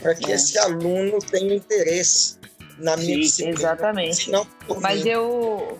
para 0.00 0.14
que 0.14 0.30
É. 0.30 0.34
esse 0.34 0.58
aluno 0.58 1.18
tenha 1.20 1.54
interesse 1.54 2.38
na 2.78 2.96
minha 2.96 3.14
Sim, 3.14 3.20
disciplina. 3.20 3.58
exatamente. 3.58 4.30
Mas 4.80 5.06
eu, 5.06 5.78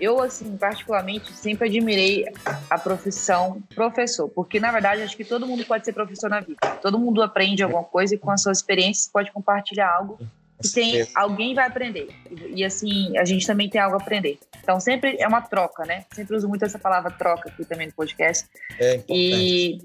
eu, 0.00 0.20
assim, 0.20 0.56
particularmente, 0.56 1.32
sempre 1.32 1.68
admirei 1.68 2.24
a 2.70 2.78
profissão 2.78 3.62
professor, 3.74 4.28
porque, 4.28 4.58
na 4.58 4.70
verdade, 4.72 5.02
acho 5.02 5.16
que 5.16 5.24
todo 5.24 5.46
mundo 5.46 5.64
pode 5.64 5.84
ser 5.84 5.92
professor 5.92 6.30
na 6.30 6.40
vida. 6.40 6.58
Todo 6.80 6.98
mundo 6.98 7.22
aprende 7.22 7.62
alguma 7.62 7.84
coisa 7.84 8.14
e, 8.14 8.18
com 8.18 8.30
as 8.30 8.42
suas 8.42 8.58
experiências, 8.58 9.08
pode 9.08 9.30
compartilhar 9.32 9.92
algo 9.94 10.18
tem, 10.70 11.06
alguém 11.14 11.54
vai 11.54 11.66
aprender. 11.66 12.08
E, 12.30 12.60
e, 12.60 12.64
assim, 12.64 13.16
a 13.18 13.24
gente 13.24 13.46
também 13.46 13.68
tem 13.68 13.80
algo 13.80 13.96
a 13.96 14.00
aprender. 14.00 14.38
Então, 14.62 14.78
sempre 14.78 15.16
é 15.18 15.26
uma 15.26 15.40
troca, 15.40 15.84
né? 15.84 16.04
Sempre 16.12 16.36
uso 16.36 16.48
muito 16.48 16.64
essa 16.64 16.78
palavra 16.78 17.10
troca 17.10 17.48
aqui 17.48 17.64
também 17.64 17.88
no 17.88 17.92
podcast. 17.92 18.46
É 18.78 18.94
importante. 18.94 19.12
E, 19.12 19.78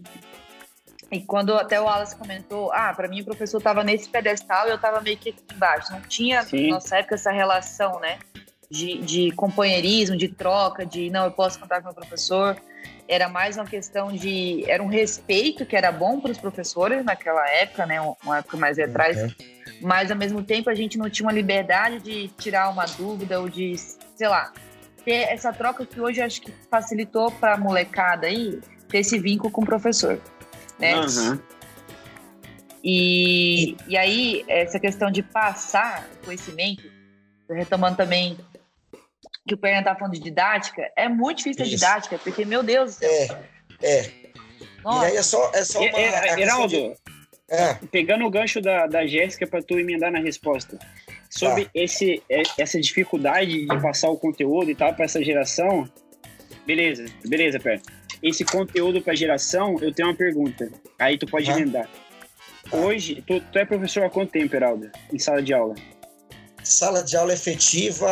e 1.11 1.21
quando 1.21 1.53
até 1.55 1.79
o 1.79 1.85
Wallace 1.85 2.15
comentou, 2.15 2.71
ah, 2.73 2.93
para 2.93 3.07
mim 3.07 3.21
o 3.21 3.25
professor 3.25 3.57
estava 3.57 3.83
nesse 3.83 4.09
pedestal 4.09 4.67
e 4.67 4.69
eu 4.69 4.75
estava 4.75 5.01
meio 5.01 5.17
que 5.17 5.29
aqui 5.29 5.43
embaixo. 5.53 5.91
Não 5.91 6.01
tinha, 6.01 6.43
Sim. 6.43 6.67
na 6.67 6.75
nossa 6.75 6.97
época, 6.97 7.15
essa 7.15 7.31
relação, 7.31 7.99
né? 7.99 8.19
De, 8.69 8.97
de 8.97 9.31
companheirismo, 9.31 10.17
de 10.17 10.27
troca, 10.27 10.85
de 10.85 11.09
não, 11.09 11.25
eu 11.25 11.31
posso 11.31 11.57
contar 11.59 11.77
com 11.77 11.83
o 11.83 11.85
meu 11.85 11.95
professor. 11.95 12.57
Era 13.07 13.29
mais 13.29 13.55
uma 13.55 13.65
questão 13.65 14.11
de. 14.11 14.63
Era 14.69 14.83
um 14.83 14.87
respeito 14.87 15.65
que 15.65 15.75
era 15.75 15.91
bom 15.91 16.19
para 16.19 16.31
os 16.31 16.37
professores 16.37 17.05
naquela 17.05 17.47
época, 17.49 17.85
né? 17.85 18.01
Uma 18.23 18.39
época 18.39 18.57
mais 18.57 18.77
atrás. 18.77 19.17
Uhum. 19.17 19.29
Mas 19.81 20.11
ao 20.11 20.17
mesmo 20.17 20.43
tempo 20.43 20.69
a 20.69 20.75
gente 20.75 20.97
não 20.97 21.09
tinha 21.09 21.25
uma 21.25 21.33
liberdade 21.33 21.99
de 21.99 22.27
tirar 22.29 22.69
uma 22.69 22.85
dúvida 22.85 23.39
ou 23.39 23.47
de, 23.47 23.75
sei 23.77 24.27
lá, 24.27 24.51
ter 25.05 25.29
essa 25.29 25.53
troca 25.53 25.85
que 25.85 26.01
hoje 26.01 26.21
acho 26.21 26.41
que 26.41 26.51
facilitou 26.69 27.31
para 27.31 27.53
a 27.53 27.57
molecada 27.57 28.27
aí 28.27 28.59
ter 28.89 28.99
esse 28.99 29.17
vínculo 29.19 29.51
com 29.51 29.61
o 29.61 29.65
professor, 29.65 30.19
né? 30.79 30.95
Aham. 30.95 31.39
E, 32.83 33.75
e 33.87 33.97
aí, 33.97 34.45
essa 34.47 34.79
questão 34.79 35.11
de 35.11 35.21
passar 35.21 36.07
conhecimento, 36.23 36.83
retomando 37.49 37.97
também 37.97 38.37
que 39.47 39.53
o 39.55 39.57
Perna 39.57 39.83
tá 39.83 39.95
falando 39.95 40.13
de 40.13 40.19
didática, 40.19 40.91
é 40.95 41.07
muito 41.09 41.37
difícil 41.39 41.63
a 41.63 41.67
Isso. 41.67 41.75
didática, 41.75 42.17
porque, 42.19 42.45
meu 42.45 42.61
Deus 42.61 42.95
do 42.95 42.99
céu, 42.99 43.37
É, 43.81 43.87
é. 43.99 44.01
E 44.03 44.83
nossa, 44.83 45.05
aí 45.07 45.17
é 45.17 45.23
só, 45.23 45.51
é 45.53 45.63
só 45.65 45.81
E- 45.83 45.89
uma. 45.89 45.99
e- 45.99 46.05
a 46.05 46.39
Heraldo, 46.39 46.67
de- 46.67 46.93
É, 47.49 47.75
pegando 47.89 48.25
o 48.25 48.29
gancho 48.29 48.59
da, 48.61 48.87
da 48.87 49.07
Jéssica 49.07 49.47
para 49.47 49.61
tu 49.61 49.79
emendar 49.79 50.11
na 50.11 50.19
resposta. 50.19 50.77
Sobre 51.29 51.63
Tá. 51.65 51.71
esse, 51.73 52.21
é- 52.29 52.43
essa 52.57 52.79
dificuldade 52.79 53.65
de 53.65 53.81
passar 53.81 54.09
o 54.09 54.17
conteúdo 54.17 54.69
e 54.69 54.75
tal 54.75 54.93
para 54.93 55.05
essa 55.05 55.23
geração. 55.23 55.89
Beleza, 56.65 57.05
beleza, 57.25 57.57
Pé. 57.59 57.79
Esse 58.21 58.43
conteúdo 58.43 59.01
para 59.01 59.15
geração, 59.15 59.77
eu 59.81 59.93
tenho 59.93 60.09
uma 60.09 60.15
pergunta. 60.15 60.69
Aí 60.99 61.17
tu 61.17 61.25
pode 61.25 61.45
Tá. 61.45 61.53
emendar. 61.53 61.89
Hoje, 62.71 63.23
tu, 63.25 63.39
tu 63.39 63.59
é 63.59 63.63
professor 63.63 64.03
há 64.03 64.09
quanto 64.09 64.31
tempo, 64.31 64.53
Heraldo? 64.53 64.91
Em 65.13 65.17
sala 65.19 65.41
de 65.41 65.53
aula? 65.53 65.75
Sala 66.67 67.03
de 67.03 67.15
aula 67.15 67.33
efetiva, 67.33 68.07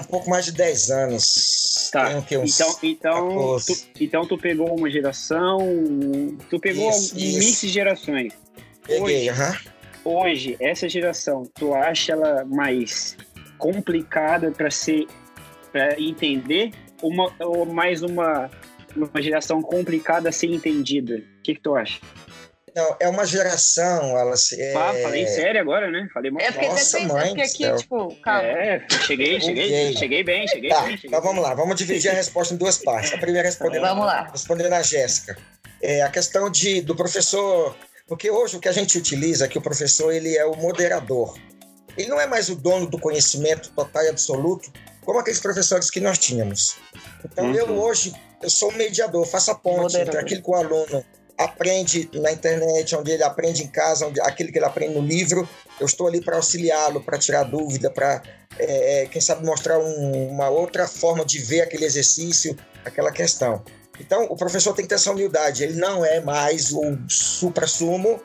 um 0.00 0.04
pouco 0.04 0.28
mais 0.28 0.44
de 0.44 0.52
10 0.52 0.90
anos. 0.90 1.90
Tá. 1.90 2.12
então, 2.18 2.76
então, 2.82 3.56
tu, 3.64 3.72
então 4.00 4.26
tu 4.26 4.36
pegou 4.36 4.76
uma 4.76 4.90
geração, 4.90 5.58
tu 6.50 6.58
pegou 6.58 6.90
isso, 6.90 7.14
um 7.14 7.18
isso. 7.18 7.38
mix 7.38 7.60
de 7.60 7.68
gerações. 7.68 8.32
Peguei, 8.86 9.28
aham. 9.28 9.56
Hoje, 10.04 10.56
essa 10.60 10.88
geração, 10.88 11.44
tu 11.54 11.72
acha 11.72 12.12
ela 12.12 12.44
mais 12.44 13.16
complicada 13.58 14.50
para 14.50 14.70
ser 14.70 15.06
para 15.72 16.00
entender 16.00 16.70
uma, 17.02 17.32
ou 17.40 17.66
mais 17.66 18.02
uma, 18.02 18.48
uma 18.94 19.20
geração 19.20 19.60
complicada 19.60 20.28
a 20.28 20.32
ser 20.32 20.46
entendida? 20.46 21.16
O 21.16 21.42
que, 21.42 21.54
que 21.56 21.60
tu 21.60 21.74
acha? 21.74 21.98
Não, 22.74 22.96
é 22.98 23.08
uma 23.08 23.24
geração, 23.24 24.18
ela 24.18 24.36
se. 24.36 24.60
É... 24.60 24.74
Ah, 24.74 24.92
falei 25.00 25.26
sério 25.28 25.60
agora, 25.60 25.90
né? 25.90 26.08
Falei 26.12 26.32
muito 26.32 26.44
É 26.44 26.50
porque 26.50 26.66
Nossa, 26.66 27.00
mãe, 27.00 27.28
porque 27.28 27.42
aqui, 27.42 27.76
tipo, 27.76 28.16
calma. 28.16 28.42
É, 28.42 28.84
cheguei, 29.06 29.40
cheguei, 29.40 29.96
cheguei 29.96 30.24
bem, 30.24 30.48
cheguei 30.48 30.70
tá, 30.70 30.80
bem. 30.80 30.96
Cheguei 30.96 31.08
então 31.08 31.22
vamos 31.22 31.40
lá, 31.40 31.54
vamos 31.54 31.76
dividir 31.76 32.10
a 32.10 32.14
resposta 32.14 32.52
em 32.52 32.56
duas 32.56 32.76
partes. 32.78 33.12
A 33.12 33.18
primeira 33.18 33.46
respondendo, 33.46 33.82
vamos 33.82 34.04
lá. 34.04 34.28
respondendo 34.30 34.72
a 34.72 34.82
Jéssica. 34.82 35.38
É 35.80 36.02
a 36.02 36.08
questão 36.08 36.50
de, 36.50 36.80
do 36.80 36.96
professor. 36.96 37.76
Porque 38.08 38.28
hoje 38.28 38.56
o 38.56 38.60
que 38.60 38.68
a 38.68 38.72
gente 38.72 38.98
utiliza 38.98 39.44
é 39.44 39.48
que 39.48 39.56
o 39.56 39.62
professor 39.62 40.12
ele 40.12 40.36
é 40.36 40.44
o 40.44 40.56
moderador. 40.56 41.38
Ele 41.96 42.08
não 42.08 42.20
é 42.20 42.26
mais 42.26 42.48
o 42.48 42.56
dono 42.56 42.86
do 42.86 42.98
conhecimento 42.98 43.70
total 43.70 44.02
e 44.02 44.08
absoluto, 44.08 44.72
como 45.04 45.20
aqueles 45.20 45.38
professores 45.38 45.90
que 45.90 46.00
nós 46.00 46.18
tínhamos. 46.18 46.76
Então 47.24 47.46
uhum. 47.46 47.54
eu 47.54 47.70
hoje 47.78 48.12
eu 48.42 48.50
sou 48.50 48.70
o 48.70 48.74
mediador, 48.74 49.24
faço 49.26 49.52
a 49.52 49.54
ponte 49.54 49.82
moderador. 49.82 50.08
entre 50.08 50.18
aquilo 50.18 50.42
que 50.42 50.50
o 50.50 50.54
aluno 50.54 51.04
aprende 51.38 52.08
na 52.14 52.32
internet, 52.32 52.94
onde 52.94 53.10
ele 53.10 53.22
aprende 53.22 53.62
em 53.62 53.66
casa, 53.66 54.06
onde 54.06 54.20
aquilo 54.20 54.52
que 54.52 54.58
ele 54.58 54.66
aprende 54.66 54.94
no 54.94 55.04
livro, 55.04 55.48
eu 55.80 55.86
estou 55.86 56.06
ali 56.06 56.20
para 56.20 56.36
auxiliá-lo, 56.36 57.02
para 57.02 57.18
tirar 57.18 57.44
dúvida, 57.44 57.90
para, 57.90 58.22
é, 58.58 59.02
é, 59.02 59.06
quem 59.06 59.20
sabe, 59.20 59.44
mostrar 59.44 59.78
um, 59.78 60.28
uma 60.28 60.48
outra 60.48 60.86
forma 60.86 61.24
de 61.24 61.38
ver 61.38 61.62
aquele 61.62 61.84
exercício, 61.84 62.56
aquela 62.84 63.10
questão. 63.10 63.64
Então, 63.98 64.24
o 64.24 64.36
professor 64.36 64.74
tem 64.74 64.84
que 64.84 64.88
ter 64.88 64.96
essa 64.96 65.10
humildade, 65.10 65.62
ele 65.62 65.74
não 65.74 66.04
é 66.04 66.20
mais 66.20 66.72
o 66.72 66.98
supra-sumo, 67.08 68.20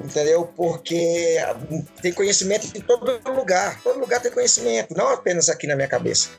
entendeu? 0.00 0.46
Porque 0.56 1.36
tem 2.00 2.12
conhecimento 2.12 2.66
em 2.76 2.80
todo 2.80 3.20
lugar, 3.32 3.80
todo 3.82 3.98
lugar 3.98 4.20
tem 4.20 4.30
conhecimento, 4.30 4.94
não 4.94 5.08
apenas 5.08 5.48
aqui 5.48 5.66
na 5.66 5.76
minha 5.76 5.88
cabeça. 5.88 6.30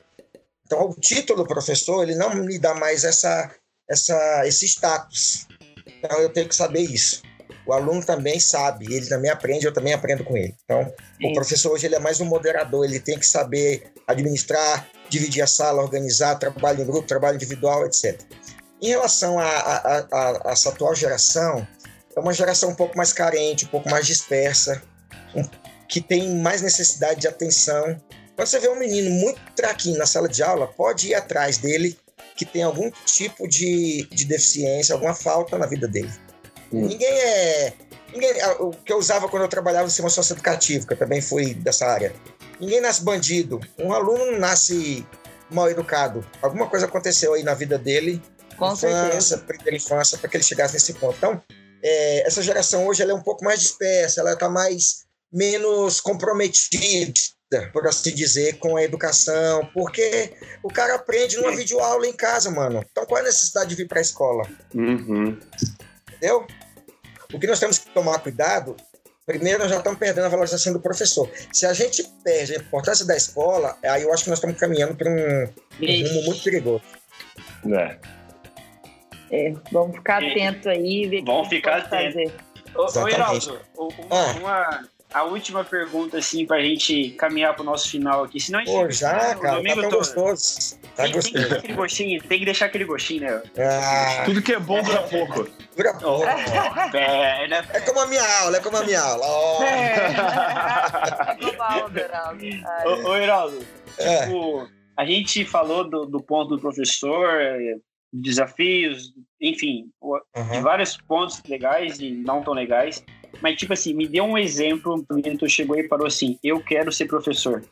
Então, 0.65 0.89
o 0.89 0.93
título 0.93 1.45
professor, 1.45 2.03
ele 2.03 2.15
não 2.15 2.33
me 2.33 2.57
dá 2.57 2.73
mais 2.73 3.03
essa, 3.03 3.51
essa, 3.89 4.47
esse 4.47 4.65
status. 4.65 5.47
Então 6.03 6.19
eu 6.19 6.29
tenho 6.29 6.49
que 6.49 6.55
saber 6.55 6.81
isso. 6.81 7.21
O 7.65 7.71
aluno 7.71 8.03
também 8.03 8.39
sabe, 8.39 8.93
ele 8.93 9.07
também 9.07 9.31
aprende, 9.31 9.65
eu 9.65 9.73
também 9.73 9.93
aprendo 9.93 10.23
com 10.25 10.35
ele. 10.35 10.53
Então, 10.65 10.91
Sim. 11.17 11.31
o 11.31 11.33
professor 11.33 11.71
hoje 11.71 11.85
ele 11.85 11.95
é 11.95 11.99
mais 11.99 12.19
um 12.19 12.25
moderador, 12.25 12.83
ele 12.83 12.99
tem 12.99 13.17
que 13.17 13.25
saber 13.25 13.93
administrar, 14.05 14.85
dividir 15.09 15.41
a 15.41 15.47
sala, 15.47 15.81
organizar, 15.81 16.35
trabalho 16.35 16.81
em 16.81 16.85
grupo, 16.85 17.07
trabalho 17.07 17.35
individual, 17.35 17.85
etc. 17.85 18.19
Em 18.81 18.89
relação 18.89 19.39
a, 19.39 19.45
a, 19.45 19.99
a, 19.99 20.49
a 20.49 20.51
essa 20.51 20.69
atual 20.69 20.93
geração, 20.93 21.65
é 22.15 22.19
uma 22.19 22.33
geração 22.33 22.71
um 22.71 22.75
pouco 22.75 22.97
mais 22.97 23.13
carente, 23.13 23.65
um 23.65 23.69
pouco 23.69 23.89
mais 23.89 24.05
dispersa, 24.05 24.83
um, 25.33 25.43
que 25.87 26.01
tem 26.01 26.35
mais 26.35 26.61
necessidade 26.61 27.21
de 27.21 27.29
atenção. 27.29 27.95
Quando 28.35 28.47
você 28.47 28.59
vê 28.59 28.67
um 28.67 28.79
menino 28.79 29.09
muito 29.09 29.39
traquinho 29.55 29.97
na 29.97 30.05
sala 30.05 30.27
de 30.27 30.43
aula, 30.43 30.67
pode 30.67 31.09
ir 31.09 31.15
atrás 31.15 31.57
dele 31.59 31.97
que 32.35 32.45
tem 32.45 32.63
algum 32.63 32.89
tipo 33.05 33.47
de, 33.47 34.07
de 34.11 34.25
deficiência, 34.25 34.93
alguma 34.93 35.13
falta 35.13 35.57
na 35.57 35.65
vida 35.65 35.87
dele. 35.87 36.11
Hum. 36.71 36.87
Ninguém 36.87 37.09
é. 37.09 37.73
Ninguém, 38.11 38.31
o 38.59 38.71
que 38.71 38.93
eu 38.93 38.97
usava 38.97 39.27
quando 39.27 39.43
eu 39.43 39.49
trabalhava 39.49 39.85
no 39.85 39.89
sistema 39.89 40.09
socioeducativo, 40.09 40.85
que 40.85 40.93
eu 40.93 40.97
também 40.97 41.21
fui 41.21 41.53
dessa 41.55 41.87
área. 41.87 42.13
Ninguém 42.59 42.79
nasce 42.79 43.03
bandido. 43.03 43.59
Um 43.79 43.91
aluno 43.91 44.31
não 44.31 44.39
nasce 44.39 45.05
mal 45.49 45.69
educado. 45.69 46.25
Alguma 46.41 46.67
coisa 46.67 46.85
aconteceu 46.85 47.33
aí 47.33 47.43
na 47.43 47.53
vida 47.53 47.77
dele, 47.77 48.21
Com 48.57 48.67
infância, 48.67 48.89
certeza. 48.89 49.37
primeira 49.39 49.75
infância, 49.75 50.17
para 50.17 50.29
que 50.29 50.37
ele 50.37 50.43
chegasse 50.43 50.75
nesse 50.75 50.93
ponto. 50.93 51.15
Então, 51.17 51.41
é, 51.83 52.27
essa 52.27 52.41
geração 52.41 52.87
hoje 52.87 53.01
ela 53.01 53.11
é 53.11 53.15
um 53.15 53.23
pouco 53.23 53.43
mais 53.43 53.59
dispersa, 53.59 54.21
ela 54.21 54.33
está 54.33 54.47
mais 54.47 55.03
menos 55.31 55.99
comprometida 55.99 57.11
por 57.61 57.87
assim 57.87 58.13
dizer, 58.13 58.57
com 58.57 58.75
a 58.75 58.83
educação, 58.83 59.69
porque 59.73 60.33
o 60.61 60.69
cara 60.69 60.95
aprende 60.95 61.37
numa 61.37 61.55
videoaula 61.55 62.07
em 62.07 62.13
casa, 62.13 62.49
mano. 62.51 62.83
Então 62.91 63.05
qual 63.05 63.19
é 63.19 63.21
a 63.21 63.25
necessidade 63.25 63.69
de 63.69 63.75
vir 63.75 63.87
para 63.87 63.99
a 63.99 64.01
escola? 64.01 64.47
Uhum. 64.73 65.37
Entendeu? 66.07 66.45
O 67.33 67.39
que 67.39 67.47
nós 67.47 67.59
temos 67.59 67.79
que 67.79 67.89
tomar 67.89 68.19
cuidado, 68.19 68.75
primeiro 69.25 69.59
nós 69.59 69.69
já 69.69 69.77
estamos 69.77 69.99
perdendo 69.99 70.25
a 70.25 70.29
valorização 70.29 70.73
do 70.73 70.79
professor. 70.79 71.29
Se 71.51 71.65
a 71.65 71.73
gente 71.73 72.03
perde 72.23 72.53
a 72.53 72.57
importância 72.57 73.05
da 73.05 73.15
escola, 73.15 73.77
aí 73.83 74.03
eu 74.03 74.13
acho 74.13 74.23
que 74.23 74.29
nós 74.29 74.37
estamos 74.37 74.57
caminhando 74.57 74.95
para 74.95 75.09
um, 75.09 75.43
um 75.81 76.07
rumo 76.07 76.25
muito 76.25 76.43
perigoso. 76.43 76.83
É. 77.65 77.97
É, 79.31 79.53
vamos 79.71 79.97
ficar 79.97 80.23
atentos 80.23 80.67
aí. 80.67 81.07
Ver 81.07 81.23
vamos 81.23 81.47
ficar 81.47 81.77
atentos. 81.77 82.31
Ô, 82.75 82.99
ô 82.99 83.07
Heraldo, 83.07 83.59
uma, 83.75 83.91
ah. 84.11 84.35
uma, 84.39 84.89
a 85.13 85.23
última 85.23 85.63
pergunta, 85.63 86.17
assim, 86.17 86.45
pra 86.45 86.59
gente 86.61 87.11
caminhar 87.11 87.55
pro 87.55 87.63
nosso 87.63 87.89
final 87.89 88.23
aqui. 88.23 88.39
Senão 88.39 88.59
a 88.59 88.65
gente 88.65 88.73
Pô, 88.73 88.89
já, 88.91 89.35
cara, 89.35 89.61
tá 89.61 89.75
tão 89.75 89.89
gostoso. 89.91 90.79
Tá 90.95 91.03
tem, 91.03 91.13
gostoso. 91.13 91.33
Tem 91.33 91.47
que, 91.47 91.53
aquele 91.53 91.73
gostinho, 91.73 92.23
tem 92.23 92.39
que 92.39 92.45
deixar 92.45 92.65
aquele 92.65 92.85
gostinho, 92.85 93.21
né? 93.21 93.43
Ah, 93.59 94.23
Tudo 94.25 94.41
que 94.41 94.53
é 94.53 94.59
bom 94.59 94.81
dura 94.81 95.03
pouco. 95.03 95.47
Dura 95.75 95.93
pouco. 95.93 96.25
Oh, 96.25 96.97
é, 96.97 97.47
né? 97.47 97.65
é 97.73 97.79
como 97.81 97.99
a 97.99 98.07
minha 98.07 98.39
aula, 98.41 98.57
é 98.57 98.59
como 98.59 98.77
a 98.77 98.83
minha 98.83 99.01
aula. 99.01 99.25
Oh. 99.25 99.63
É. 99.63 100.07
ô, 102.87 103.09
ô, 103.09 103.15
Heraldo, 103.15 103.65
é. 103.99 104.25
tipo, 104.25 104.67
a 104.97 105.05
gente 105.05 105.45
falou 105.45 105.87
do, 105.89 106.05
do 106.05 106.21
ponto 106.21 106.55
do 106.55 106.61
professor, 106.61 107.29
desafios, 108.11 109.13
enfim, 109.41 109.89
uhum. 110.01 110.49
de 110.51 110.59
vários 110.61 110.97
pontos 110.97 111.41
legais 111.47 111.99
e 111.99 112.11
não 112.11 112.43
tão 112.43 112.53
legais. 112.53 113.03
Mas, 113.41 113.57
tipo 113.57 113.73
assim, 113.73 113.93
me 113.93 114.07
dê 114.07 114.21
um 114.21 114.37
exemplo, 114.37 115.05
o 115.09 115.13
menino 115.13 115.49
chegou 115.49 115.77
e 115.77 115.87
parou 115.87 116.07
assim, 116.07 116.37
eu 116.43 116.63
quero 116.63 116.91
ser 116.91 117.05
professor. 117.05 117.63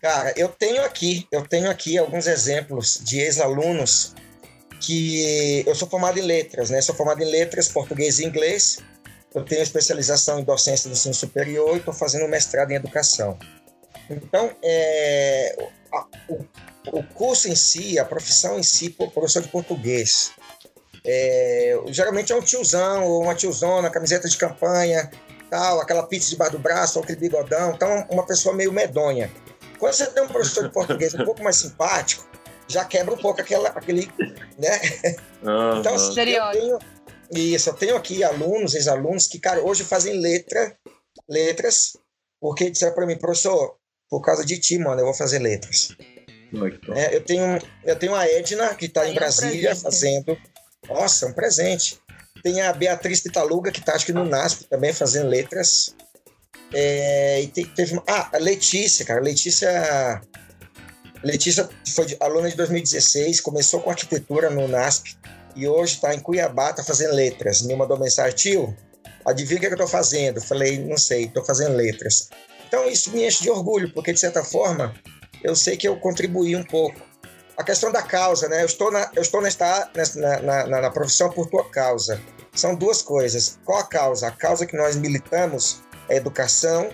Cara, 0.00 0.32
eu 0.36 0.48
tenho 0.48 0.82
aqui, 0.82 1.26
eu 1.30 1.46
tenho 1.46 1.70
aqui 1.70 1.98
alguns 1.98 2.26
exemplos 2.26 3.00
de 3.04 3.20
ex-alunos 3.20 4.14
que 4.80 5.62
eu 5.66 5.74
sou 5.74 5.86
formado 5.86 6.18
em 6.18 6.22
letras, 6.22 6.70
né? 6.70 6.80
Sou 6.80 6.94
formado 6.94 7.22
em 7.22 7.30
letras, 7.30 7.68
português 7.68 8.18
e 8.18 8.24
inglês. 8.24 8.78
Eu 9.34 9.44
tenho 9.44 9.62
especialização 9.62 10.40
em 10.40 10.44
docência 10.44 10.88
do 10.88 10.94
ensino 10.94 11.14
superior 11.14 11.74
e 11.74 11.78
estou 11.78 11.92
fazendo 11.92 12.26
mestrado 12.28 12.70
em 12.70 12.74
educação. 12.74 13.38
Então, 14.08 14.50
é, 14.62 15.54
a, 15.92 16.06
o, 16.28 16.98
o, 16.98 17.02
curso 17.14 17.48
em 17.48 17.54
si, 17.54 17.98
a 17.98 18.04
profissão 18.04 18.58
em 18.58 18.62
si, 18.62 18.90
professor 18.90 19.42
de 19.42 19.48
português, 19.48 20.32
é, 21.04 21.78
geralmente 21.86 22.32
é 22.32 22.36
um 22.36 22.42
tiozão 22.42 23.04
ou 23.04 23.22
uma 23.22 23.34
tiozona, 23.34 23.90
camiseta 23.90 24.28
de 24.28 24.36
campanha, 24.36 25.10
tal, 25.50 25.80
aquela 25.80 26.06
pizza 26.06 26.30
debaixo 26.30 26.52
do 26.52 26.58
braço, 26.58 26.98
ou 26.98 27.04
aquele 27.04 27.18
bigodão. 27.18 27.72
Então, 27.72 28.06
uma 28.10 28.24
pessoa 28.24 28.54
meio 28.54 28.72
medonha. 28.72 29.30
Quando 29.78 29.92
você 29.94 30.06
tem 30.06 30.22
um 30.22 30.28
professor 30.28 30.64
de 30.64 30.72
português 30.72 31.14
um 31.14 31.24
pouco 31.24 31.42
mais 31.42 31.56
simpático, 31.56 32.28
já 32.68 32.84
quebra 32.84 33.14
um 33.14 33.18
pouco 33.18 33.40
aquela, 33.40 33.68
aquele, 33.70 34.10
né? 34.58 34.80
Uhum. 35.42 35.80
Então, 35.80 35.94
assim, 35.94 36.20
eu 36.20 36.50
tenho, 36.52 36.78
isso, 37.32 37.70
eu 37.70 37.74
tenho 37.74 37.96
aqui 37.96 38.22
alunos, 38.22 38.74
ex-alunos, 38.74 39.26
que, 39.26 39.40
cara, 39.40 39.62
hoje 39.62 39.84
fazem 39.84 40.20
letra, 40.20 40.76
letras, 41.28 41.96
porque 42.40 42.70
disseram 42.70 42.94
para 42.94 43.06
mim, 43.06 43.16
professor, 43.16 43.76
por 44.08 44.20
causa 44.20 44.44
de 44.44 44.58
ti, 44.58 44.78
mano, 44.78 45.00
eu 45.00 45.06
vou 45.06 45.14
fazer 45.14 45.38
letras. 45.38 45.96
É, 46.94 47.14
eu, 47.14 47.24
tenho, 47.24 47.58
eu 47.84 47.96
tenho 47.96 48.14
a 48.14 48.26
Edna, 48.26 48.74
que 48.74 48.86
está 48.86 49.08
em 49.08 49.14
Brasília, 49.14 49.74
fazendo 49.74 50.36
nossa, 50.90 51.26
um 51.26 51.32
presente. 51.32 51.98
Tem 52.42 52.60
a 52.62 52.72
Beatriz 52.72 53.20
Pitaluga, 53.20 53.70
que 53.70 53.80
está 53.80 53.94
acho 53.94 54.06
que 54.06 54.12
no 54.12 54.24
NASP 54.24 54.64
também 54.64 54.92
fazendo 54.92 55.28
letras. 55.28 55.94
É, 56.72 57.42
e 57.42 57.46
te, 57.48 57.64
teve 57.64 58.00
ah, 58.06 58.30
a 58.32 58.38
Letícia, 58.38 59.04
cara. 59.04 59.20
Letícia. 59.20 60.20
Letícia 61.22 61.68
foi 61.94 62.16
aluna 62.18 62.48
de 62.48 62.56
2016, 62.56 63.40
começou 63.40 63.80
com 63.80 63.90
arquitetura 63.90 64.48
no 64.48 64.66
NASP 64.66 65.18
e 65.54 65.68
hoje 65.68 65.94
está 65.94 66.14
em 66.14 66.20
Cuiabá, 66.20 66.70
está 66.70 66.82
fazendo 66.82 67.14
letras. 67.14 67.60
Me 67.60 67.76
mandou 67.76 67.98
mensagem, 67.98 68.34
tio, 68.34 68.76
adivinha 69.26 69.58
o 69.58 69.60
que, 69.60 69.66
é 69.66 69.68
que 69.68 69.74
eu 69.74 69.84
estou 69.84 69.88
fazendo? 69.88 70.40
Falei, 70.40 70.78
não 70.78 70.96
sei, 70.96 71.24
estou 71.24 71.44
fazendo 71.44 71.76
letras. 71.76 72.30
Então 72.66 72.88
isso 72.88 73.10
me 73.10 73.26
enche 73.26 73.42
de 73.42 73.50
orgulho, 73.50 73.92
porque 73.92 74.14
de 74.14 74.20
certa 74.20 74.42
forma 74.42 74.94
eu 75.42 75.54
sei 75.54 75.76
que 75.76 75.86
eu 75.86 75.98
contribuí 75.98 76.56
um 76.56 76.64
pouco 76.64 77.09
a 77.60 77.64
questão 77.64 77.92
da 77.92 78.02
causa, 78.02 78.48
né? 78.48 78.62
Eu 78.62 78.66
estou 78.66 78.90
na, 78.90 79.10
eu 79.14 79.20
estou 79.20 79.42
nesta, 79.42 79.90
na, 80.16 80.66
na, 80.66 80.80
na 80.80 80.90
profissão 80.90 81.30
por 81.30 81.46
tua 81.46 81.68
causa. 81.68 82.18
São 82.54 82.74
duas 82.74 83.02
coisas. 83.02 83.58
Qual 83.66 83.78
a 83.78 83.84
causa? 83.84 84.28
A 84.28 84.30
causa 84.30 84.64
que 84.64 84.74
nós 84.74 84.96
militamos 84.96 85.82
é 86.08 86.14
a 86.14 86.16
educação 86.16 86.90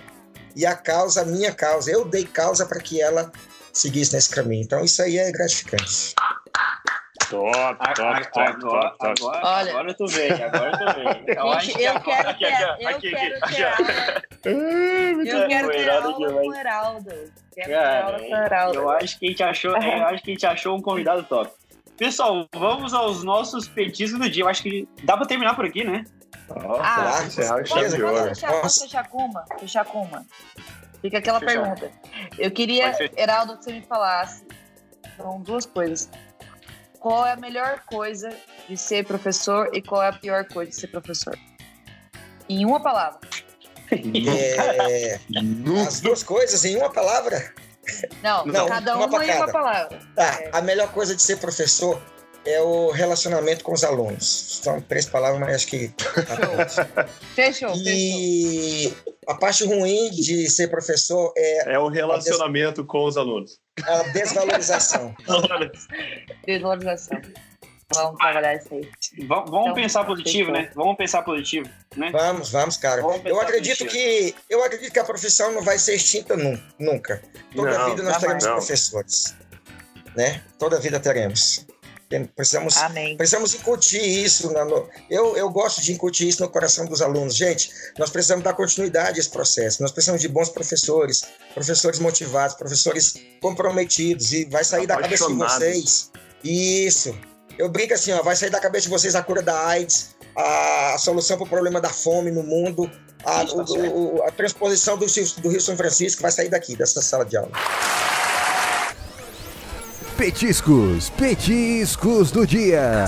e 0.57 0.65
a 0.65 0.75
causa, 0.75 1.21
a 1.21 1.25
minha 1.25 1.53
causa. 1.53 1.89
Eu 1.89 2.03
dei 2.03 2.25
causa 2.25 2.65
para 2.65 2.81
que 2.81 3.01
ela 3.01 3.31
seguisse 3.71 4.13
nesse 4.13 4.29
caminho. 4.29 4.63
Então, 4.63 4.83
isso 4.83 5.01
aí 5.01 5.17
é 5.17 5.31
gratificante. 5.31 6.13
Top, 7.29 7.77
top, 7.95 8.31
top, 8.31 8.59
top, 8.59 8.59
top, 8.59 8.97
top. 8.97 9.37
Agora, 9.37 9.45
Olha, 9.45 9.71
agora 9.71 9.89
eu 9.89 9.97
tô 9.97 10.07
vendo, 10.07 10.43
agora 10.43 10.71
eu 10.71 10.77
tô 10.77 10.85
vendo. 10.93 11.29
Eu, 11.37 11.51
acho 11.51 11.73
que 11.73 11.83
eu 11.83 11.99
quero 11.99 12.37
ter, 12.37 12.45
eu 12.79 12.99
quero 12.99 13.39
ter 13.41 13.63
aula. 13.65 14.23
Eu 15.25 15.47
quero 15.47 15.69
ter 15.69 15.89
aula 15.89 16.13
com 16.13 16.47
o 16.47 16.55
Heraldo. 16.55 17.09
Quero 17.53 17.67
ter 17.67 17.75
aula 17.75 18.19
com 18.19 18.31
o 18.31 18.35
Heraldo. 18.35 18.79
Eu 18.79 18.89
acho 18.89 19.19
que 19.19 19.25
a 19.25 19.29
gente 19.29 19.43
achou, 19.43 19.71
eu 19.71 20.05
acho 20.05 20.23
que 20.23 20.31
a 20.31 20.33
gente 20.33 20.45
achou 20.45 20.77
um 20.77 20.81
convidado 20.81 21.23
top. 21.23 21.51
Pessoal, 21.97 22.47
vamos 22.55 22.93
aos 22.93 23.23
nossos 23.23 23.67
petiscos 23.67 24.19
do 24.19 24.29
dia. 24.29 24.43
Eu 24.43 24.47
acho 24.47 24.63
que 24.63 24.87
dá 25.03 25.17
pra 25.17 25.25
terminar 25.25 25.55
por 25.55 25.65
aqui, 25.65 25.83
né? 25.83 26.05
Oh, 26.49 26.77
ah, 26.79 27.23
encerrar 27.25 27.61
o 27.61 27.65
chave 27.65 27.89
de 27.89 28.03
ouro. 28.03 28.35
Fechar 28.69 29.07
com 29.09 29.17
uma? 29.25 29.45
Fechar 29.59 29.85
com 29.85 30.01
uma. 30.03 30.25
Fica 31.01 31.17
aquela 31.17 31.39
Fechar. 31.39 31.75
pergunta. 31.75 31.91
Eu 32.37 32.51
queria, 32.51 32.95
Heraldo, 33.17 33.57
que 33.57 33.65
você 33.65 33.73
me 33.73 33.81
falasse. 33.81 34.45
São 35.17 35.41
duas 35.41 35.65
coisas. 35.65 36.09
Qual 36.99 37.25
é 37.25 37.33
a 37.33 37.37
melhor 37.37 37.81
coisa 37.85 38.29
de 38.67 38.77
ser 38.77 39.05
professor 39.05 39.69
e 39.73 39.81
qual 39.81 40.01
é 40.01 40.09
a 40.09 40.13
pior 40.13 40.45
coisa 40.45 40.71
de 40.71 40.77
ser 40.77 40.87
professor? 40.87 41.37
Em 42.49 42.65
uma 42.65 42.81
palavra. 42.81 43.19
É, 43.91 45.19
as 45.87 46.01
duas 46.01 46.23
coisas 46.23 46.65
em 46.65 46.75
uma 46.75 46.89
palavra? 46.89 47.53
Não, 48.21 48.45
Não 48.45 48.67
cada 48.67 48.97
uma, 48.97 49.05
uma 49.05 49.25
em 49.25 49.35
uma 49.35 49.47
palavra. 49.47 49.99
Tá, 50.15 50.39
é. 50.41 50.49
a 50.51 50.61
melhor 50.61 50.91
coisa 50.91 51.15
de 51.15 51.21
ser 51.21 51.37
professor 51.37 52.01
é 52.47 52.61
o 52.61 52.91
relacionamento 52.91 53.63
com 53.63 53.73
os 53.73 53.83
alunos. 53.83 54.59
São 54.63 54.79
três 54.79 55.05
palavras, 55.05 55.39
mas 55.39 55.55
acho 55.55 55.67
que. 55.67 55.91
fechou, 57.35 57.73
e 57.75 58.89
fechou. 58.89 59.15
a 59.27 59.35
parte 59.35 59.65
ruim 59.65 60.09
de 60.11 60.49
ser 60.49 60.69
professor 60.69 61.33
é. 61.35 61.73
É 61.73 61.79
o 61.79 61.89
relacionamento 61.89 62.81
des... 62.81 62.89
com 62.89 63.05
os 63.05 63.17
alunos. 63.17 63.59
A 63.83 64.03
desvalorização. 64.13 65.13
desvalorização. 66.47 67.21
Vamos 67.93 68.17
trabalhar 68.17 68.55
isso 68.55 68.67
aí. 68.73 68.89
Vamos, 69.27 69.49
vamos 69.49 69.67
então, 69.67 69.75
pensar 69.75 70.03
positivo, 70.03 70.51
né? 70.51 70.69
Vamos 70.75 70.97
pensar 70.97 71.21
positivo, 71.23 71.69
né? 71.95 72.11
Vamos, 72.11 72.49
vamos, 72.49 72.77
cara. 72.77 73.01
Vamos 73.01 73.25
eu 73.25 73.39
acredito 73.39 73.85
positivo. 73.85 73.91
que 73.91 74.35
eu 74.49 74.63
acredito 74.63 74.91
que 74.91 74.99
a 74.99 75.05
profissão 75.05 75.53
não 75.53 75.61
vai 75.61 75.77
ser 75.77 75.95
extinta 75.95 76.35
nunca. 76.77 77.21
Toda 77.55 77.77
não, 77.77 77.89
vida 77.89 78.03
nós 78.03 78.17
teremos 78.17 78.43
não. 78.43 78.55
professores, 78.55 79.35
né? 80.15 80.43
Toda 80.59 80.79
vida 80.79 80.99
teremos. 80.99 81.65
Precisamos, 82.35 82.77
Amém. 82.77 83.17
precisamos 83.17 83.53
incutir 83.53 84.01
isso. 84.01 84.51
Na, 84.51 84.63
no, 84.63 84.87
eu, 85.09 85.35
eu 85.35 85.49
gosto 85.49 85.81
de 85.81 85.91
incutir 85.91 86.27
isso 86.27 86.41
no 86.41 86.49
coração 86.49 86.85
dos 86.85 87.01
alunos. 87.01 87.35
Gente, 87.35 87.69
nós 87.97 88.09
precisamos 88.09 88.43
dar 88.43 88.53
continuidade 88.53 89.17
a 89.17 89.19
esse 89.19 89.29
processo. 89.29 89.81
Nós 89.81 89.91
precisamos 89.91 90.21
de 90.21 90.29
bons 90.29 90.49
professores, 90.49 91.23
professores 91.53 91.99
motivados, 91.99 92.55
professores 92.55 93.15
comprometidos. 93.41 94.31
E 94.31 94.45
vai 94.45 94.63
sair 94.63 94.87
da 94.87 94.97
cabeça 94.97 95.27
de 95.27 95.33
vocês. 95.33 96.11
Isso. 96.43 97.17
Eu 97.57 97.67
brinco 97.69 97.93
assim, 97.93 98.13
ó, 98.13 98.21
vai 98.21 98.35
sair 98.35 98.51
da 98.51 98.59
cabeça 98.59 98.83
de 98.83 98.89
vocês 98.89 99.15
a 99.15 99.23
cura 99.23 99.41
da 99.41 99.67
AIDS, 99.67 100.15
a, 100.35 100.93
a 100.93 100.97
solução 100.97 101.37
para 101.37 101.45
o 101.45 101.49
problema 101.49 101.81
da 101.81 101.89
fome 101.89 102.31
no 102.31 102.43
mundo, 102.43 102.89
a, 103.25 103.43
o, 103.43 104.17
o, 104.17 104.23
a 104.23 104.31
transposição 104.31 104.97
do, 104.97 105.05
do 105.05 105.49
Rio 105.49 105.59
São 105.59 105.75
Francisco 105.75 106.21
vai 106.21 106.31
sair 106.31 106.49
daqui, 106.49 106.75
dessa 106.75 107.01
sala 107.01 107.25
de 107.25 107.35
aula. 107.35 107.51
Petiscos, 110.17 111.11
petiscos 111.11 112.31
do 112.31 112.45
dia. 112.47 113.05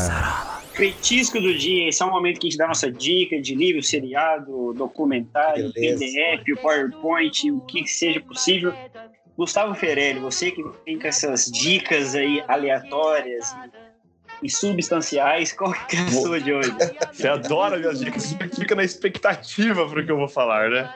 Petisco 0.75 1.41
do 1.41 1.57
dia, 1.57 1.89
esse 1.89 2.03
é 2.03 2.05
um 2.05 2.11
momento 2.11 2.39
que 2.39 2.45
a 2.45 2.49
gente 2.51 2.59
dá 2.59 2.67
nossa 2.67 2.91
dica 2.91 3.41
de 3.41 3.55
livro, 3.55 3.81
seriado, 3.81 4.75
documentário, 4.75 5.73
Beleza. 5.73 6.05
PDF, 6.05 6.61
PowerPoint, 6.61 7.51
o 7.51 7.61
que 7.61 7.87
seja 7.87 8.19
possível. 8.21 8.71
Gustavo 9.35 9.73
Ferelli, 9.73 10.19
você 10.19 10.51
que 10.51 10.63
vem 10.85 10.99
com 10.99 11.07
essas 11.07 11.45
dicas 11.45 12.13
aí 12.13 12.43
aleatórias 12.47 13.55
e 14.43 14.49
substanciais, 14.49 15.51
qual 15.51 15.73
que 15.73 15.95
é 15.95 16.01
a 16.01 16.11
sua 16.11 16.39
de 16.39 16.53
hoje? 16.53 16.71
Você 17.11 17.27
adora 17.27 17.79
minhas 17.79 17.99
dicas, 17.99 18.23
você 18.23 18.37
fica 18.49 18.75
na 18.75 18.83
expectativa 18.83 19.89
para 19.89 19.99
o 19.99 20.05
que 20.05 20.11
eu 20.11 20.17
vou 20.17 20.29
falar, 20.29 20.69
né? 20.69 20.93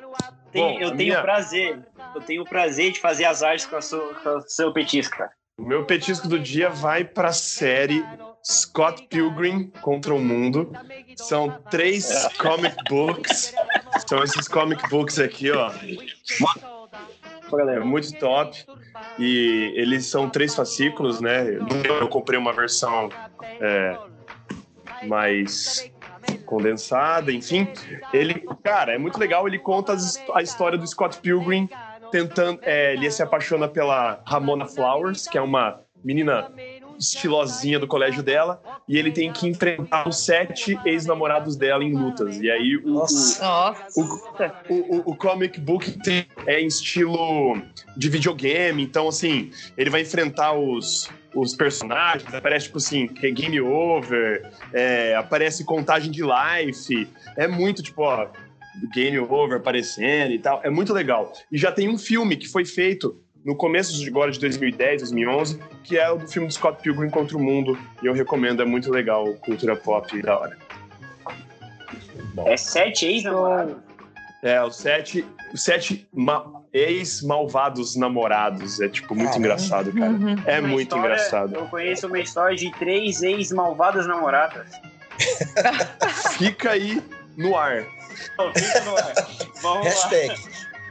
Tem, 0.51 0.61
Bom, 0.61 0.79
eu 0.79 0.91
tenho 0.91 1.09
minha... 1.09 1.21
prazer, 1.23 1.79
eu 2.13 2.21
tenho 2.21 2.43
o 2.43 2.45
prazer 2.45 2.91
de 2.91 2.99
fazer 2.99 3.25
as 3.25 3.41
artes 3.41 3.65
com, 3.65 3.77
a 3.77 3.81
sua, 3.81 4.13
com 4.13 4.29
o 4.29 4.41
seu 4.41 4.71
petisco, 4.71 5.17
cara. 5.17 5.31
O 5.57 5.61
meu 5.63 5.85
petisco 5.85 6.27
do 6.27 6.39
dia 6.39 6.69
vai 6.69 7.03
para 7.03 7.27
a 7.27 7.33
série 7.33 8.03
Scott 8.43 9.07
Pilgrim 9.07 9.67
contra 9.81 10.13
o 10.13 10.19
Mundo. 10.19 10.71
São 11.15 11.61
três 11.69 12.27
comic 12.39 12.75
books. 12.89 13.53
São 14.07 14.23
esses 14.23 14.47
comic 14.47 14.89
books 14.89 15.19
aqui, 15.19 15.51
ó. 15.51 15.71
É 17.69 17.79
muito 17.79 18.17
top. 18.17 18.65
E 19.19 19.73
eles 19.75 20.07
são 20.07 20.27
três 20.27 20.55
fascículos, 20.55 21.21
né? 21.21 21.45
Eu 21.99 22.07
comprei 22.07 22.39
uma 22.39 22.51
versão 22.51 23.09
é, 23.61 23.95
mais 25.03 25.91
condensada, 26.47 27.31
enfim. 27.31 27.67
Ele, 28.11 28.43
cara, 28.63 28.93
é 28.93 28.97
muito 28.97 29.19
legal. 29.19 29.47
Ele 29.47 29.59
conta 29.59 29.95
a 30.33 30.41
história 30.41 30.79
do 30.79 30.87
Scott 30.87 31.19
Pilgrim 31.19 31.69
tentando. 32.13 32.59
É, 32.61 32.93
ele 32.93 33.09
se 33.09 33.23
apaixona 33.23 33.67
pela 33.67 34.21
Ramona 34.23 34.67
Flowers, 34.67 35.27
que 35.27 35.35
é 35.35 35.41
uma 35.41 35.81
menina 36.03 36.51
estilosinha 36.99 37.79
do 37.79 37.87
colégio 37.87 38.21
dela, 38.21 38.61
e 38.87 38.97
ele 38.97 39.11
tem 39.11 39.33
que 39.33 39.47
enfrentar 39.47 40.07
os 40.07 40.23
sete 40.23 40.77
ex-namorados 40.85 41.55
dela 41.55 41.83
em 41.83 41.93
lutas. 41.93 42.39
E 42.39 42.51
aí 42.51 42.77
o, 42.77 42.87
Nossa. 42.87 43.73
o, 43.95 44.01
o, 44.69 44.75
o, 44.75 45.11
o 45.11 45.15
comic 45.15 45.59
book 45.59 45.97
tem, 46.03 46.27
é 46.45 46.61
em 46.61 46.67
estilo 46.67 47.59
de 47.97 48.09
videogame, 48.09 48.83
então 48.83 49.07
assim, 49.07 49.49
ele 49.75 49.89
vai 49.89 50.01
enfrentar 50.01 50.53
os, 50.53 51.09
os 51.33 51.55
personagens, 51.55 52.31
aparece 52.33 52.67
tipo 52.67 52.77
assim, 52.77 53.09
é 53.21 53.31
game 53.31 53.59
over, 53.59 54.47
é, 54.71 55.15
aparece 55.15 55.65
contagem 55.65 56.11
de 56.11 56.21
life, 56.21 57.07
é 57.35 57.47
muito 57.47 57.81
tipo, 57.81 58.03
ó, 58.03 58.27
Game 58.93 59.19
Over 59.19 59.57
aparecendo 59.57 60.31
e 60.31 60.39
tal. 60.39 60.61
É 60.63 60.69
muito 60.69 60.93
legal. 60.93 61.31
E 61.51 61.57
já 61.57 61.71
tem 61.71 61.89
um 61.89 61.97
filme 61.97 62.35
que 62.35 62.47
foi 62.47 62.65
feito 62.65 63.21
no 63.43 63.55
começo 63.55 63.93
de 63.93 64.07
agora 64.07 64.31
de 64.31 64.39
2010, 64.39 65.01
2011, 65.01 65.59
que 65.83 65.97
é 65.97 66.09
o 66.09 66.17
do 66.17 66.27
filme 66.27 66.47
do 66.47 66.53
Scott 66.53 66.81
Pilgrim 66.81 67.09
contra 67.09 67.37
o 67.37 67.41
Mundo. 67.41 67.77
E 68.01 68.05
eu 68.05 68.13
recomendo, 68.13 68.61
é 68.61 68.65
muito 68.65 68.89
legal, 68.89 69.33
cultura 69.35 69.75
pop 69.75 70.21
da 70.21 70.39
hora. 70.39 70.57
Bom. 72.33 72.47
É 72.47 72.57
sete 72.57 73.05
ex-namorados? 73.05 73.75
É, 74.41 74.61
os 74.63 74.75
sete, 74.75 75.25
os 75.53 75.61
sete 75.61 76.07
ex-malvados 76.73 77.95
namorados. 77.95 78.81
É, 78.81 78.89
tipo, 78.89 79.15
muito 79.15 79.37
engraçado, 79.37 79.91
cara. 79.93 80.11
Uhum. 80.11 80.35
É 80.45 80.59
uma 80.59 80.67
muito 80.69 80.95
história, 80.95 81.13
engraçado. 81.13 81.55
Eu 81.55 81.65
conheço 81.67 82.07
uma 82.07 82.19
história 82.19 82.55
de 82.55 82.71
três 82.73 83.21
ex-malvadas 83.21 84.07
namoradas. 84.07 84.67
Fica 86.37 86.71
aí 86.71 87.01
no 87.37 87.55
ar. 87.55 87.85
Vamos 89.61 89.85
Hashtag. 89.85 90.27
Lá. 90.29 90.35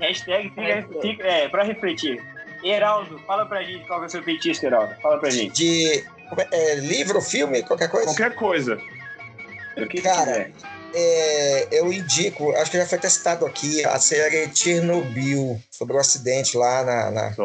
Hashtag 0.01 0.51
fica, 0.51 1.01
fica, 1.01 1.25
é, 1.25 1.49
pra 1.49 1.63
refletir. 1.63 2.23
Heraldo, 2.63 3.19
fala 3.21 3.47
pra 3.47 3.63
gente 3.63 3.85
qual 3.87 4.03
é 4.03 4.07
o 4.07 4.09
seu 4.09 4.23
petisco, 4.23 4.67
Heraldo. 4.67 4.95
Fala 5.01 5.19
pra 5.19 5.31
gente. 5.31 5.53
De 5.53 6.05
é, 6.51 6.75
livro, 6.77 7.21
filme, 7.21 7.63
qualquer 7.63 7.89
coisa? 7.89 8.07
Qualquer 8.07 8.35
coisa. 8.35 8.79
Cara, 10.03 10.51
é, 10.95 11.69
eu 11.73 11.93
indico, 11.93 12.53
acho 12.53 12.71
que 12.71 12.77
já 12.77 12.87
foi 12.87 12.99
testado 12.99 13.47
aqui, 13.47 13.85
a 13.85 13.99
série 13.99 14.55
Chernobyl, 14.55 15.61
sobre 15.71 15.97
o 15.97 15.99
acidente 15.99 16.57
lá 16.57 16.85
na, 16.85 17.11
na, 17.11 17.37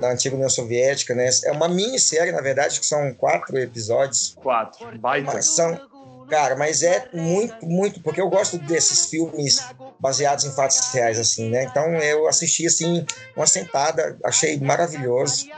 na 0.00 0.10
antiga 0.10 0.34
União 0.34 0.50
Soviética, 0.50 1.14
né? 1.14 1.28
É 1.44 1.52
uma 1.52 1.68
minissérie, 1.68 2.32
na 2.32 2.40
verdade, 2.40 2.80
que 2.80 2.86
são 2.86 3.14
quatro 3.14 3.56
episódios. 3.58 4.36
Quatro, 4.42 4.98
baita. 4.98 5.32
Mas 5.32 5.46
são, 5.46 5.80
Cara, 6.28 6.56
mas 6.56 6.82
é 6.82 7.08
muito, 7.12 7.64
muito, 7.64 8.00
porque 8.00 8.20
eu 8.20 8.28
gosto 8.28 8.58
desses 8.58 9.06
filmes 9.06 9.64
baseados 9.98 10.44
em 10.44 10.52
fatos 10.52 10.92
reais, 10.92 11.18
assim, 11.18 11.48
né? 11.48 11.64
Então 11.64 11.86
eu 11.94 12.28
assisti, 12.28 12.66
assim, 12.66 13.04
uma 13.34 13.46
sentada, 13.46 14.18
achei 14.24 14.58
maravilhoso. 14.60 15.48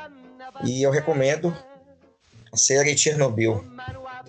E 0.64 0.82
eu 0.82 0.90
recomendo 0.90 1.56
a 2.52 2.56
série 2.56 2.96
Chernobyl. 2.96 3.64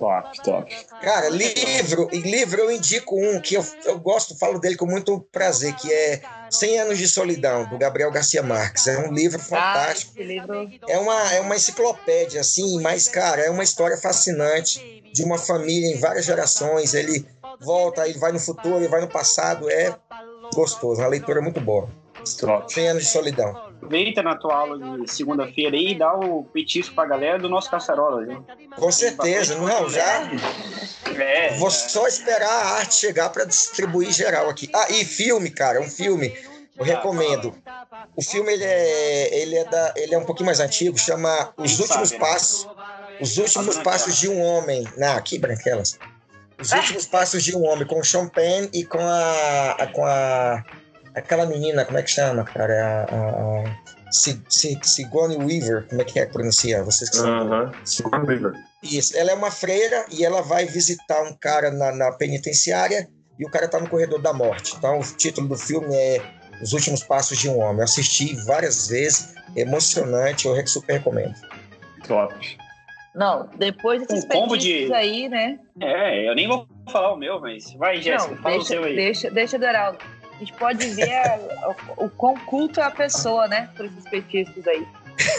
Top, 0.02 0.42
top. 0.42 0.76
Cara, 1.00 1.30
livro, 1.30 2.10
e 2.12 2.22
livro 2.22 2.60
eu 2.60 2.72
indico 2.72 3.16
um 3.16 3.40
que 3.40 3.54
eu, 3.54 3.64
eu 3.86 4.00
gosto, 4.00 4.36
falo 4.36 4.58
dele 4.58 4.76
com 4.76 4.88
muito 4.88 5.20
prazer, 5.32 5.76
que 5.76 5.94
é 5.94 6.20
100 6.50 6.80
Anos 6.80 6.98
de 6.98 7.08
Solidão, 7.08 7.70
do 7.70 7.78
Gabriel 7.78 8.10
Garcia 8.10 8.42
Marques. 8.42 8.88
É 8.88 8.98
um 8.98 9.14
livro 9.14 9.38
fantástico. 9.38 10.14
Ah, 10.18 10.24
livro... 10.24 10.70
É, 10.88 10.98
uma, 10.98 11.34
é 11.34 11.40
uma 11.40 11.56
enciclopédia, 11.56 12.42
assim, 12.42 12.82
mas, 12.82 13.08
cara, 13.08 13.44
é 13.44 13.52
uma 13.52 13.64
história 13.64 13.96
fascinante 13.96 15.04
de 15.14 15.24
uma 15.24 15.38
família 15.38 15.96
em 15.96 16.00
várias 16.00 16.26
gerações. 16.26 16.96
Ele 16.96 17.24
volta, 17.60 18.08
ele 18.08 18.18
vai 18.18 18.32
no 18.32 18.40
futuro, 18.40 18.78
ele 18.78 18.88
vai 18.88 19.02
no 19.02 19.08
passado. 19.08 19.70
É 19.70 19.96
gostoso, 20.56 21.00
uma 21.00 21.08
leitura 21.10 21.44
muito 21.44 21.62
boa. 21.62 21.88
Top. 22.40 22.74
100 22.74 22.88
Anos 22.90 23.04
de 23.04 23.10
Solidão 23.10 23.71
aproveita 23.82 24.22
na 24.22 24.36
tua 24.36 24.56
aula 24.56 24.98
de 25.00 25.12
segunda-feira 25.12 25.76
e 25.76 25.96
dá 25.96 26.14
o 26.16 26.44
petisco 26.44 26.94
pra 26.94 27.06
galera 27.06 27.40
do 27.40 27.50
nosso 27.50 27.70
caçarola, 27.70 28.24
viu? 28.26 28.46
Com 28.76 28.92
certeza, 28.92 29.58
não, 29.58 29.90
já. 29.90 30.30
É, 31.18 31.58
Vou 31.58 31.68
é. 31.68 31.72
só 31.72 32.08
esperar 32.08 32.48
a 32.50 32.66
arte 32.78 32.96
chegar 32.96 33.30
para 33.30 33.46
distribuir 33.46 34.12
geral 34.12 34.50
aqui. 34.50 34.70
Ah, 34.74 34.88
e 34.92 35.04
filme, 35.04 35.50
cara, 35.50 35.82
um 35.82 35.90
filme. 35.90 36.34
Eu 36.78 36.86
recomendo. 36.86 37.54
O 38.16 38.24
filme 38.24 38.54
ele 38.54 38.64
é, 38.64 39.42
ele 39.42 39.56
é, 39.58 39.66
da, 39.66 39.94
ele 39.96 40.16
é 40.16 40.18
um 40.18 40.24
pouquinho 40.26 40.46
mais 40.46 40.60
antigo, 40.60 40.98
chama 40.98 41.54
Os 41.58 41.80
Últimos 41.80 42.12
né? 42.12 42.18
Passos. 42.20 42.68
Os 43.20 43.38
últimos 43.38 43.78
passos 43.80 44.16
de 44.18 44.30
um 44.30 44.42
homem. 44.42 44.88
Não, 44.98 45.16
aqui, 45.16 45.38
Branquelas. 45.38 46.00
Os 46.60 46.72
últimos 46.72 47.06
passos 47.06 47.44
de 47.44 47.56
um 47.56 47.64
homem 47.66 47.86
com 47.86 48.00
o 48.00 48.04
Sean 48.06 48.28
Penn 48.28 48.68
e 48.74 48.84
com 48.86 49.00
a. 49.00 49.72
a- 49.80 49.88
com 49.88 50.06
a. 50.06 50.64
Aquela 51.16 51.46
menina, 51.46 51.84
como 51.86 51.98
é 51.98 52.04
que 52.04 52.10
chama, 52.10 52.44
cara? 52.44 52.74
A, 52.74 53.16
a, 53.16 53.64
a 54.08 54.12
Si- 54.12 54.42
Sigourney 54.84 55.38
Weaver, 55.38 55.88
como 55.88 56.02
é 56.02 56.06
que 56.06 56.20
é 56.20 56.26
que 56.26 56.34
pronuncia? 56.34 56.84
Vocês 56.84 57.10
que 57.10 57.18
são. 57.18 57.28
Aham. 57.30 57.72
Sigourney 57.86 58.28
Weaver. 58.28 58.54
Isso. 58.84 59.16
Ela 59.18 59.32
é 59.32 59.34
uma 59.34 59.52
freira 59.52 60.06
e 60.12 60.26
ela 60.26 60.42
vai 60.42 60.66
visitar 60.66 61.22
um 61.24 61.34
cara 61.34 61.72
na, 61.72 61.92
na 61.94 62.12
penitenciária 62.12 63.08
e 63.40 63.46
o 63.46 63.50
cara 63.50 63.68
tá 63.68 63.80
no 63.80 63.88
corredor 63.90 64.22
da 64.22 64.34
morte. 64.34 64.74
Então, 64.78 65.00
o 65.00 65.04
título 65.04 65.48
do 65.48 65.58
filme 65.58 65.94
é 65.96 66.22
Os 66.62 66.74
Últimos 66.74 67.04
Passos 67.04 67.38
de 67.38 67.50
um 67.50 67.60
Homem. 67.60 67.78
Eu 67.80 67.84
assisti 67.86 68.36
várias 68.46 68.88
vezes, 68.88 69.34
emocionante, 69.56 70.46
eu 70.48 70.68
super 70.68 70.94
recomendo. 70.94 71.34
Top. 72.08 72.34
Não, 73.16 73.50
depois 73.58 74.02
desses 74.08 74.24
Um 74.24 74.28
combo 74.28 74.58
de- 74.58 74.92
aí, 74.94 75.28
né? 75.28 75.60
É, 75.82 76.30
eu 76.30 76.36
nem 76.36 76.48
vou 76.48 76.66
falar 76.92 77.14
o 77.14 77.18
meu, 77.18 77.40
mas 77.42 77.74
vai, 77.74 78.02
Jéssica, 78.02 78.36
fala 78.38 78.56
o 78.56 78.58
deixa, 78.60 78.68
seu 78.74 78.84
aí. 78.84 78.96
deixa, 78.96 79.32
deixa 79.32 79.60
do 79.60 79.66
Heraldo. 79.66 80.00
A 80.42 80.44
gente 80.44 80.54
pode 80.54 80.88
ver 80.90 81.14
a- 81.14 81.70
o, 81.98 82.06
o 82.06 82.10
quão 82.10 82.36
culto 82.36 82.80
é 82.82 82.84
a 82.84 82.90
pessoa, 82.90 83.48
né? 83.48 83.70
Por 83.78 83.86
esses 83.86 84.04
petiscos 84.10 84.68
aí. 84.68 84.88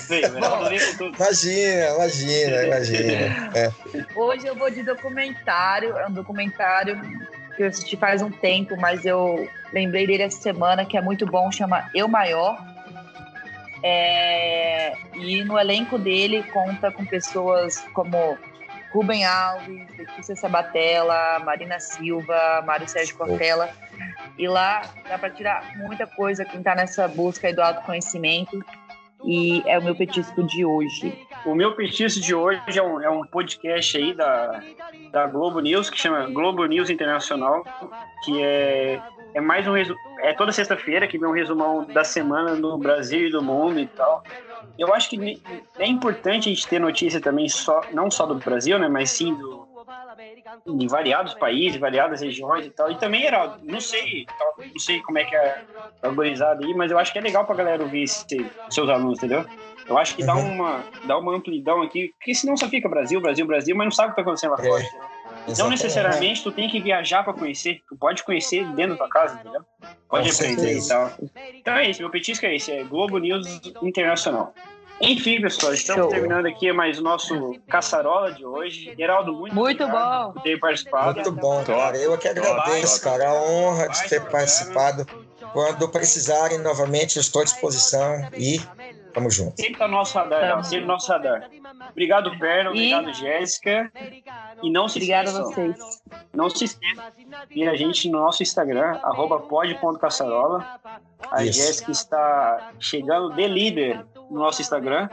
Vem 0.09 0.23
com 0.23 0.97
tudo. 0.97 1.17
Imagina, 1.17 1.89
imagina, 1.97 2.63
imagina. 2.63 3.51
É. 3.59 3.73
Hoje 4.15 4.47
eu 4.47 4.55
vou 4.55 4.71
de 4.71 4.85
documentário. 4.85 5.99
É 5.99 6.07
um 6.07 6.13
documentário 6.13 7.01
que 7.57 7.65
eu 7.65 7.67
assisti 7.67 7.97
faz 7.97 8.23
um 8.23 8.31
tempo, 8.31 8.77
mas 8.77 9.05
eu 9.05 9.49
lembrei 9.73 10.07
dele 10.07 10.23
essa 10.23 10.41
semana, 10.41 10.85
que 10.87 10.97
é 10.97 11.01
muito 11.01 11.27
bom, 11.27 11.51
chama 11.51 11.91
Eu 11.93 12.07
Maior. 12.07 12.57
É, 13.83 14.93
e 15.15 15.43
no 15.43 15.59
elenco 15.59 15.99
dele 15.99 16.45
conta 16.53 16.93
com 16.93 17.05
pessoas 17.05 17.81
como 17.93 18.39
Rubem 18.93 19.24
Alves, 19.24 19.86
Letícia 19.97 20.36
Sabatella, 20.36 21.38
Marina 21.45 21.80
Silva, 21.80 22.62
Mário 22.66 22.88
Sérgio 22.88 23.16
Cortella. 23.16 23.70
E 24.38 24.47
lá 24.47 24.82
dá 25.09 25.18
para 25.18 25.30
tirar 25.30 25.76
muita 25.76 26.07
coisa 26.07 26.45
quem 26.45 26.59
está 26.61 26.74
nessa 26.74 27.09
busca 27.09 27.47
aí 27.47 27.55
do 27.55 27.62
autoconhecimento. 27.62 28.62
E 29.24 29.62
é 29.66 29.78
o 29.78 29.82
meu 29.82 29.95
petisco 29.95 30.43
de 30.43 30.64
hoje. 30.64 31.16
O 31.47 31.55
meu 31.55 31.76
petisco 31.76 32.20
de 32.20 32.34
hoje 32.34 32.61
é 32.76 32.82
um, 32.82 33.01
é 33.01 33.09
um 33.09 33.24
podcast 33.24 33.97
aí 33.97 34.12
da, 34.12 34.61
da 35.12 35.26
Globo 35.28 35.61
News, 35.61 35.88
que 35.88 35.99
chama 35.99 36.26
Globo 36.26 36.64
News 36.66 36.90
Internacional, 36.90 37.64
que 38.24 38.43
é, 38.43 39.01
é 39.32 39.40
mais 39.40 39.66
um 39.68 39.72
resu- 39.74 39.95
é 40.22 40.32
toda 40.32 40.51
sexta-feira 40.51 41.07
que 41.07 41.18
vem 41.18 41.28
um 41.28 41.32
resumão 41.32 41.84
da 41.84 42.03
semana 42.03 42.57
no 42.57 42.76
Brasil 42.76 43.28
e 43.28 43.30
do 43.30 43.40
mundo 43.40 43.78
e 43.78 43.86
tal. 43.86 44.24
Eu 44.79 44.93
acho 44.95 45.09
que 45.11 45.41
é 45.79 45.87
importante 45.87 46.49
a 46.49 46.53
gente 46.55 46.67
ter 46.67 46.79
notícia 46.81 47.21
também 47.21 47.49
só 47.49 47.87
não 47.93 48.11
só 48.11 48.27
do 48.27 48.35
Brasil, 48.37 48.79
né, 48.79 48.89
mas 48.89 49.11
sim 49.11 49.35
do 49.35 49.63
de 50.67 50.87
variados 50.87 51.35
países, 51.35 51.81
variadas 51.81 52.21
regiões 52.21 52.65
e 52.67 52.71
tal. 52.71 52.91
E 52.91 52.97
também, 52.97 53.25
Heraldo, 53.25 53.59
não 53.65 53.81
sei, 53.81 54.27
não 54.73 54.79
sei 54.79 55.01
como 55.01 55.19
é 55.19 55.25
que 55.25 55.35
é 55.35 55.63
organizado 56.05 56.65
aí, 56.65 56.73
mas 56.75 56.91
eu 56.91 56.99
acho 56.99 57.13
que 57.13 57.19
é 57.19 57.23
legal 57.23 57.45
pra 57.45 57.55
galera 57.57 57.83
ouvir 57.83 58.03
esse- 58.05 58.49
seus 58.71 58.89
alunos, 58.89 59.19
entendeu? 59.19 59.45
Eu 59.89 59.99
acho 59.99 60.15
que 60.15 60.25
dá, 60.25 60.35
Uhum. 60.37 60.55
uma, 60.55 60.85
dá 61.07 61.19
uma 61.19 61.35
amplidão 61.35 61.83
aqui, 61.83 62.15
porque 62.17 62.35
senão 62.35 62.57
só 62.57 62.69
fica 62.69 62.89
Brasil, 62.89 63.21
Brasil, 63.21 63.45
Brasil, 63.47 63.75
mas 63.77 63.87
não 63.87 63.91
sabe 63.91 64.09
o 64.09 64.11
que 64.13 64.17
tá 64.17 64.23
acontecendo 64.23 64.53
lá 64.53 64.59
É, 64.59 64.69
fora. 65.43 65.53
entendeu? 65.53 65.64
Não 65.66 65.72
Exatamente. 65.72 65.82
necessariamente 65.82 66.43
tu 66.43 66.53
tem 66.53 66.68
que 66.68 66.80
viajar 66.80 67.22
pra 67.24 67.32
conhecer, 67.32 67.82
tu 67.88 67.97
pode 67.97 68.22
conhecer 68.22 68.66
dentro 68.74 68.93
da 68.93 68.99
tua 68.99 69.09
casa, 69.09 69.34
entendeu? 69.40 69.62
Pode 70.09 70.28
Com 70.30 70.34
aprender 70.36 70.78
e 70.78 70.88
tal. 70.88 71.11
Então 71.55 71.74
é 71.74 71.90
isso, 71.90 72.01
meu 72.01 72.11
petisco 72.11 72.47
é 72.47 72.55
esse, 72.57 72.70
é 72.72 72.84
Globo 72.84 73.18
News 73.18 73.61
Internacional. 73.82 74.55
Enfim, 75.01 75.40
pessoal, 75.40 75.74
estamos 75.74 76.03
Show. 76.05 76.11
terminando 76.12 76.47
aqui 76.47 76.70
mais 76.72 76.99
o 76.99 77.03
nosso 77.03 77.59
caçarola 77.68 78.32
de 78.32 78.45
hoje. 78.47 78.95
Geraldo, 78.97 79.32
muito, 79.32 79.53
Muito 79.53 79.82
obrigado 79.82 80.26
bom. 80.26 80.32
por 80.34 80.43
ter 80.43 80.61
participado. 80.61 81.14
Muito 81.14 81.32
bom, 81.32 81.64
cara. 81.64 81.97
Eu 81.97 82.16
que 82.16 82.28
agradeço, 82.28 83.03
cara, 83.03 83.28
a 83.28 83.34
honra 83.34 83.88
de 83.88 84.09
ter 84.09 84.20
participado. 84.30 85.05
Quando 85.53 85.88
precisarem 85.88 86.59
novamente, 86.59 87.16
eu 87.16 87.20
estou 87.20 87.43
à 87.43 87.45
disposição 87.45 88.28
e 88.36 88.61
tamo 89.12 89.28
junto. 89.28 89.61
Sempre 89.61 89.76
tá 89.76 89.88
no 89.88 89.95
nosso 89.95 90.16
radar, 90.16 90.62
sempre 90.64 90.82
no 90.82 90.93
nosso 90.93 91.11
radar. 91.11 91.51
Obrigado, 91.91 92.39
Perna, 92.39 92.70
E- 92.74 92.95
obrigado, 92.95 93.12
Jéssica. 93.14 93.93
E 94.62 94.70
não 94.70 94.89
se 94.89 94.99
Obrigada 94.99 95.28
a 95.30 95.33
esqueçam, 95.33 95.53
vocês. 95.74 96.03
não 96.33 96.49
se 96.51 96.64
esqueçam 96.64 97.05
de 97.16 97.37
seguir 97.49 97.68
a 97.68 97.74
gente 97.76 98.09
no 98.11 98.18
nosso 98.20 98.43
Instagram, 98.43 98.99
arroba 99.03 99.41
pod.caçarola. 99.41 100.80
A 101.30 101.45
Isso. 101.45 101.59
Jéssica 101.61 101.91
está 101.91 102.70
chegando 102.78 103.30
de 103.35 103.47
líder 103.47 104.05
no 104.30 104.39
nosso 104.41 104.61
Instagram, 104.62 105.09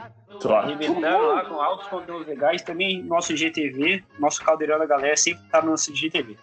arrebentando 0.58 1.26
lá 1.26 1.44
com 1.44 1.60
altos 1.60 1.86
conteúdos 1.88 2.26
legais. 2.26 2.62
Também 2.62 3.02
nosso 3.02 3.36
GTV, 3.36 4.02
nosso 4.18 4.42
Caldeirão 4.44 4.78
da 4.78 4.86
Galera, 4.86 5.16
sempre 5.16 5.44
tá 5.50 5.60
no 5.62 5.70
nosso 5.72 5.94
GTV. 5.94 6.36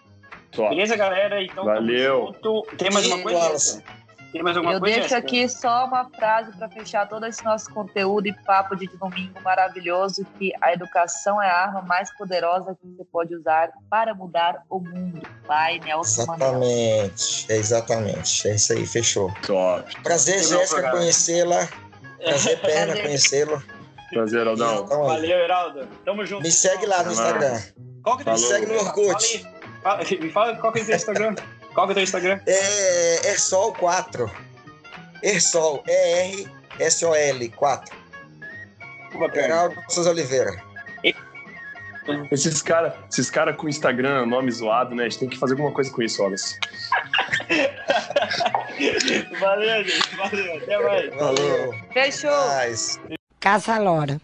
Top. 0.52 0.70
Beleza, 0.70 0.96
galera? 0.96 1.42
Então, 1.42 1.64
Valeu. 1.64 2.34
Tem 2.78 2.90
mais 2.90 3.06
uma 3.06 3.22
coisa? 3.22 3.82
Tem 4.32 4.42
mais 4.42 4.56
alguma 4.56 4.74
Eu 4.74 4.80
coisa? 4.80 4.94
deixo 4.94 5.08
Jéssica? 5.08 5.26
aqui 5.26 5.48
só 5.48 5.86
uma 5.86 6.04
frase 6.10 6.52
para 6.56 6.68
fechar 6.68 7.08
todo 7.08 7.24
esse 7.24 7.42
nosso 7.44 7.72
conteúdo 7.72 8.26
e 8.26 8.32
papo 8.44 8.76
de 8.76 8.86
domingo 8.86 9.40
maravilhoso 9.42 10.26
que 10.38 10.52
a 10.60 10.72
educação 10.72 11.42
é 11.42 11.48
a 11.48 11.64
arma 11.64 11.82
mais 11.82 12.14
poderosa 12.16 12.76
que 12.80 12.86
você 12.86 13.04
pode 13.10 13.34
usar 13.34 13.70
para 13.88 14.14
mudar 14.14 14.62
o 14.68 14.80
mundo. 14.80 15.22
Pai 15.46 15.80
Nelson. 15.80 16.22
Exatamente, 16.22 17.46
é 17.52 17.56
exatamente. 17.56 18.48
É 18.48 18.54
isso 18.54 18.72
aí, 18.74 18.86
fechou. 18.86 19.32
Top. 19.46 20.02
Prazer, 20.02 20.42
Jéssica, 20.42 20.90
conhecê-la. 20.90 21.66
Prazer, 22.22 22.60
Perna, 22.62 23.00
conhecê-lo. 23.00 23.62
Prazer, 24.10 24.46
Aldão. 24.46 24.84
Então, 24.84 25.04
Valeu, 25.04 25.38
Heraldo. 25.38 25.86
Tamo 26.04 26.24
junto. 26.26 26.42
me 26.42 26.50
segue 26.50 26.86
lá 26.86 27.02
no 27.02 27.12
Instagram. 27.12 27.60
Qual 28.02 28.16
que 28.18 28.28
é? 28.28 28.32
Me 28.32 28.38
segue 28.38 28.66
no 28.66 28.74
Orkut. 28.78 29.46
Fala 29.82 30.00
aí. 30.02 30.16
Me 30.20 30.30
fala 30.30 30.56
qual 30.56 30.72
que 30.72 30.80
é 30.80 30.82
o 30.82 30.94
Instagram. 30.94 31.34
Qual 31.78 31.86
que 31.86 31.92
é 31.92 31.94
o 31.94 31.94
teu 31.94 32.02
Instagram? 32.02 32.40
É 32.44 33.30
Ersol 33.30 33.72
4. 33.74 34.28
Ersol, 35.22 35.84
E-R-S-O-L 35.86 37.48
4. 37.50 37.96
Desculpa, 39.04 39.28
Perna. 39.28 39.48
Geraldo 39.48 39.76
Souza 39.88 40.10
Oliveira. 40.10 40.60
Esses 42.32 42.62
caras 42.62 42.94
esses 43.08 43.30
cara 43.30 43.52
com 43.52 43.68
Instagram, 43.68 44.26
nome 44.26 44.50
zoado, 44.50 44.92
né? 44.92 45.04
A 45.04 45.08
gente 45.08 45.20
tem 45.20 45.28
que 45.28 45.38
fazer 45.38 45.52
alguma 45.52 45.70
coisa 45.70 45.88
com 45.92 46.02
isso, 46.02 46.20
Wallace. 46.20 46.58
Valeu, 49.38 49.84
gente. 49.84 50.16
Valeu. 50.16 50.56
Até 50.56 50.78
mais. 50.82 51.14
Valeu. 51.14 51.74
Fechou. 51.92 53.18
Caça 53.38 53.78
Lora. 53.78 54.20